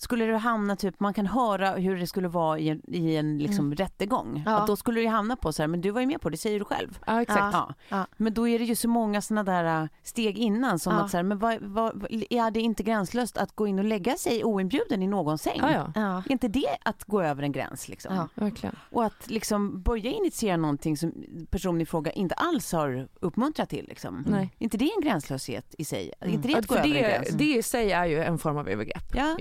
skulle 0.00 0.24
det 0.24 0.36
hamna 0.36 0.76
typ, 0.76 1.00
man 1.00 1.14
kan 1.14 1.26
höra 1.26 1.70
hur 1.70 1.96
det 1.96 2.06
skulle 2.06 2.28
vara 2.28 2.58
i 2.58 2.68
en, 2.68 2.82
i 2.88 3.14
en 3.16 3.38
liksom 3.38 3.74
rättegång. 3.74 4.42
Ja. 4.46 4.56
Att 4.56 4.66
då 4.66 4.76
skulle 4.76 5.00
det 5.00 5.06
hamna 5.06 5.36
på 5.36 5.52
så 5.52 5.62
här, 5.62 5.66
men 5.68 5.80
du 5.80 5.90
var 5.90 6.00
ju 6.00 6.06
med 6.06 6.20
på 6.20 6.30
det, 6.30 6.36
säger 6.36 6.58
du 6.58 6.64
själv. 6.64 6.98
Ja, 7.06 7.22
exakt. 7.22 7.52
Ja. 7.54 7.74
Ja. 7.88 8.06
Men 8.16 8.34
då 8.34 8.48
är 8.48 8.58
det 8.58 8.64
ju 8.64 8.74
så 8.74 8.88
många 8.88 9.20
sådana 9.22 9.42
där 9.52 9.82
äh, 9.82 9.88
steg 10.02 10.38
innan 10.38 10.78
som 10.78 10.92
Ja. 10.94 11.00
att 11.04 11.10
så 11.10 11.16
här, 11.16 11.24
men 11.24 11.38
vad, 11.38 11.58
vad, 11.62 12.06
är 12.30 12.50
det 12.50 12.60
inte 12.60 12.82
gränslöst 12.82 13.36
att 13.38 13.56
gå 13.56 13.66
in 13.66 13.78
och 13.78 13.84
lägga 13.84 14.16
sig 14.16 14.44
oinbjuden 14.44 15.02
i 15.02 15.06
någon 15.06 15.38
säng? 15.38 15.58
Ja, 15.60 15.70
ja. 15.72 15.92
Ja. 15.94 16.16
Är 16.26 16.32
inte 16.32 16.48
det 16.48 16.76
att 16.84 17.04
gå 17.04 17.22
över 17.22 17.42
en 17.42 17.52
gräns 17.52 17.88
liksom? 17.88 18.14
Ja. 18.14 18.28
Verkligen. 18.34 18.76
Och 18.90 19.04
att 19.04 19.30
liksom 19.30 19.82
börja 19.82 20.10
initiera 20.10 20.56
någonting 20.56 20.96
som 20.96 21.12
personen 21.50 21.80
i 21.80 21.86
fråga 21.86 22.10
inte 22.12 22.34
alls 22.34 22.72
har 22.72 23.08
uppmuntrat 23.20 23.68
till 23.68 23.86
liksom. 23.88 24.24
Nej. 24.28 24.54
Är 24.58 24.64
inte 24.64 24.76
det 24.76 24.90
en 24.96 25.02
gränslöshet 25.02 25.74
i 25.78 25.84
sig? 25.84 26.12
Är 26.20 26.26
Mm. 26.26 26.34
inte 26.36 26.48
det 26.48 26.54
att 26.58 26.66
gå 26.66 26.74
För 26.74 26.80
över 26.80 26.88
en 26.88 26.94
det, 26.94 27.00
gräns? 27.08 27.28
det 27.30 27.56
i 27.56 27.62
sig 27.62 27.92
är 27.92 28.04
ju 28.06 28.22
en 28.22 28.38
form 28.38 28.56
av 28.56 28.68
övergrepp. 28.68 29.14
Ja. 29.14 29.36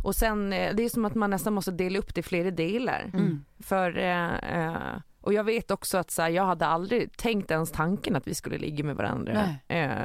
Mm. 0.00 0.06
Och 0.08 0.14
sen, 0.14 0.52
eh, 0.52 0.74
det 0.74 0.82
är 0.82 0.88
som 0.88 1.04
att 1.04 1.14
man 1.14 1.30
nästan 1.30 1.52
måste 1.52 1.70
dela 1.70 1.98
upp 1.98 2.14
det 2.14 2.20
i 2.20 2.22
flera 2.22 2.50
delar. 2.50 3.10
Mm. 3.14 3.44
För, 3.58 3.98
eh, 3.98 4.34
eh, 4.34 4.76
och 5.20 5.32
jag 5.32 5.44
vet 5.44 5.70
också 5.70 5.98
att 5.98 6.10
så 6.10 6.22
här, 6.22 6.28
jag 6.30 6.44
hade 6.46 6.66
aldrig 6.66 7.16
tänkt 7.16 7.50
ens 7.50 7.70
tanken 7.70 8.16
att 8.16 8.26
vi 8.26 8.34
skulle 8.34 8.58
ligga 8.58 8.84
med 8.84 8.96
varandra. 8.96 9.48
Eh, 9.68 10.00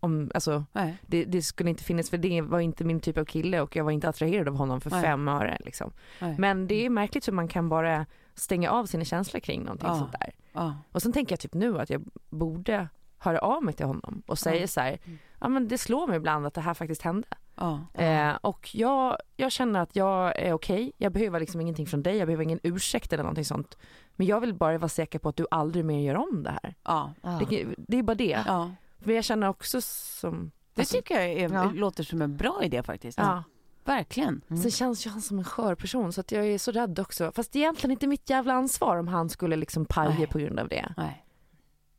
om, 0.00 0.30
alltså, 0.34 0.64
det, 1.06 1.24
det 1.24 1.42
skulle 1.42 1.70
inte 1.70 1.84
finnas, 1.84 2.10
för 2.10 2.18
det 2.18 2.40
var 2.40 2.60
inte 2.60 2.84
min 2.84 3.00
typ 3.00 3.18
av 3.18 3.24
kille 3.24 3.60
och 3.60 3.76
jag 3.76 3.84
var 3.84 3.90
inte 3.90 4.08
attraherad 4.08 4.48
av 4.48 4.56
honom 4.56 4.80
för 4.80 4.90
Nej. 4.90 5.02
fem 5.02 5.28
öre. 5.28 5.58
Liksom. 5.64 5.92
Nej. 6.20 6.34
Men 6.38 6.66
det 6.66 6.86
är 6.86 6.90
märkligt 6.90 7.28
hur 7.28 7.32
man 7.32 7.48
kan 7.48 7.68
bara 7.68 8.06
stänga 8.34 8.70
av 8.70 8.86
sina 8.86 9.04
känslor 9.04 9.40
kring 9.40 9.62
någonting 9.62 9.88
Ja. 9.88 9.98
sånt 9.98 10.12
där. 10.12 10.32
Ja. 10.52 10.76
Och 10.92 11.02
sen 11.02 11.12
tänker 11.12 11.32
jag 11.32 11.40
typ 11.40 11.54
nu 11.54 11.80
att 11.80 11.90
jag 11.90 12.04
borde 12.30 12.88
höra 13.24 13.38
av 13.38 13.62
mig 13.64 13.74
till 13.74 13.86
honom 13.86 14.22
och 14.26 14.38
säga 14.38 14.60
Ja. 14.60 14.66
så 14.66 14.80
här, 14.80 14.98
ja 15.40 15.48
men 15.48 15.68
det 15.68 15.78
slår 15.78 16.06
mig 16.06 16.16
ibland 16.16 16.46
att 16.46 16.54
det 16.54 16.60
här 16.60 16.74
faktiskt 16.74 17.02
hände. 17.02 17.26
Ja. 17.54 17.80
Eh, 17.94 18.34
och 18.40 18.70
jag, 18.74 19.16
jag 19.36 19.52
känner 19.52 19.80
att 19.80 19.96
jag 19.96 20.38
är 20.38 20.52
okej, 20.52 20.92
jag 20.96 21.12
behöver 21.12 21.40
liksom 21.40 21.60
ingenting 21.60 21.86
från 21.86 22.02
dig, 22.02 22.16
jag 22.16 22.26
behöver 22.26 22.44
ingen 22.44 22.60
ursäkt 22.62 23.12
eller 23.12 23.22
någonting 23.22 23.44
sånt. 23.44 23.78
Men 24.16 24.26
jag 24.26 24.40
vill 24.40 24.54
bara 24.54 24.78
vara 24.78 24.88
säker 24.88 25.18
på 25.18 25.28
att 25.28 25.36
du 25.36 25.46
aldrig 25.50 25.84
mer 25.84 26.00
gör 26.00 26.14
om 26.14 26.42
det 26.42 26.50
här. 26.62 26.74
Ja. 26.84 27.12
Ja. 27.22 27.40
Det, 27.50 27.66
det 27.78 27.98
är 27.98 28.02
bara 28.02 28.14
det. 28.14 28.42
ja. 28.46 28.70
För 28.98 29.12
jag 29.12 29.24
känner 29.24 29.48
också 29.48 29.80
som... 29.80 30.50
Det 30.74 30.80
alltså, 30.80 30.96
tycker 30.96 31.14
jag 31.20 31.24
är, 31.32 31.52
Ja. 31.52 31.70
låter 31.74 32.02
som 32.04 32.22
en 32.22 32.36
bra 32.36 32.60
idé 32.64 32.82
faktiskt. 32.82 33.18
Ja. 33.18 33.42
verkligen. 33.84 34.40
Sen 34.48 34.70
känns 34.70 35.06
ju 35.06 35.10
han 35.10 35.20
som 35.20 35.38
en 35.38 35.44
skör 35.44 35.74
person 35.74 36.12
så 36.12 36.20
att 36.20 36.32
jag 36.32 36.46
är 36.46 36.58
så 36.58 36.70
rädd 36.72 36.98
också. 36.98 37.32
Fast 37.32 37.52
det 37.52 37.58
är 37.58 37.60
egentligen 37.60 37.90
inte 37.90 38.06
mitt 38.06 38.30
jävla 38.30 38.54
ansvar 38.54 38.96
om 38.96 39.08
han 39.08 39.28
skulle 39.28 39.56
liksom 39.56 39.84
paja 39.84 40.26
på 40.26 40.38
grund 40.38 40.58
av 40.60 40.68
det. 40.68 40.94
Nej, 40.96 41.24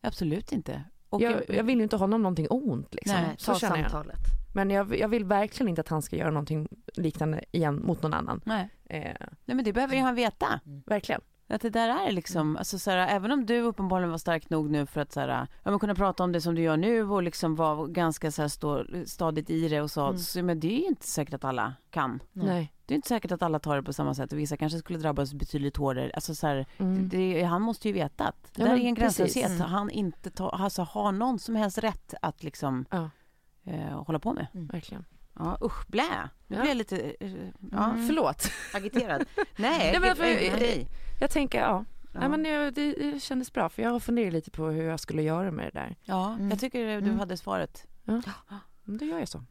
absolut 0.01 0.51
inte. 0.51 0.83
Och 1.15 1.21
Jag, 1.21 1.43
jag 1.49 1.63
vill 1.63 1.77
ju 1.77 1.83
inte 1.83 1.95
honom 1.97 2.21
någonting 2.21 2.47
ont 2.49 2.93
liksom. 2.93 3.21
Nej, 3.21 3.35
så 3.37 3.53
ta 3.53 3.59
känner 3.59 3.77
jag. 3.77 3.91
samtalet. 3.91 4.17
Men 4.53 4.69
jag, 4.69 4.99
jag 4.99 5.07
vill 5.07 5.25
verkligen 5.25 5.69
inte 5.69 5.81
att 5.81 5.87
han 5.89 6.01
ska 6.01 6.15
göra 6.15 6.29
någonting 6.31 6.67
liknande 6.93 7.43
igen 7.51 7.81
mot 7.85 8.01
någon 8.01 8.13
annan. 8.13 8.41
Nej. 8.45 8.69
Eh, 8.89 9.01
Nej, 9.45 9.55
men 9.55 9.63
det 9.63 9.73
behöver 9.73 9.95
ju 9.95 10.01
han 10.01 10.15
veta. 10.15 10.59
verkligen. 10.85 11.21
Att 11.47 11.61
det 11.61 11.69
där 11.69 12.07
är 12.07 12.11
liksom, 12.11 12.57
alltså 12.57 12.79
så 12.79 12.91
här, 12.91 12.97
även 13.15 13.31
om 13.31 13.45
du 13.45 13.61
uppenbarligen 13.61 14.11
var 14.11 14.17
stark 14.17 14.49
nog 14.49 14.69
nu 14.69 14.85
för 14.85 15.01
att 15.01 15.11
så 15.11 15.19
här, 15.19 15.47
ja, 15.63 15.69
men 15.71 15.79
kunna 15.79 15.95
prata 15.95 16.23
om 16.23 16.31
det 16.31 16.41
som 16.41 16.55
du 16.55 16.61
gör 16.61 16.77
nu 16.77 17.03
och 17.09 17.23
liksom 17.23 17.55
vara 17.55 17.87
ganska 17.87 18.31
så 18.31 18.41
här, 18.41 18.49
stå, 18.49 18.85
stadigt 19.05 19.49
i 19.49 19.67
det 19.67 19.81
och 19.81 19.91
så, 19.91 20.05
Mm. 20.05 20.17
så, 20.17 20.43
men 20.43 20.59
det 20.59 20.67
är 20.67 20.79
ju 20.79 20.85
inte 20.87 21.07
säkert 21.07 21.33
att 21.33 21.43
alla 21.45 21.73
kan. 21.89 22.19
Nej. 22.33 22.45
Nej. 22.47 22.71
Det 22.85 22.93
är 22.93 22.95
inte 22.95 23.07
säkert 23.07 23.31
att 23.31 23.41
alla 23.43 23.59
tar 23.59 23.75
det 23.75 23.83
på 23.83 23.93
samma 23.93 24.13
sätt 24.15 24.31
och 24.33 24.39
vissa 24.39 24.57
kanske 24.57 24.79
skulle 24.79 24.99
drabbas 24.99 25.33
betydligt 25.33 25.77
hårdare. 25.77 26.11
Alltså 26.13 26.35
så 26.35 26.47
här, 26.47 26.65
Mm. 26.77 27.09
det, 27.09 27.43
han 27.43 27.61
måste 27.61 27.87
ju 27.87 27.93
veta 27.93 28.27
att 28.27 28.43
det 28.55 28.61
Ja, 28.61 28.67
där 28.67 28.73
är 28.75 28.79
en 28.85 28.93
gränslöshet. 28.95 29.49
Mm. 29.51 29.61
Han 29.61 29.89
inte 29.89 30.29
ta, 30.31 30.49
alltså, 30.49 30.81
har 30.81 31.11
någon 31.11 31.39
som 31.39 31.55
helst 31.55 31.77
rätt 31.77 32.13
att 32.21 32.43
liksom 32.43 32.85
Ja. 32.91 33.09
eh, 33.63 34.03
hålla 34.03 34.19
på 34.19 34.33
med. 34.33 34.47
Verkligen. 34.53 35.05
Ja 35.39 35.57
usch, 35.61 35.87
blä. 35.87 36.03
Nu 36.47 36.55
Ja. 36.55 36.61
blir 36.61 36.69
jag 36.71 36.77
lite 36.77 36.97
eh, 37.19 37.33
ja, 37.71 37.91
Mm. 37.91 38.07
Förlåt. 38.07 38.47
agiterad. 38.73 39.25
Nej, 39.57 39.79
Nej, 39.91 39.99
men 39.99 40.15
för- 40.15 40.23
nej, 40.23 40.53
nej. 40.59 40.87
Jag 41.19 41.29
tänker, 41.29 41.59
ja. 41.59 41.85
Ja. 42.13 42.19
Nej, 42.19 42.29
men 42.29 42.43
det, 42.43 42.71
det, 42.71 42.91
det 43.11 43.19
kändes 43.19 43.53
bra 43.53 43.69
för 43.69 43.81
jag 43.81 43.89
har 43.89 43.99
funderat 43.99 44.33
lite 44.33 44.51
på 44.51 44.65
hur 44.67 44.83
jag 44.83 44.99
skulle 44.99 45.21
göra 45.21 45.51
med 45.51 45.65
det 45.73 45.79
där. 45.79 45.95
ja, 46.03 46.33
Mm. 46.33 46.49
jag 46.49 46.59
tycker 46.59 46.85
du 46.85 46.91
Mm. 46.91 47.19
hade 47.19 47.37
svaret. 47.37 47.87
Men 48.03 48.97
Då 48.97 49.05
gör 49.05 49.19
jag 49.19 49.27
så. 49.27 49.43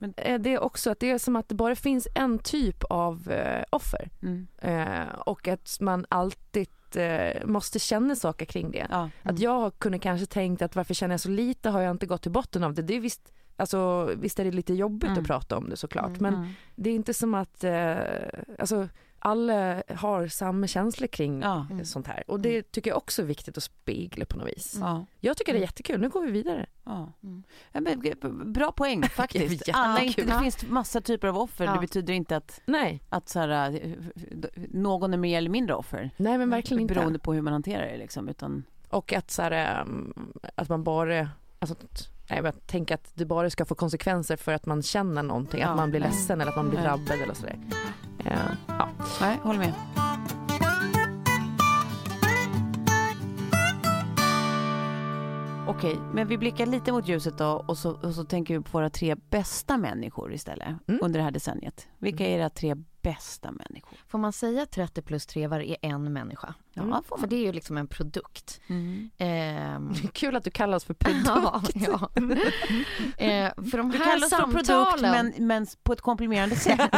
Mm. 0.00 0.14
Men- 0.16 0.32
Men 0.32 0.42
det 0.42 0.54
är 0.54 0.58
också 0.62 0.90
att 0.90 1.00
det 1.00 1.10
är 1.10 1.18
som 1.18 1.36
att 1.36 1.48
det 1.48 1.54
bara 1.54 1.74
finns 1.76 2.08
en 2.14 2.38
typ 2.38 2.84
av 2.84 3.30
eh, 3.30 3.64
offer. 3.70 4.08
Mm. 4.22 4.46
Eh, 4.58 5.08
och 5.26 5.48
att 5.48 5.76
man 5.80 6.06
alltid 6.08 6.68
eh, 6.94 7.46
måste 7.46 7.78
känna 7.78 8.16
saker 8.16 8.46
kring 8.46 8.70
det. 8.70 8.86
Ja. 8.90 9.10
Att 9.22 9.38
jag 9.38 9.78
kunde 9.78 9.98
kanske 9.98 10.26
tänkt 10.26 10.62
att 10.62 10.76
varför 10.76 10.94
känner 10.94 11.12
jag 11.12 11.20
så 11.20 11.28
lite 11.30 11.70
har 11.70 11.80
jag 11.80 11.90
inte 11.90 12.06
gått 12.06 12.22
till 12.22 12.32
botten 12.32 12.64
av 12.64 12.74
det. 12.74 12.82
Det 12.82 12.94
är 12.96 13.00
visst, 13.00 13.32
alltså, 13.56 14.10
visst 14.16 14.38
är 14.38 14.44
det 14.44 14.50
lite 14.50 14.74
jobbigt 14.74 15.08
Mm. 15.10 15.20
att 15.20 15.26
prata 15.26 15.56
om 15.56 15.68
det 15.70 15.76
såklart. 15.76 16.06
Mm. 16.18 16.18
Men 16.22 16.34
Mm. 16.34 16.48
det 16.76 16.90
är 16.90 16.94
inte 16.94 17.14
som 17.14 17.34
att 17.34 17.64
eh, 17.64 17.96
alltså, 18.58 18.88
alla 19.18 19.82
har 19.96 20.26
samma 20.28 20.66
känslor 20.66 21.06
kring 21.08 21.40
Ja. 21.42 21.66
Mm. 21.70 21.84
sånt 21.84 22.06
här. 22.06 22.24
Och 22.26 22.40
det 22.40 22.72
tycker 22.72 22.90
jag 22.90 22.96
också 22.96 23.22
är 23.22 23.26
viktigt 23.26 23.56
att 23.56 23.62
spegla 23.62 24.24
på 24.24 24.36
något 24.36 24.48
vis. 24.48 24.76
Ja. 24.80 25.06
Jag 25.20 25.36
tycker 25.36 25.52
det 25.52 25.58
är 25.58 25.62
jättekul, 25.62 26.00
nu 26.00 26.08
går 26.08 26.24
vi 26.26 26.30
vidare. 26.32 26.66
Ja. 26.84 27.12
Mm. 27.22 28.52
Bra 28.52 28.72
poäng 28.72 29.02
faktiskt. 29.08 29.68
Alla 29.72 30.00
inte, 30.02 30.22
det 30.24 30.38
finns 30.42 30.62
massa 30.68 31.00
typer 31.00 31.28
av 31.28 31.36
offer. 31.38 31.64
Ja. 31.64 31.72
Det 31.72 31.80
betyder 31.80 32.14
inte 32.14 32.36
att, 32.36 32.60
Nej, 32.66 33.02
att 33.08 33.28
så 33.28 33.38
här, 33.40 33.70
eh, 33.84 33.92
någon 34.68 35.12
är 35.14 35.18
mer 35.18 35.38
eller 35.38 35.50
mindre 35.50 35.74
offer. 35.74 36.10
nej 36.16 36.38
men 36.38 36.50
verkligen 36.50 36.80
inte. 36.80 36.94
Beroende 36.94 37.18
på 37.18 37.32
hur 37.34 37.42
man 37.42 37.52
hanterar 37.52 37.86
det. 37.86 37.96
Liksom, 37.96 38.28
utan, 38.28 38.64
Och 38.88 39.12
att, 39.12 39.30
så 39.30 39.42
här, 39.42 39.82
um, 39.82 40.32
att 40.54 40.68
man 40.68 40.84
bara, 40.84 41.28
alltså, 41.58 41.76
att- 41.84 42.08
nej, 42.30 42.42
men 42.42 42.52
jag 42.54 42.66
tänker 42.66 42.94
att 42.94 43.10
det 43.14 43.24
bara 43.24 43.50
ska 43.50 43.64
få 43.64 43.74
konsekvenser 43.74 44.36
för 44.36 44.52
att 44.52 44.66
man 44.66 44.82
känner 44.82 45.22
någonting, 45.22 45.60
Ja. 45.60 45.68
att 45.68 45.76
man 45.76 45.90
blir 45.90 46.00
Mm. 46.00 46.10
ledsen 46.10 46.40
eller 46.40 46.50
att 46.50 46.56
man 46.56 46.70
blir 46.70 46.80
drabbad 46.80 47.20
eller 47.22 47.34
sådär. 47.34 47.58
Ja. 48.24 48.88
nej, 49.20 49.38
håller 49.42 49.58
med. 49.58 49.74
Okej, 55.68 55.96
men 56.12 56.28
vi 56.28 56.38
blickar 56.38 56.66
lite 56.66 56.92
mot 56.92 57.08
ljuset 57.08 57.38
då 57.38 57.64
och 57.68 57.78
så, 57.78 57.90
och 58.02 58.14
så 58.14 58.24
tänker 58.24 58.58
vi 58.58 58.64
på 58.64 58.70
våra 58.78 58.90
tre 58.90 59.14
bästa 59.30 59.76
människor 59.76 60.32
istället 60.32 60.68
Mm. 60.88 61.00
under 61.02 61.18
det 61.18 61.24
här 61.24 61.30
decenniet. 61.30 61.88
Vilka 61.98 62.26
är 62.26 62.38
era 62.38 62.50
tre 62.50 62.74
bästa 63.12 63.50
människor? 63.52 63.98
Får 64.08 64.18
man 64.18 64.32
säga 64.32 64.66
30 64.66 65.02
plus 65.02 65.26
trevar 65.26 65.60
är 65.60 65.76
en 65.82 66.12
människa? 66.12 66.54
Ja, 66.72 66.82
Mm. 66.82 67.02
får 67.02 67.18
För 67.18 67.26
det 67.26 67.36
är 67.36 67.40
ju 67.40 67.52
liksom 67.52 67.76
en 67.76 67.86
produkt. 67.86 68.60
Mm. 68.66 69.10
Ehm, 69.18 69.94
Kul 70.12 70.36
att 70.36 70.44
du 70.44 70.50
kallas 70.50 70.84
för 70.84 70.94
produkt. 70.94 71.26
ja, 71.26 71.62
ja. 71.74 72.10
Eh, 73.24 73.52
för 73.70 73.78
de 73.78 73.90
Du 73.90 73.98
här 73.98 74.04
kallas 74.04 74.30
för 74.30 74.36
samtalen... 74.36 74.64
produkt 74.64 75.00
men, 75.00 75.46
men 75.46 75.66
på 75.82 75.92
ett 75.92 76.00
komplimerande 76.00 76.56
sätt. 76.56 76.80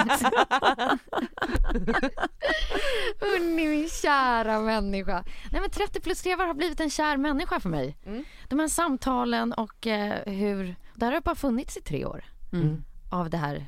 Unni, 3.37 3.69
min 3.69 3.89
kära 3.89 4.61
människa. 4.61 5.25
Nej 5.53 5.61
men 5.61 5.71
30 5.71 6.01
plus 6.01 6.23
trevar 6.23 6.47
har 6.47 6.55
blivit 6.55 6.81
en 6.81 6.91
kär 6.91 7.17
människa 7.17 7.61
för 7.61 7.69
mig. 7.69 7.97
Mm. 8.07 8.25
De 8.49 8.59
här 8.59 8.69
samtalen 8.69 9.53
och 9.53 9.87
eh, 9.87 10.33
hur... 10.33 10.77
Det 10.95 11.05
här 11.05 11.13
har 11.13 11.21
bara 11.21 11.35
funnits 11.35 11.77
i 11.77 11.81
tre 11.81 12.05
år. 12.05 12.25
Mm. 12.53 12.85
Av 13.11 13.31
det 13.31 13.37
här, 13.37 13.67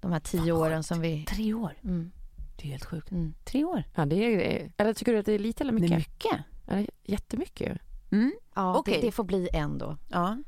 de 0.00 0.12
här 0.12 0.20
tio 0.20 0.52
åren 0.52 0.82
som 0.82 1.00
vi... 1.00 1.24
Tre 1.24 1.54
år. 1.54 1.72
Mm, 1.84 2.10
Det 2.56 2.64
är 2.68 2.70
helt 2.70 2.84
sjukt. 2.84 3.10
mm. 3.10 3.34
Tre 3.44 3.64
år. 3.64 3.82
Ja, 3.94 4.04
det 4.06 4.16
är, 4.16 4.70
eller 4.76 4.94
tycker 4.94 5.12
du 5.12 5.18
att 5.18 5.26
det 5.26 5.32
är 5.32 5.38
lite 5.38 5.64
eller 5.64 5.72
Det 5.72 5.80
mycket? 5.80 5.92
är 5.92 5.96
mycket. 5.98 6.40
Eller 6.68 6.86
jättemycket. 7.04 7.78
Mm. 8.12 8.32
Ja, 8.54 8.76
Okej. 8.78 8.94
det, 9.00 9.06
det 9.06 9.12
får 9.12 9.24
bli 9.24 9.48
en 9.52 9.78
då. 9.78 9.96
Ja. 10.08 10.38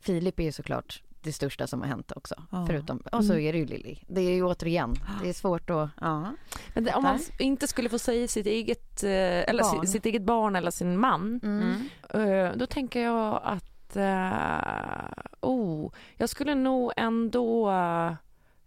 Filip 0.00 0.38
är 0.40 0.44
ju 0.44 0.52
såklart 0.52 1.02
det 1.20 1.32
största 1.32 1.66
som 1.66 1.80
har 1.80 1.88
hänt 1.88 2.12
också. 2.16 2.34
Ja. 2.52 2.66
Förutom, 2.66 2.98
och 2.98 3.24
så 3.24 3.32
Mm. 3.32 3.44
är 3.46 3.52
det 3.52 3.58
ju 3.58 3.66
Lilly. 3.66 3.96
Det 4.08 4.20
är 4.20 4.34
ju 4.34 4.42
återigen, 4.44 4.94
det 5.22 5.28
är 5.28 5.32
svårt 5.32 5.70
att... 5.70 5.88
ja. 6.00 6.32
Men 6.74 6.84
det, 6.84 6.94
om 6.94 7.02
man 7.02 7.18
inte 7.38 7.68
skulle 7.68 7.88
få 7.88 7.98
säga 7.98 8.28
sitt 8.28 8.46
eget, 8.46 9.02
eh, 9.02 9.10
eller 9.10 9.62
Barn. 9.62 9.86
sitt, 9.86 10.06
eget 10.06 10.22
barn 10.22 10.56
eller 10.56 10.70
sin 10.70 10.98
man, 10.98 11.40
Mm. 11.42 11.74
Mm. 12.10 12.28
eh, 12.46 12.56
då 12.56 12.66
tänker 12.66 13.00
jag 13.00 13.40
att, 13.44 13.96
eh, 13.96 15.24
oh, 15.40 15.92
jag 16.16 16.28
skulle 16.28 16.54
nog 16.54 16.92
ändå 16.96 17.70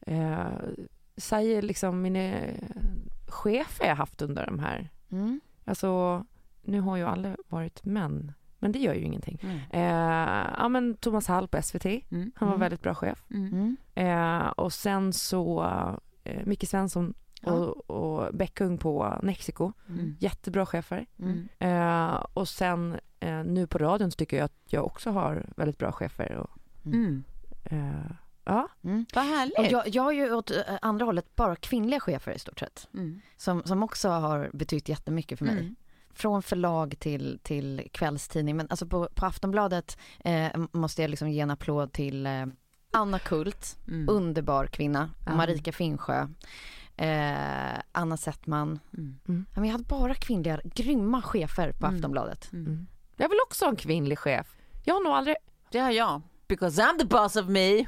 eh, 0.06 0.48
säga 1.18 1.62
liksom 1.62 2.02
mina 2.02 2.40
chefer 3.28 3.88
jag 3.88 3.96
haft 3.96 4.22
under 4.22 4.46
de 4.46 4.60
här, 4.60 4.90
Mm. 5.12 5.40
alltså 5.66 6.26
nu 6.62 6.80
har 6.82 6.98
ju 6.98 7.04
alla 7.04 7.36
varit 7.48 7.86
män, 7.86 8.32
men 8.60 8.72
det 8.72 8.80
gör 8.80 8.94
ju 8.94 9.02
ingenting. 9.02 9.40
Mm. 9.44 9.58
Eh, 9.72 10.50
ja 10.58 10.70
men 10.70 10.94
Thomas 10.98 11.28
Hall 11.28 11.48
på 11.48 11.58
SVT, 11.62 11.86
Mm. 11.86 12.32
han 12.36 12.48
var 12.48 12.56
Mm. 12.56 12.60
väldigt 12.60 12.82
bra 12.82 12.96
chef. 12.96 13.24
Mm. 13.30 13.54
Mm. 13.54 13.78
Eh, 14.42 14.48
och 14.48 14.74
sen 14.74 15.14
så 15.14 15.64
eh, 16.24 16.46
Micke 16.46 16.68
Svensson 16.70 17.14
Ja. 17.42 17.52
och, 17.52 17.90
och 17.90 18.34
Bäckung 18.36 18.78
på 18.78 19.20
Mexiko. 19.24 19.72
Mm. 19.90 20.16
Jättebra 20.20 20.66
chefer. 20.66 21.06
Mm. 21.20 21.48
Eh, 21.60 22.14
och 22.34 22.48
sen 22.48 22.96
eh, 23.20 23.44
nu 23.44 23.68
på 23.68 23.78
radion 23.78 24.12
så 24.12 24.16
tycker 24.16 24.38
jag 24.38 24.46
att 24.46 24.62
jag 24.66 24.86
också 24.86 25.10
har 25.12 25.46
väldigt 25.58 25.78
bra 25.78 25.92
chefer. 25.92 26.36
Och, 26.36 26.50
Mm. 26.86 27.24
eh, 27.64 28.12
ja. 28.46 28.68
Mm. 28.84 29.06
Vad 29.14 29.24
härligt. 29.24 29.58
Och 29.60 29.66
jag, 29.66 29.88
jag 29.88 30.04
har 30.04 30.12
ju 30.12 30.34
åt 30.34 30.52
eh, 30.52 30.58
andra 30.82 31.06
hållet 31.06 31.36
bara 31.36 31.56
kvinnliga 31.56 32.00
chefer 32.00 32.32
i 32.32 32.40
stort 32.40 32.60
sett. 32.60 32.88
Mm. 32.94 33.22
Som, 33.38 33.64
som 33.64 33.84
också 33.84 34.10
har 34.10 34.50
betytt 34.54 34.90
jättemycket 34.90 35.38
för 35.40 35.46
mig. 35.46 35.60
Mm. 35.60 35.76
Från 36.14 36.42
förlag 36.44 36.96
till, 37.00 37.40
till 37.44 37.90
kvällstidning. 37.94 38.56
Men 38.58 38.68
alltså 38.70 38.88
på, 38.88 39.10
på 39.16 39.26
Aftonbladet 39.26 39.98
eh, 40.20 40.48
måste 40.72 41.02
jag 41.02 41.10
liksom 41.10 41.30
ge 41.30 41.40
en 41.42 41.52
applåd 41.52 41.92
till 41.94 42.26
eh, 42.26 42.46
Anna 42.92 43.20
Kult, 43.20 43.78
Mm. 43.88 44.10
underbar 44.10 44.66
kvinna. 44.68 45.10
Ja. 45.26 45.36
Marika 45.36 45.72
Finsjö, 45.72 46.28
eh, 46.98 47.80
Anna 47.92 48.18
Settman. 48.18 48.80
Mm. 48.98 49.46
Men 49.56 49.66
jag 49.66 49.72
hade 49.72 49.84
bara 49.84 50.16
kvinnliga, 50.16 50.60
grymma 50.64 51.22
chefer 51.22 51.72
på 51.72 51.86
Mm. 51.86 51.96
Aftonbladet. 51.96 52.54
Mm. 52.54 52.88
Jag 53.18 53.30
vill 53.30 53.40
också 53.48 53.66
ha 53.66 53.70
en 53.70 53.76
kvinnlig 53.76 54.20
chef. 54.20 54.56
Jag 54.84 54.94
har 54.96 55.04
nog 55.04 55.14
aldrig... 55.14 55.36
Det 55.72 55.80
har 55.80 55.92
jag. 55.92 56.22
Because 56.48 56.82
I'm 56.82 56.98
the 57.00 57.06
boss 57.06 57.36
of 57.36 57.48
me. 57.48 57.80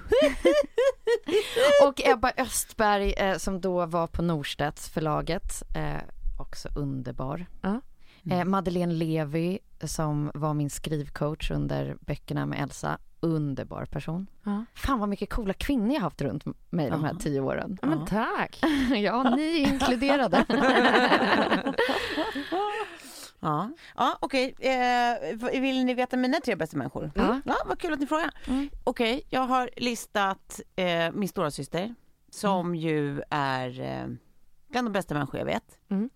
Och 1.88 2.02
Ebba 2.08 2.32
Östberg 2.38 3.14
eh, 3.14 3.38
som 3.38 3.62
då 3.62 3.86
var 3.86 4.08
på 4.08 4.22
Norstedts 4.22 4.90
förlaget, 4.90 5.64
eh, 5.76 6.02
också 6.40 6.70
underbar. 6.76 7.46
Ja. 7.62 7.82
Eh, 8.32 8.46
Madeleine 8.46 8.94
Levi 8.94 9.60
som 9.84 10.32
var 10.34 10.54
min 10.54 10.70
skrivcoach 10.70 11.52
under 11.52 11.98
böckerna 12.00 12.46
med 12.46 12.62
Elsa, 12.64 12.98
underbar 13.20 13.86
person. 13.86 14.28
Ja. 14.44 14.66
Fan 14.76 15.00
vad 15.00 15.10
mycket 15.10 15.30
coola 15.30 15.54
kvinnor 15.54 15.94
jag 15.94 16.02
haft 16.02 16.22
runt 16.22 16.44
mig 16.70 16.90
de 16.90 17.04
här 17.04 17.12
Ja. 17.14 17.20
tio 17.20 17.40
åren. 17.42 17.78
Ja, 17.82 17.88
men 17.88 18.06
tack. 18.06 18.60
ja, 18.96 19.36
ni 19.36 19.62
är 19.64 19.68
inkluderade. 19.68 20.46
Ja, 23.40 23.72
ja 23.96 24.18
okej. 24.22 24.56
Eh, 24.60 25.62
vill 25.62 25.86
ni 25.86 25.94
veta 25.94 26.18
mina 26.18 26.40
tre 26.40 26.56
bästa 26.56 26.78
människor? 26.78 27.12
Ja. 27.16 27.42
ja 27.46 27.56
vad 27.66 27.80
kul 27.80 27.94
att 27.94 28.00
ni 28.00 28.08
frågar. 28.08 28.32
Mm. 28.48 28.70
Okej, 28.84 29.22
jag 29.30 29.42
har 29.42 29.70
listat 29.78 30.62
eh, 30.76 31.12
min 31.12 31.30
stora 31.30 31.52
syster 31.52 31.96
som 32.30 32.76
ju 32.76 33.22
är 33.30 33.80
eh, 33.82 34.08
bland 34.70 34.88
de 34.88 34.92
bästa 34.92 35.14
människor 35.14 35.38
jag 35.40 35.46
vet. 35.46 35.80
Mm. 35.90 36.10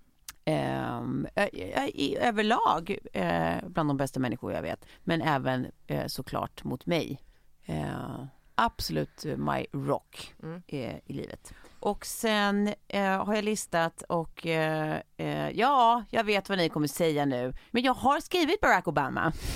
Ehm, 0.46 1.28
eh, 1.36 1.48
i, 1.88 2.18
överlag 2.22 2.98
bland 3.64 3.90
de 3.90 3.98
bästa 3.98 4.20
människor 4.20 4.54
jag 4.54 4.62
vet, 4.62 4.86
men 5.04 5.22
även 5.22 5.68
eh, 5.88 6.08
såklart 6.08 6.64
mot 6.64 6.86
mig. 6.86 7.22
Eh, 7.66 8.26
absolut 8.56 9.26
my 9.38 9.66
rock 9.74 10.34
Mm. 10.44 10.64
eh, 10.68 10.96
i 11.06 11.14
livet. 11.14 11.54
Och 11.82 12.06
sen 12.06 12.74
eh, 12.88 13.26
har 13.26 13.36
jag 13.36 13.44
listat 13.44 14.04
och 14.10 14.48
eh, 14.48 15.00
eh, 15.18 15.50
ja, 15.50 16.04
jag 16.10 16.24
vet 16.24 16.50
vad 16.50 16.58
ni 16.58 16.70
kommer 16.70 16.88
säga 16.88 17.26
nu. 17.26 17.54
Men 17.72 17.84
jag 17.84 17.94
har 17.94 18.20
skrivit 18.20 18.62
Barack 18.62 18.88
Obama. 18.88 19.34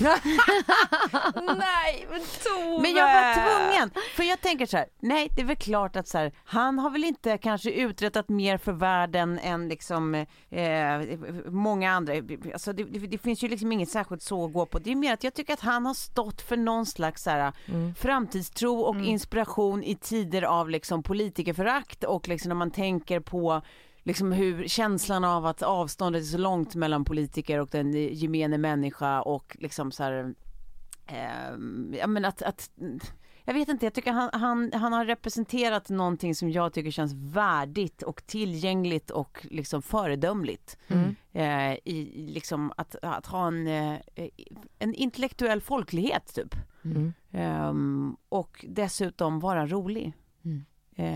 Nej 1.34 2.06
men 2.10 2.20
Tove! 2.44 2.82
Men 2.82 2.94
jag 2.94 3.06
var 3.06 3.34
tvungen, 3.34 3.90
för 4.16 4.22
jag 4.22 4.40
tänker 4.40 4.66
så 4.66 4.76
här, 4.76 4.86
nej 5.00 5.28
det 5.36 5.42
är 5.42 5.46
väl 5.46 5.56
klart 5.56 5.96
att 5.96 6.08
så 6.08 6.18
här, 6.18 6.32
han 6.44 6.78
har 6.78 6.90
väl 6.90 7.04
inte 7.04 7.38
kanske 7.38 7.70
uträttat 7.70 8.28
mer 8.28 8.58
för 8.58 8.72
världen 8.72 9.38
än 9.38 9.68
liksom 9.68 10.14
eh, 10.50 11.00
många 11.46 11.92
andra. 11.92 12.12
Alltså 12.52 12.72
det, 12.72 12.84
det, 12.84 12.98
det 13.06 13.18
finns 13.18 13.42
ju 13.44 13.48
liksom 13.48 13.72
inget 13.72 13.88
särskilt 13.88 14.22
så 14.22 14.44
att 14.44 14.52
gå 14.52 14.66
på. 14.66 14.78
Det 14.78 14.90
är 14.92 14.96
mer 14.96 15.12
att 15.12 15.24
jag 15.24 15.34
tycker 15.34 15.52
att 15.52 15.60
han 15.60 15.86
har 15.86 15.94
stått 15.94 16.42
för 16.42 16.56
någon 16.56 16.86
slags 16.86 17.22
så 17.22 17.30
här, 17.30 17.52
Mm. 17.68 17.94
framtidstro 17.94 18.80
och 18.80 18.96
inspiration 18.96 19.82
i 19.82 19.96
tider 19.96 20.42
av 20.42 20.70
liksom 20.70 21.02
politikerförakt 21.02 22.04
och 22.16 22.28
liksom 22.28 22.48
när 22.48 22.56
man 22.56 22.70
tänker 22.70 23.20
på 23.20 23.62
liksom 24.02 24.32
hur 24.32 24.68
känslan 24.68 25.24
av 25.24 25.46
att 25.46 25.62
avståndet 25.62 26.22
är 26.22 26.26
så 26.26 26.38
långt 26.38 26.74
mellan 26.74 27.04
politiker 27.04 27.60
och 27.60 27.68
den 27.68 27.92
gemene 27.92 28.58
människa 28.58 29.22
och 29.22 29.56
liksom 29.60 29.92
så 29.92 30.02
här 30.02 30.34
eh, 31.06 31.50
ja 31.98 32.06
men 32.06 32.24
att, 32.24 32.42
att 32.42 32.70
jag 33.44 33.54
vet 33.54 33.68
inte, 33.68 33.86
jag 33.86 33.94
tycker 33.94 34.12
han, 34.12 34.30
han, 34.32 34.72
han 34.72 34.92
har 34.92 35.04
representerat 35.04 35.88
någonting 35.88 36.34
som 36.34 36.50
jag 36.50 36.72
tycker 36.72 36.90
känns 36.90 37.12
värdigt 37.14 38.02
och 38.02 38.26
tillgängligt 38.26 39.10
och 39.10 39.46
liksom 39.50 39.82
föredömligt. 39.82 40.78
Mm. 40.88 41.16
Eh, 41.32 41.78
i, 41.84 42.26
liksom 42.28 42.72
att, 42.76 42.96
att 43.02 43.26
ha 43.26 43.46
en, 43.46 43.66
eh, 43.66 43.98
en 44.78 44.94
intellektuell 44.94 45.60
folklighet 45.60 46.34
typ. 46.34 46.54
Mm. 46.84 47.12
Ehm, 47.30 48.16
och 48.28 48.64
dessutom 48.68 49.40
vara 49.40 49.66
rolig. 49.66 50.12
Mm. 50.44 50.64
Eh, 50.96 51.06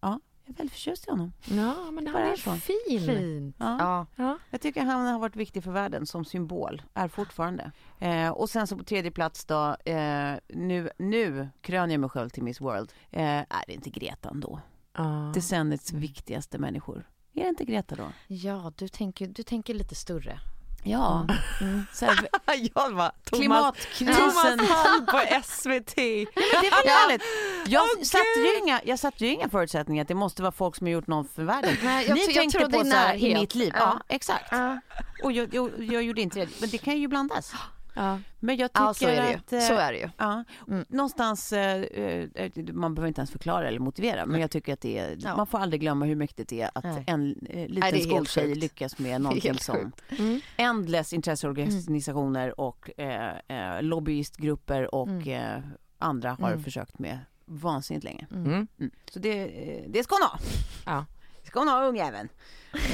ja, 0.00 0.20
jag 0.44 0.54
är 0.54 0.56
väldigt 0.58 0.72
förtjust 0.72 1.06
i 1.06 1.10
honom. 1.10 1.32
Ja 1.44 1.90
men 1.90 2.06
han 2.06 2.22
är 2.22 2.36
så. 2.36 2.52
fin. 2.52 3.00
Fint. 3.06 3.56
Ja. 3.58 3.76
Ja. 3.78 4.06
Ja. 4.16 4.38
Jag 4.50 4.60
tycker 4.60 4.82
han 4.82 5.06
har 5.06 5.18
varit 5.18 5.36
viktig 5.36 5.64
för 5.64 5.70
världen 5.72 6.06
som 6.06 6.24
symbol, 6.24 6.82
är 6.94 7.08
fortfarande. 7.08 7.72
Eh, 7.98 8.28
och 8.28 8.50
sen 8.50 8.66
så 8.66 8.76
på 8.76 8.84
tredje 8.84 9.10
plats 9.10 9.44
då, 9.44 9.76
eh, 9.84 10.34
nu, 10.48 10.90
nu 10.98 11.48
kröner 11.60 11.94
jag 11.94 12.00
mig 12.00 12.10
själv 12.10 12.28
till 12.28 12.42
Miss 12.42 12.60
World, 12.60 12.92
eh, 13.10 13.22
är 13.22 13.64
det 13.66 13.72
inte 13.72 13.90
Greta 13.90 14.28
ändå? 14.28 14.60
Ja. 14.96 15.30
Decenniets 15.34 15.92
viktigaste 15.92 16.58
människor. 16.58 17.08
Är 17.32 17.42
det 17.42 17.48
inte 17.48 17.64
Greta 17.64 17.94
då? 17.96 18.12
ja, 18.26 18.72
du 18.76 18.88
tänker, 18.88 19.26
du 19.26 19.42
tänker 19.42 19.74
lite 19.74 19.94
större. 19.94 20.40
Ja. 20.82 21.26
Mm. 21.60 21.86
Här, 22.00 22.18
jag 22.74 22.90
var 22.90 23.12
klimatkrisen. 23.24 24.16
Thomas 24.16 24.70
Hall 24.70 25.06
på 25.06 25.20
SVT. 25.44 25.96
Det 25.96 26.26
väl 26.62 26.88
härligt. 26.88 27.22
Jag, 27.66 27.82
Åh, 27.98 28.02
satte 28.02 28.40
ju 28.40 28.58
inga, 28.58 28.80
jag 28.84 28.98
satte 28.98 29.26
ju 29.26 29.32
inga 29.32 29.48
förutsättningar 29.48 30.02
att 30.02 30.08
det 30.08 30.14
måste 30.14 30.42
vara 30.42 30.52
folk 30.52 30.76
som 30.76 30.86
har 30.86 30.92
gjort 30.92 31.06
något 31.06 31.30
för 31.34 31.44
världen. 31.44 31.76
Nej, 31.82 32.06
jag 32.06 32.14
Ni 32.14 32.24
jag 32.24 32.34
tänkte 32.34 32.78
på 32.78 32.84
så 32.84 32.96
här, 32.96 33.14
i 33.14 33.34
mitt 33.34 33.54
liv. 33.54 33.72
Ja, 33.76 33.80
Ja. 34.08 34.14
exakt. 34.14 34.44
Ja, 34.50 34.80
Och 35.22 35.32
jag, 35.32 35.54
jag, 35.54 35.70
jag 35.78 36.02
gjorde 36.02 36.20
inte 36.20 36.38
det. 36.40 36.48
Men 36.60 36.70
det 36.70 36.78
kan 36.78 36.98
ju 36.98 37.08
blandas. 37.08 37.52
Ja. 37.96 38.18
Men 38.40 38.56
jag 38.56 38.72
tycker 38.72 38.84
ja 38.84 38.94
så 38.94 39.06
är 39.08 39.16
det 39.22 39.34
att... 39.34 39.52
ju. 39.52 39.58
eh, 39.58 39.62
Så 39.64 39.74
är 39.74 39.92
det 39.92 39.98
ju. 39.98 40.08
Ja, 40.16 40.44
Mm. 40.68 40.84
någonstans, 40.88 41.52
eh, 41.52 41.82
eh, 41.82 42.50
man 42.72 42.94
behöver 42.94 43.08
inte 43.08 43.20
ens 43.20 43.30
förklara 43.30 43.68
eller 43.68 43.78
motivera, 43.78 44.26
men 44.26 44.40
jag 44.40 44.50
tycker 44.50 44.72
att 44.72 44.80
det 44.80 44.98
är, 44.98 45.16
Ja. 45.20 45.36
man 45.36 45.46
får 45.46 45.58
aldrig 45.58 45.80
glömma 45.80 46.04
hur 46.06 46.16
mäktigt 46.16 46.48
det 46.48 46.60
är 46.60 46.70
att 46.74 46.84
Nej. 46.84 47.04
en 47.06 47.28
liten 47.28 47.76
Nej, 47.80 48.00
skoltjej 48.02 48.44
sjukt. 48.46 48.56
lyckas 48.60 48.98
med 48.98 49.20
någonting 49.20 49.54
som. 49.58 49.92
Mm. 50.18 50.40
ändless 50.56 51.12
intresseorganisationer 51.12 52.60
och 52.60 53.00
eh, 53.00 53.82
lobbyistgrupper 53.82 54.94
och 54.94 55.08
Mm. 55.08 55.28
eh, 55.56 55.62
andra 55.98 56.36
har 56.40 56.48
Mm. 56.50 56.64
försökt 56.64 56.98
med 56.98 57.18
vansinnigt 57.44 58.04
länge. 58.04 58.26
Mm. 58.30 58.66
Mm. 58.78 58.90
Så 59.10 59.18
det, 59.18 59.46
det 59.88 60.04
ska 60.04 60.14
hon 60.14 60.22
ha. 60.22 60.38
Ja. 60.86 61.04
Ska 61.44 61.58
hon 61.58 61.68
ha 61.68 61.84
ungjäveln. 61.84 62.28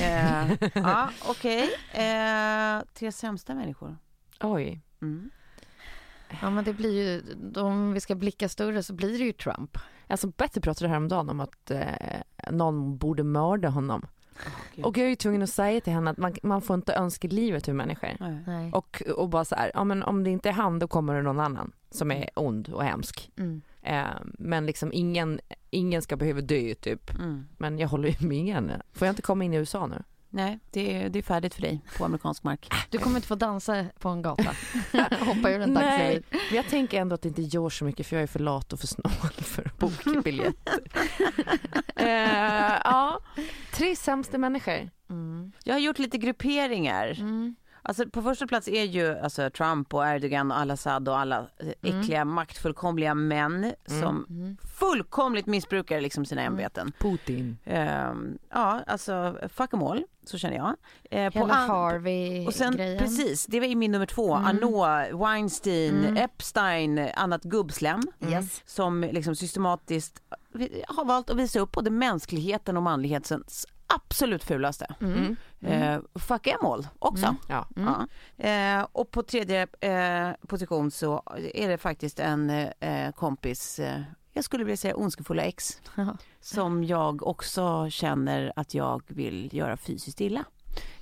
Eh, 0.00 0.52
ja, 0.74 1.08
okej. 1.28 1.62
Eh, 1.92 2.82
tre 2.94 3.12
sämsta 3.12 3.54
människor. 3.54 3.96
Oj. 4.40 4.80
Mm. 5.02 5.30
Ja, 6.40 6.50
men 6.50 6.64
det 6.64 6.72
blir 6.72 7.02
ju, 7.02 7.22
om 7.60 7.92
vi 7.92 8.00
ska 8.00 8.14
blicka 8.14 8.48
större 8.48 8.82
så 8.82 8.92
blir 8.92 9.18
det 9.18 9.24
ju 9.24 9.32
Trump. 9.32 9.78
Alltså 10.06 10.26
Betty 10.26 10.60
pratade 10.60 10.88
häromdagen 10.88 11.30
om 11.30 11.40
att 11.40 11.70
eh, 11.70 11.86
någon 12.50 12.98
borde 12.98 13.22
mörda 13.22 13.68
honom. 13.68 14.06
Gud. 14.74 14.84
Och 14.84 14.98
jag 14.98 15.04
är 15.04 15.10
ju 15.10 15.16
tvungen 15.16 15.42
att 15.42 15.50
säga 15.50 15.80
till 15.80 15.92
henne 15.92 16.10
att 16.10 16.16
man, 16.16 16.34
man 16.42 16.62
får 16.62 16.74
inte 16.74 16.94
önska 16.94 17.28
livet 17.28 17.68
ur 17.68 17.72
människor. 17.72 18.16
Nej. 18.20 18.38
Nej. 18.46 18.72
Och, 18.72 19.02
och 19.16 19.28
bara 19.28 19.44
så 19.44 19.54
här, 19.54 19.70
ja 19.74 19.84
men 19.84 20.02
om 20.02 20.24
det 20.24 20.30
inte 20.30 20.48
är 20.48 20.52
han 20.52 20.78
då 20.78 20.88
kommer 20.88 21.14
det 21.14 21.22
någon 21.22 21.40
annan 21.40 21.72
som 21.90 22.10
är 22.10 22.30
ond 22.34 22.68
och 22.68 22.84
hemsk. 22.84 23.30
Mm. 23.36 23.62
Eh, 23.82 24.06
men 24.24 24.66
liksom 24.66 24.92
ingen, 24.92 25.40
ingen 25.70 26.02
ska 26.02 26.16
behöva 26.16 26.40
dö 26.40 26.74
typ. 26.74 27.14
Mm. 27.14 27.46
Men 27.58 27.78
jag 27.78 27.88
håller 27.88 28.08
ju 28.08 28.28
med 28.28 28.54
henne. 28.54 28.82
Får 28.92 29.06
jag 29.06 29.12
inte 29.12 29.22
komma 29.22 29.44
in 29.44 29.54
i 29.54 29.56
USA 29.56 29.86
nu? 29.86 30.02
Nej, 30.34 30.58
det 30.70 30.96
är, 30.96 31.08
det 31.08 31.18
är 31.18 31.22
färdigt 31.22 31.54
för 31.54 31.62
dig 31.62 31.80
på 31.98 32.04
amerikansk 32.04 32.42
mark. 32.42 32.68
Du 32.90 32.98
kommer 32.98 33.16
inte 33.16 33.28
få 33.28 33.34
dansa 33.34 33.86
på 33.98 34.08
en 34.08 34.22
gata. 34.22 34.42
Hoppa 35.20 35.50
ur 35.50 35.60
en 35.60 35.70
Nej, 35.72 36.14
taxibil. 36.14 36.24
men 36.48 36.56
jag 36.56 36.68
tänker 36.68 37.00
ändå 37.00 37.14
att 37.14 37.22
det 37.22 37.28
inte 37.28 37.42
gör 37.42 37.70
så 37.70 37.84
mycket 37.84 38.06
för 38.06 38.16
jag 38.16 38.22
är 38.22 38.26
för 38.26 38.38
lat 38.38 38.72
och 38.72 38.80
för 38.80 38.86
snål 38.86 39.12
för 39.38 39.66
att 39.66 39.78
boka 39.78 40.20
biljetter. 40.24 40.80
eh, 41.96 42.80
ja, 42.84 43.20
tre 43.72 43.96
sämsta 43.96 44.38
människor. 44.38 44.90
Mm. 45.10 45.52
Jag 45.64 45.74
har 45.74 45.80
gjort 45.80 45.98
lite 45.98 46.18
grupperingar. 46.18 47.16
Mm. 47.20 47.54
Alltså 47.84 48.08
på 48.08 48.22
första 48.22 48.46
plats 48.46 48.68
är 48.68 48.84
ju 48.84 49.18
alltså, 49.18 49.50
Trump 49.50 49.94
och 49.94 50.06
Erdogan 50.06 50.50
och 50.52 50.58
al-Assad 50.58 51.08
och 51.08 51.18
alla 51.18 51.38
eh, 51.38 51.68
äckliga 51.98 52.24
maktfullkomliga 52.24 53.14
män 53.14 53.72
som 53.86 54.26
Mm. 54.30 54.56
fullkomligt 54.78 55.46
missbrukar 55.46 56.00
liksom 56.00 56.24
sina 56.26 56.42
ämbeten. 56.42 56.92
Putin. 56.98 57.58
Ehm, 57.64 58.38
ja, 58.50 58.80
alltså 58.86 59.38
fuck 59.48 59.72
em 59.74 59.82
all, 59.82 60.04
så 60.24 60.38
känner 60.38 60.56
jag. 60.56 60.74
Eh, 61.10 61.32
Hela 61.32 61.54
Harvey-grejen. 61.54 62.46
och 62.46 62.54
sen, 62.54 62.76
precis, 62.76 63.46
det 63.46 63.60
var 63.60 63.66
i 63.66 63.74
min 63.74 63.92
nummer 63.92 64.06
två. 64.06 64.34
Mm. 64.34 64.46
Arnault, 64.48 65.20
Weinstein, 65.26 66.04
Mm. 66.04 66.16
Epstein, 66.16 67.08
annat 67.16 67.42
gubbslem. 67.42 68.00
Yes. 68.28 68.62
Som 68.66 69.00
liksom 69.00 69.36
systematiskt 69.36 70.22
har 70.88 71.04
valt 71.04 71.30
att 71.30 71.36
visa 71.36 71.60
upp 71.60 71.72
både 71.72 71.90
mänskligheten 71.90 72.76
och 72.76 72.82
manlighetens 72.82 73.66
absolut 73.94 74.44
fulaste. 74.44 74.94
Mm. 75.00 75.36
Eh, 75.60 76.00
fuck 76.14 76.46
em 76.46 76.66
all 76.66 76.88
också. 76.98 77.24
Mm. 77.26 77.36
Ja. 77.48 77.66
Mm. 77.76 77.88
Ja. 78.36 78.48
Eh, 78.48 78.86
och 78.92 79.10
på 79.10 79.22
tredje 79.22 79.66
eh, 79.80 80.30
position 80.48 80.90
så 80.90 81.22
är 81.54 81.68
det 81.68 81.78
faktiskt 81.78 82.20
en 82.20 82.50
eh, 82.80 83.12
kompis, 83.12 83.78
eh, 83.78 84.00
jag 84.32 84.44
skulle 84.44 84.64
vilja 84.64 84.76
säga 84.76 84.96
ondskefulla 84.96 85.42
ex, 85.42 85.80
Ja. 85.96 86.16
som 86.40 86.84
jag 86.84 87.26
också 87.26 87.90
känner 87.90 88.52
att 88.56 88.74
jag 88.74 89.02
vill 89.06 89.48
göra 89.54 89.76
fysiskt 89.76 90.20
illa. 90.20 90.44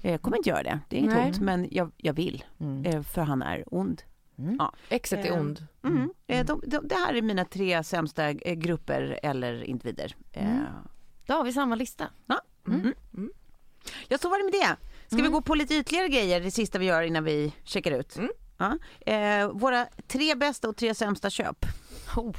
Eh, 0.03 0.11
Jag 0.11 0.23
kommer 0.23 0.37
inte 0.37 0.49
göra 0.51 0.63
det, 0.63 0.81
det 0.89 0.97
är 0.97 1.01
inget 1.01 1.15
Nej. 1.15 1.27
hot, 1.27 1.39
men 1.41 1.69
jag, 1.71 1.91
jag 1.97 2.13
vill, 2.13 2.45
Mm. 2.61 2.85
eh, 2.85 3.03
för 3.03 3.23
han 3.23 3.43
är 3.43 3.65
ond. 3.67 4.03
Mm. 4.39 4.57
Ja. 4.59 4.73
Exet 4.89 5.25
är 5.25 5.31
Eh, 5.33 5.41
ond. 5.41 5.67
Mm. 5.85 6.11
Eh, 6.27 6.47
de, 6.47 6.63
de, 6.67 6.89
det 6.89 6.95
här 6.95 7.15
är 7.15 7.23
mina 7.23 7.45
tre 7.45 7.85
sämsta 7.85 8.29
eh, 8.31 8.55
grupper 8.55 9.21
eller 9.23 9.63
individer. 9.65 10.15
Eh, 10.33 10.51
Mm. 10.51 10.65
Då 11.27 11.35
har 11.37 11.45
vi 11.45 11.53
samma 11.53 11.75
lista. 11.75 12.07
Mm. 12.67 12.95
Mm. 13.17 13.31
Ja, 14.09 14.19
så 14.19 14.29
var 14.29 14.39
det 14.39 14.45
med 14.45 14.53
det. 14.53 14.77
Ska 15.07 15.17
vi 15.17 15.21
Mm. 15.23 15.33
gå 15.33 15.41
på 15.43 15.55
lite 15.55 15.75
ytterligare 15.75 16.09
grejer, 16.09 16.41
det 16.41 16.51
sista 16.51 16.79
vi 16.79 16.87
gör 16.87 17.03
innan 17.03 17.25
vi 17.25 17.53
checkar 17.65 17.91
ut? 17.93 18.17
Mm. 18.17 18.31
Ja. 18.59 18.79
Eh, 19.13 19.49
våra 19.49 19.87
tre 20.09 20.35
bästa 20.35 20.69
och 20.69 20.77
tre 20.77 20.95
sämsta 20.95 21.31
köp. 21.31 21.67
Oh. 22.17 22.37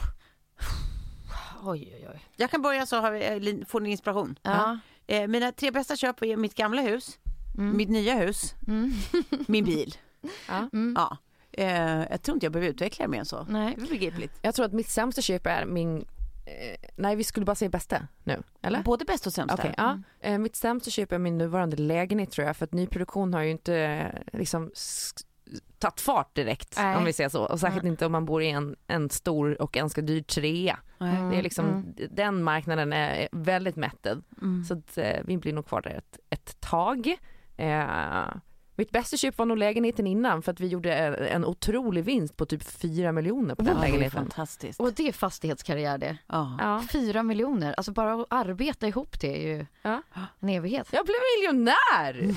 Oj, 1.63 1.93
oj, 1.95 2.07
oj. 2.13 2.25
Jag 2.35 2.51
kan 2.51 2.61
börja 2.61 2.85
så 2.85 2.97
har 2.97 3.11
vi, 3.11 3.49
eh, 3.49 3.65
får 3.67 3.79
ni 3.81 3.91
inspiration. 3.91 4.39
Ja. 4.41 4.79
Eh, 5.07 5.27
mina 5.27 5.51
tre 5.51 5.71
bästa 5.71 5.95
köp 5.95 6.21
är 6.23 6.37
mitt 6.37 6.55
gamla 6.55 6.81
hus, 6.81 7.19
Mm. 7.57 7.77
mitt 7.77 7.89
nya 7.89 8.15
hus, 8.15 8.55
Mm. 8.67 8.91
min 9.47 9.65
bil. 9.65 9.95
Ja. 10.47 10.69
Mm. 10.73 10.93
Ja. 10.97 11.17
Eh, 11.51 12.03
jag 12.09 12.21
tror 12.21 12.35
inte 12.35 12.45
jag 12.45 12.53
behöver 12.53 12.69
utveckla 12.69 13.05
det 13.05 13.09
mer 13.11 13.19
än 13.19 13.25
så. 13.25 13.45
Nej. 13.49 13.75
Det 13.77 13.83
är 13.85 13.89
begripligt. 13.89 14.33
Jag 14.41 14.55
tror 14.55 14.65
att 14.65 14.73
mitt 14.73 14.89
sämsta 14.89 15.21
köp 15.21 15.47
är 15.47 15.65
min... 15.65 16.05
Eh, 16.45 16.75
nej, 16.95 17.15
vi 17.15 17.23
skulle 17.23 17.45
bara 17.45 17.55
säga 17.55 17.69
bästa 17.69 18.07
nu, 18.23 18.43
eller? 18.61 18.83
Både 18.83 19.05
bäst 19.05 19.27
och 19.27 19.33
sämsta. 19.33 19.55
Okej, 19.57 19.73
ja. 19.77 19.99
Eh, 20.19 20.37
mitt 20.37 20.55
sämsta 20.55 20.91
köp 20.91 21.11
är 21.11 21.17
min 21.17 21.37
nuvarande 21.37 21.77
lägenhet 21.77 22.31
tror 22.31 22.47
jag, 22.47 22.57
för 22.57 22.65
att 22.65 22.73
nyproduktion 22.73 23.33
har 23.33 23.41
ju 23.41 23.51
inte 23.51 23.75
eh, 23.77 24.39
liksom 24.39 24.71
tagit 25.79 26.01
fart 26.01 26.35
direkt, 26.35 26.73
Nej. 26.77 26.95
om 26.95 27.05
vi 27.05 27.13
säger 27.13 27.29
så. 27.29 27.45
Och 27.45 27.59
särskilt 27.59 27.85
inte 27.85 28.05
om 28.05 28.11
man 28.11 28.25
bor 28.25 28.41
i 28.41 28.49
en, 28.49 28.75
en 28.87 29.09
stor 29.09 29.61
och 29.61 29.71
ganska 29.71 30.01
dyr 30.01 30.21
trea. 30.21 30.79
Nej. 30.97 31.31
Det 31.31 31.37
är 31.37 31.41
liksom, 31.41 31.65
Mm. 31.65 31.93
Den 32.11 32.43
marknaden 32.43 32.93
är 32.93 33.29
väldigt 33.31 33.75
mättad. 33.75 34.23
Mm. 34.41 34.63
Så 34.63 34.73
att, 34.73 34.97
eh, 34.97 35.19
vi 35.25 35.37
blir 35.37 35.53
nog 35.53 35.67
kvar 35.67 35.81
där 35.81 35.91
ett, 35.91 36.19
ett 36.29 36.61
tag. 36.61 37.07
Eh, 37.57 38.27
mitt 38.81 38.91
bästa 38.91 39.17
köp 39.17 39.37
var 39.37 39.45
nog 39.45 39.57
lägenheten 39.57 40.07
innan 40.07 40.41
för 40.41 40.51
att 40.51 40.59
vi 40.59 40.67
gjorde 40.67 40.93
en 40.93 41.45
otrolig 41.45 42.03
vinst 42.03 42.37
på 42.37 42.45
typ 42.45 42.63
4 42.63 43.11
miljoner 43.11 43.55
på 43.55 43.61
den 43.63 43.77
är 43.77 43.81
lägenheten. 43.81 44.11
fantastiskt. 44.19 44.79
Och 44.79 44.93
det 44.93 45.07
är 45.07 45.11
fastighetskarriär 45.11 45.97
det. 45.97 46.17
Ja. 46.27 46.57
Ja. 46.59 46.83
Fyra 46.91 47.23
miljoner, 47.23 47.73
alltså 47.77 47.91
bara 47.91 48.13
att 48.13 48.27
arbeta 48.29 48.87
ihop 48.87 49.19
det 49.21 49.35
är 49.37 49.41
ju 49.57 49.65
Ja. 49.81 50.01
en 50.39 50.49
evighet. 50.49 50.87
Jag 50.91 51.05
blev 51.05 51.15
miljonär! 51.39 52.13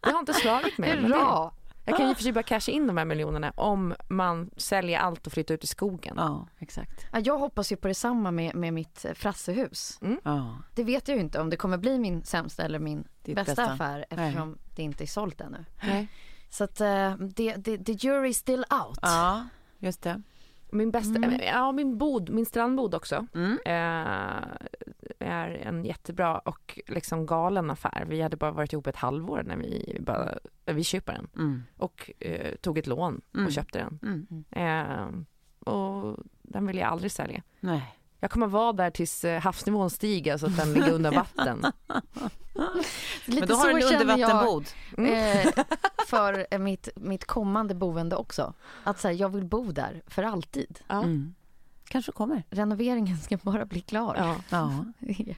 det 0.00 0.10
har 0.10 0.18
inte 0.18 0.34
slagit 0.34 0.78
mig. 0.78 0.96
Hurra! 0.96 1.50
Jag 1.84 1.96
kan 1.96 2.08
ju 2.08 2.14
för 2.14 2.22
sig 2.22 2.32
bara 2.32 2.42
casha 2.42 2.72
in 2.72 2.86
de 2.86 2.96
här 2.96 3.04
miljonerna 3.04 3.52
om 3.56 3.94
man 4.08 4.50
säljer 4.56 4.98
allt 4.98 5.26
och 5.26 5.32
flyttar 5.32 5.54
ut 5.54 5.64
i 5.64 5.66
skogen. 5.66 6.14
Ja, 6.16 6.48
exakt. 6.58 7.06
Ja, 7.12 7.18
jag 7.20 7.38
hoppas 7.38 7.72
ju 7.72 7.76
på 7.76 7.88
detsamma 7.88 8.30
med, 8.30 8.54
med 8.54 8.72
mitt 8.74 9.04
eh, 9.04 9.12
frassehus. 9.14 9.98
Ja. 10.24 10.56
Det 10.74 10.84
vet 10.84 11.08
jag 11.08 11.14
ju 11.14 11.20
inte 11.20 11.40
om 11.40 11.50
det 11.50 11.56
kommer 11.56 11.78
bli 11.78 11.98
min 11.98 12.24
sämsta 12.24 12.62
eller 12.62 12.78
min 12.78 13.08
Ditt 13.22 13.34
bästa, 13.36 13.50
bästa. 13.54 13.72
affär 13.72 14.04
eftersom 14.10 14.58
det 14.76 14.82
inte 14.82 15.04
är 15.04 15.06
sålt 15.06 15.40
ännu. 15.40 15.64
Nej. 15.82 16.08
Så 16.50 16.64
att 16.64 16.80
uh, 16.80 17.16
det, 17.16 17.54
det, 17.54 17.78
the 17.78 17.92
jury 17.92 18.28
is 18.28 18.38
still 18.38 18.64
out. 18.70 18.98
ja, 19.02 19.48
just 19.78 20.02
det. 20.02 20.22
Min 20.74 20.90
bästa, 20.90 21.20
ja 21.44 21.72
min 21.72 21.98
bod, 21.98 22.30
min 22.30 22.46
strandbod 22.46 22.94
också. 22.94 23.26
Mm. 23.34 23.58
Eh, 23.64 24.42
är 25.18 25.50
en 25.50 25.84
jättebra 25.84 26.38
och 26.38 26.78
liksom 26.86 27.26
galen 27.26 27.70
affär. 27.70 28.04
Vi 28.08 28.20
hade 28.22 28.36
bara 28.36 28.50
varit 28.50 28.72
ihop 28.72 28.86
ett 28.86 28.96
halvår 28.96 29.42
när 29.46 29.56
vi 29.56 29.98
bara, 30.00 30.34
vi 30.64 30.84
köper 30.84 31.12
den. 31.12 31.28
Mm. 31.36 31.62
Och 31.76 32.10
eh, 32.18 32.54
tog 32.54 32.78
ett 32.78 32.86
lån 32.86 33.20
Mm. 33.34 33.46
och 33.46 33.52
köpte 33.52 33.78
den. 33.78 33.98
Mm. 34.02 34.44
Eh, 34.50 35.08
och 35.72 36.16
den 36.42 36.66
vill 36.66 36.78
jag 36.78 36.88
aldrig 36.88 37.12
sälja. 37.12 37.42
Nej. 37.60 37.96
Jag 38.24 38.30
kommer 38.30 38.46
vara 38.46 38.72
där 38.72 38.90
tills 38.90 39.24
eh, 39.24 39.40
havsnivån 39.40 39.90
stiger 39.90 40.36
så 40.36 40.46
att 40.46 40.56
den 40.56 40.72
ligger 40.72 40.92
under 40.92 41.12
vatten. 41.12 41.58
Lite 43.24 43.40
Men 43.40 43.48
då 43.48 43.54
har 43.54 43.68
du 43.72 43.86
en 43.88 44.00
undervattenbod. 44.00 44.66
eh, 44.98 45.64
för 46.06 46.46
eh, 46.50 46.58
mitt, 46.58 46.88
mitt 46.96 47.24
kommande 47.24 47.74
boende 47.74 48.16
också. 48.16 48.54
Att 48.84 49.00
så 49.00 49.08
här, 49.08 49.14
jag 49.14 49.28
vill 49.28 49.44
bo 49.44 49.72
där 49.72 50.02
för 50.06 50.22
alltid. 50.22 50.80
Ja. 50.86 51.02
Mm. 51.02 51.34
Kanske 51.84 52.12
kommer. 52.12 52.42
Renoveringen 52.50 53.18
ska 53.18 53.36
bara 53.36 53.66
bli 53.66 53.80
klar. 53.80 54.14
Ja. 54.18 54.36
Ja. 54.50 54.84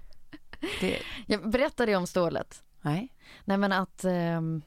Det, 0.81 0.99
Jag 1.27 1.51
berättade 1.51 1.97
om 1.97 2.07
stålet. 2.07 2.63
nej. 2.81 3.13
Nej 3.45 3.57
men 3.59 3.73
att 3.73 4.05
ehm, 4.05 4.63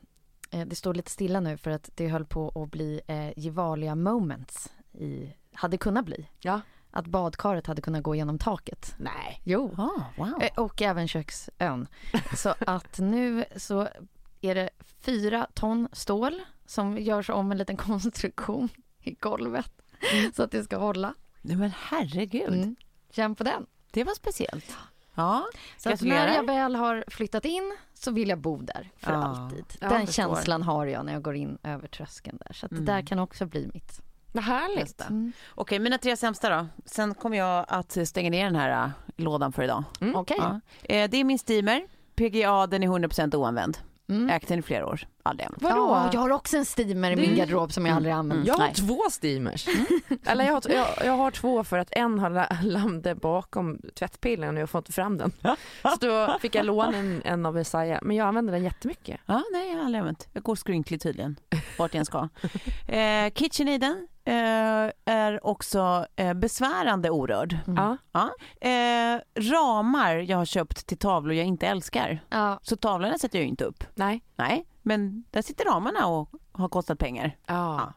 eh, 0.52 0.66
det 0.68 0.76
står 0.76 0.94
lite 0.94 1.12
stilla 1.12 1.40
nu 1.40 1.58
för 1.58 1.72
att 1.72 1.90
det 1.96 2.08
höll 2.08 2.26
på 2.26 2.64
att 2.64 2.72
bli 2.72 3.02
eh, 3.08 3.30
Gevalia 3.38 3.96
moments. 3.96 4.70
I, 4.94 5.34
hade 5.54 5.78
kunnat 5.78 6.06
bli. 6.06 6.28
Ja. 6.40 6.62
Att 6.92 7.06
badkaret 7.08 7.68
hade 7.68 7.82
kunnat 7.82 8.04
gå 8.04 8.16
genom 8.16 8.38
taket. 8.38 8.96
Nej. 8.98 9.42
Jo. 9.44 9.76
Ah, 9.78 10.02
wow. 10.18 10.42
Eh, 10.44 10.50
Och 10.64 10.82
även 10.82 11.08
köksön. 11.08 11.88
Så 12.38 12.56
att 12.60 13.00
nu 13.00 13.46
så 13.56 13.88
är 14.42 14.56
det 14.56 14.70
fyra 15.02 15.48
ton 15.54 15.88
stål 15.92 16.42
som 16.66 16.98
görs 16.98 17.30
om 17.30 17.52
en 17.52 17.58
liten 17.58 17.78
konstruktion 17.78 18.70
i 19.02 19.12
golvet. 19.14 19.72
Så 20.36 20.44
att 20.44 20.52
det 20.52 20.64
ska 20.64 20.78
hålla. 20.78 21.14
Nej, 21.42 21.56
men 21.58 21.72
herregud. 21.78 22.54
Mm. 22.54 22.76
Känn 23.12 23.36
på 23.36 23.44
den. 23.44 23.66
Det 23.92 24.04
var 24.04 24.14
speciellt. 24.14 24.78
Ja, 25.16 25.46
Så 25.78 25.94
att 25.94 26.02
när 26.02 26.36
jag 26.36 26.46
väl 26.48 26.76
har 26.76 27.04
flyttat 27.08 27.46
in 27.46 27.78
så 27.94 28.12
vill 28.12 28.30
jag 28.30 28.40
bo 28.40 28.58
där 28.62 28.92
för 28.98 29.12
Ja. 29.14 29.18
alltid. 29.24 29.66
Den 29.80 30.08
känslan 30.08 30.64
har 30.64 30.86
jag 30.86 31.06
när 31.06 31.14
jag 31.14 31.22
går 31.22 31.36
in 31.36 31.58
över 31.64 31.88
tröskeln 31.88 32.38
där. 32.46 32.54
Så 32.54 32.66
att 32.66 32.70
det 32.72 32.82
där 32.82 33.02
kan 33.02 33.20
också 33.20 33.46
bli 33.46 33.70
mitt. 33.74 34.02
Vad 34.32 34.44
härligt. 34.44 35.02
Mm. 35.02 35.32
Okej, 35.56 35.80
mina 35.80 35.98
tre 35.98 36.18
sämsta 36.18 36.50
då. 36.50 36.68
Sen 36.86 37.14
kommer 37.14 37.38
jag 37.38 37.66
att 37.68 37.98
stänga 38.08 38.30
ner 38.30 38.46
den 38.46 38.56
här 38.56 38.84
äh, 38.84 38.90
lådan 39.16 39.52
för 39.52 39.64
idag. 39.64 39.84
Okej. 40.14 40.38
Ja. 40.40 40.60
Eh, 40.84 41.10
det 41.10 41.18
är 41.18 41.24
min 41.24 41.40
steamer. 41.40 41.82
PGA, 42.16 42.68
den 42.68 42.84
är 42.84 42.88
100% 42.88 43.36
oanvänd. 43.36 43.78
Mm. 44.10 44.30
Ägt 44.30 44.48
den 44.48 44.60
i 44.60 44.62
flera 44.62 44.88
år. 44.88 45.08
Ja, 45.24 46.10
jag 46.14 46.20
har 46.20 46.30
också 46.30 46.58
en 46.58 46.66
steamer 46.66 47.12
i 47.12 47.16
min 47.16 47.36
garderob 47.36 47.72
som 47.74 47.86
jag 47.86 47.96
aldrig 47.96 48.14
använt. 48.14 48.48
Jag 48.48 48.54
har 48.54 48.66
Nej. 48.66 48.74
två 48.74 49.00
steamers. 49.12 49.68
Eller 50.26 50.46
jag 50.46 50.54
har, 50.54 50.62
jag, 50.70 50.88
jag 51.06 51.18
har 51.18 51.32
två 51.32 51.64
för 51.64 51.78
att 51.78 51.88
en 51.92 52.20
har 52.20 52.30
la- 52.30 52.58
landat 52.64 53.22
bakom 53.22 53.80
tvättpilen 53.96 54.56
och 54.56 54.62
jag 54.62 54.70
får 54.70 54.80
inte 54.80 54.92
fram 54.92 55.18
den. 55.18 55.32
Så 55.82 55.96
då 56.06 56.38
fick 56.42 56.56
jag 56.56 56.66
låna 56.66 56.98
en, 56.98 57.22
en 57.26 57.46
av 57.46 57.54
Messiah. 57.54 58.00
Men 58.02 58.16
jag 58.16 58.28
använder 58.28 58.54
den 58.54 58.64
jättemycket. 58.64 59.20
Ja, 59.26 59.44
nej, 59.54 59.70
jag 59.70 59.78
har 59.78 59.86
aldrig 59.86 60.00
använt. 60.00 60.28
Jag 60.34 60.44
går 60.44 60.56
skrynklig 60.56 61.02
tydligen, 61.02 61.40
vart 61.78 61.94
jag 61.94 62.00
än 62.00 62.06
ska. 62.06 62.30
Eh, 62.88 63.30
KitchenAiden 63.34 64.08
eh, 64.26 64.34
är 65.06 65.46
också 65.46 66.06
eh, 66.16 66.34
besvärande 66.34 67.10
orörd. 67.10 67.58
Ja. 67.68 67.98
Ja. 68.12 68.30
Eh, 68.70 69.20
ramar 69.52 70.16
jag 70.16 70.38
har 70.38 70.46
köpt 70.46 70.88
till 70.88 70.98
tavlor 70.98 71.34
jag 71.34 71.46
inte 71.46 71.68
älskar. 71.68 72.20
Ja, 72.30 72.60
Så 72.64 72.76
tavlorna 72.76 73.18
sätter 73.18 73.38
jag 73.38 73.44
ju 73.44 73.50
inte 73.50 73.64
upp. 73.66 73.84
Nej. 73.96 74.22
Nej, 74.36 74.66
men 74.90 75.24
där 75.32 75.42
sitter 75.42 75.66
ramarna 75.66 76.08
och 76.08 76.30
har 76.52 76.70
kostat 76.70 77.00
pengar. 77.00 77.38
Ja. 77.46 77.94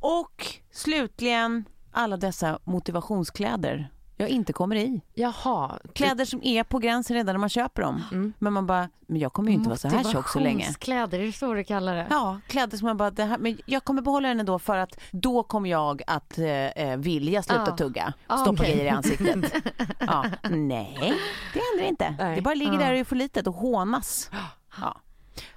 Och 0.00 0.46
slutligen 0.70 1.64
alla 1.92 2.16
dessa 2.16 2.58
motivationskläder 2.64 3.90
jag 4.16 4.28
inte 4.28 4.52
kommer 4.52 4.76
i. 4.76 5.00
Jaha. 5.14 5.78
Kläder 5.94 6.24
som 6.24 6.40
är 6.42 6.64
på 6.64 6.78
gränsen 6.78 7.16
redan 7.16 7.34
när 7.34 7.40
man 7.40 7.48
köper 7.48 7.82
dem. 7.82 8.02
Mm. 8.12 8.32
Men 8.38 8.52
man 8.52 8.66
bara, 8.66 8.88
men 9.06 9.20
jag 9.20 9.32
kommer 9.32 9.48
ju 9.50 9.54
inte 9.56 9.68
vara 9.68 9.78
så 9.78 9.88
här 9.88 10.04
tjock 10.12 10.28
så 10.28 10.38
länge. 10.38 10.54
Motivationskläder, 10.54 11.20
är 11.20 11.26
det 11.26 11.32
så 11.32 11.54
du 11.54 11.64
kallar 11.64 11.96
det? 11.96 12.06
Ja, 12.10 12.40
kläder 12.46 12.76
som 12.78 12.86
man 12.86 12.96
bara, 12.96 13.10
det 13.10 13.24
här, 13.24 13.38
men 13.38 13.58
jag 13.66 13.84
kommer 13.84 14.02
behålla 14.02 14.28
den 14.28 14.40
ändå 14.40 14.58
för 14.58 14.76
att 14.76 15.00
då 15.10 15.42
kommer 15.42 15.70
jag 15.70 16.02
att 16.06 16.38
eh, 16.38 16.46
eh, 16.46 16.96
vilja 16.96 17.42
sluta 17.42 17.72
Ah. 17.72 17.76
tugga, 17.76 18.12
Ah, 18.26 18.36
stoppa 18.36 18.62
okej. 18.62 18.72
grejer 18.74 18.84
i 18.86 18.88
ansiktet. 18.88 19.52
ja, 19.98 20.24
nej, 20.50 21.14
det 21.54 21.60
händer 21.70 21.88
inte. 21.88 22.14
Nej. 22.18 22.36
Det 22.36 22.42
bara 22.42 22.54
ligger 22.54 22.72
Ah. 22.74 22.78
där 22.78 22.92
och 22.92 22.98
är 22.98 23.04
för 23.04 23.16
litet 23.16 23.46
och 23.46 23.54
hånas. 23.54 24.30
Ja. 24.80 24.96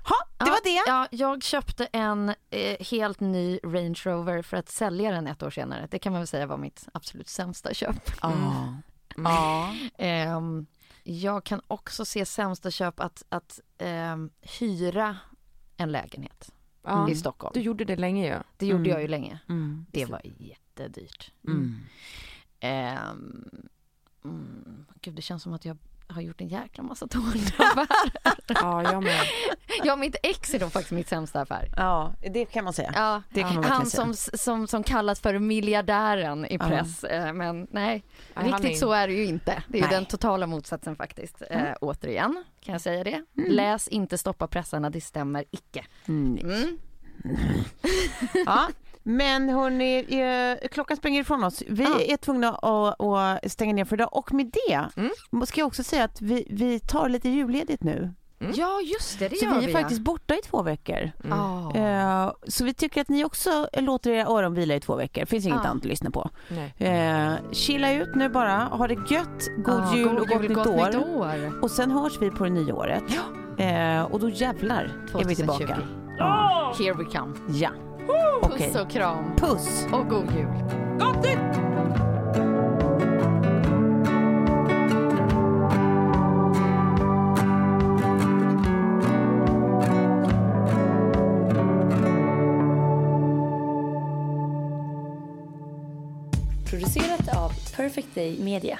Ha, 0.03 0.45
det 0.45 0.51
var 0.51 0.63
det. 0.63 0.83
Ja, 0.91 1.07
jag 1.11 1.43
köpte 1.43 1.85
en 1.85 2.29
eh, 2.49 2.77
helt 2.91 3.19
ny 3.19 3.59
Range 3.63 3.99
Rover 4.05 4.41
för 4.41 4.57
att 4.57 4.69
sälja 4.69 5.11
den 5.11 5.27
ett 5.27 5.43
år 5.43 5.49
senare. 5.49 5.87
Det 5.91 5.99
kan 5.99 6.11
man 6.11 6.21
väl 6.21 6.27
säga 6.27 6.45
var 6.45 6.57
mitt 6.57 6.87
absolut 6.93 7.27
sämsta 7.29 7.73
köp. 7.73 8.11
Ja. 8.21 8.73
Ja. 9.17 9.75
Ehm, 9.97 10.65
jag 11.03 11.43
kan 11.43 11.61
också 11.67 12.05
se 12.05 12.25
sämsta 12.25 12.71
köp 12.71 12.99
att, 12.99 13.23
att 13.29 13.59
ehm, 13.77 14.29
hyra 14.59 15.17
en 15.77 15.91
lägenhet 15.91 16.51
Ja. 16.83 17.09
i 17.09 17.15
Stockholm. 17.15 17.51
Du 17.53 17.61
gjorde 17.61 17.85
det 17.85 17.95
länge 17.95 18.27
ju. 18.27 18.39
Det 18.57 18.65
gjorde 18.65 18.79
Mm. 18.83 18.91
jag 18.91 19.01
ju 19.01 19.07
länge. 19.07 19.39
Mm. 19.49 19.85
Det 19.91 20.05
var 20.05 20.21
jättedyrt. 20.37 21.31
Mm. 21.47 21.79
Mm, 24.23 24.85
gud, 25.01 25.13
det 25.13 25.21
känns 25.21 25.43
som 25.43 25.53
att 25.53 25.65
jag 25.65 25.77
har 26.13 26.21
gjort 26.21 26.41
en 26.41 26.47
jäkla 26.47 26.83
massa 26.83 27.05
dåliga 27.05 27.43
affärer. 27.57 27.87
Ja, 28.47 28.83
jag 28.91 29.03
med. 29.03 29.21
ja, 29.83 29.95
mitt 29.95 30.15
ex 30.23 30.53
är 30.53 30.59
då 30.59 30.69
faktiskt 30.69 30.91
mitt 30.91 31.07
sämsta 31.09 31.41
affär. 31.41 31.69
ja, 31.77 32.13
det 32.33 32.45
kan 32.45 32.63
man 32.63 32.73
säga. 32.73 32.91
Ja, 32.95 33.21
kan 33.41 33.55
man 33.55 33.63
han 33.63 33.85
säga. 33.85 34.13
som, 34.13 34.37
som, 34.37 34.67
som 34.67 34.83
kallas 34.83 35.19
för 35.19 35.39
miljardären 35.39 36.45
i 36.45 36.57
Ja. 36.59 36.67
press. 36.67 37.03
Eh, 37.03 37.33
Men 37.33 37.67
nej, 37.71 38.03
är- 38.35 38.43
riktigt 38.43 38.79
så 38.79 38.91
är 38.91 39.07
det 39.07 39.13
ju 39.13 39.25
inte. 39.25 39.63
Det 39.67 39.79
är 39.79 39.89
den 39.89 40.05
totala 40.05 40.47
motsatsen 40.47 40.95
faktiskt. 40.95 41.41
Eh, 41.49 41.61
återigen, 41.81 42.43
kan 42.61 42.71
jag 42.73 42.81
säga 42.81 43.03
det. 43.03 43.23
Mm. 43.37 43.51
Läs 43.51 43.87
inte 43.87 44.17
Stoppa 44.17 44.47
pressarna, 44.47 44.89
det 44.89 45.01
stämmer 45.01 45.45
icke. 45.51 45.85
Mm. 46.07 46.37
Mm. 46.37 46.77
Ja, 48.45 48.67
men 49.03 49.49
hörni, 49.49 49.97
eh, 50.61 50.67
klockan 50.69 50.97
springer 50.97 51.21
ifrån 51.21 51.43
oss. 51.43 51.63
Vi 51.67 51.83
Ja. 51.83 51.99
är 52.13 52.17
tvungna 52.17 52.49
att, 52.49 53.01
att 53.01 53.51
stänga 53.51 53.73
ner 53.73 53.85
för 53.85 53.95
idag 53.95 54.09
och 54.17 54.33
med 54.33 54.51
det 54.67 54.85
Mm. 55.31 55.45
ska 55.45 55.59
jag 55.61 55.67
också 55.67 55.83
säga 55.83 56.03
att 56.03 56.21
vi, 56.21 56.47
vi 56.49 56.79
tar 56.79 57.09
lite 57.09 57.29
julledigt 57.29 57.83
nu. 57.83 58.13
Ja, 58.55 58.79
just 58.81 59.19
det, 59.19 59.27
det 59.27 59.35
Så 59.35 59.45
gör 59.45 59.59
vi 59.59 59.65
är 59.65 59.69
ja. 59.69 59.77
faktiskt 59.79 60.01
borta 60.01 60.35
i 60.35 60.41
två 60.41 60.61
veckor. 60.61 61.11
Ja. 61.29 61.75
Eh, 61.75 62.31
så 62.47 62.65
vi 62.65 62.73
tycker 62.73 63.01
att 63.01 63.09
ni 63.09 63.23
också 63.25 63.67
låter 63.77 64.11
era 64.11 64.27
öron 64.27 64.53
vila 64.53 64.75
i 64.75 64.79
två 64.79 64.95
veckor. 64.95 65.25
Finns 65.25 65.45
inget 65.45 65.59
Ja. 65.63 65.69
annat 65.69 65.81
att 65.83 65.89
lyssna 65.89 66.11
på. 66.11 66.29
Eh, 66.77 67.33
chilla 67.51 67.93
ut 67.93 68.15
nu 68.15 68.29
bara, 68.29 68.55
ha 68.57 68.87
det 68.87 68.93
gött, 68.93 69.49
god 69.65 69.83
Ja, 69.83 69.95
jul 69.95 70.17
och 70.17 70.27
gott, 70.27 70.41
nytt, 70.41 70.53
gott 70.53 70.67
år. 70.67 70.85
nytt 70.85 70.95
år. 70.95 71.63
Och 71.63 71.71
sen 71.71 71.91
hörs 71.91 72.21
vi 72.21 72.29
på 72.31 72.43
det 72.43 72.49
nya 72.49 72.75
året. 72.75 73.03
Eh, 73.57 74.01
och 74.03 74.19
då 74.19 74.29
jävlar 74.29 74.83
är 74.83 75.25
vi 75.25 75.35
2020. 75.35 75.35
tillbaka. 75.35 75.77
Here 76.79 76.93
we 76.93 77.03
come. 77.03 77.33
Ja, 77.49 77.69
okej. 78.41 78.71
Puss 78.71 78.81
och 78.81 78.89
kram 78.89 79.35
Puss! 79.37 79.87
och 79.91 80.09
god 80.09 80.31
jul. 80.37 80.83
Producerat 96.69 97.37
av 97.37 97.51
Perfect 97.75 98.15
Day 98.15 98.39
Media. 98.39 98.79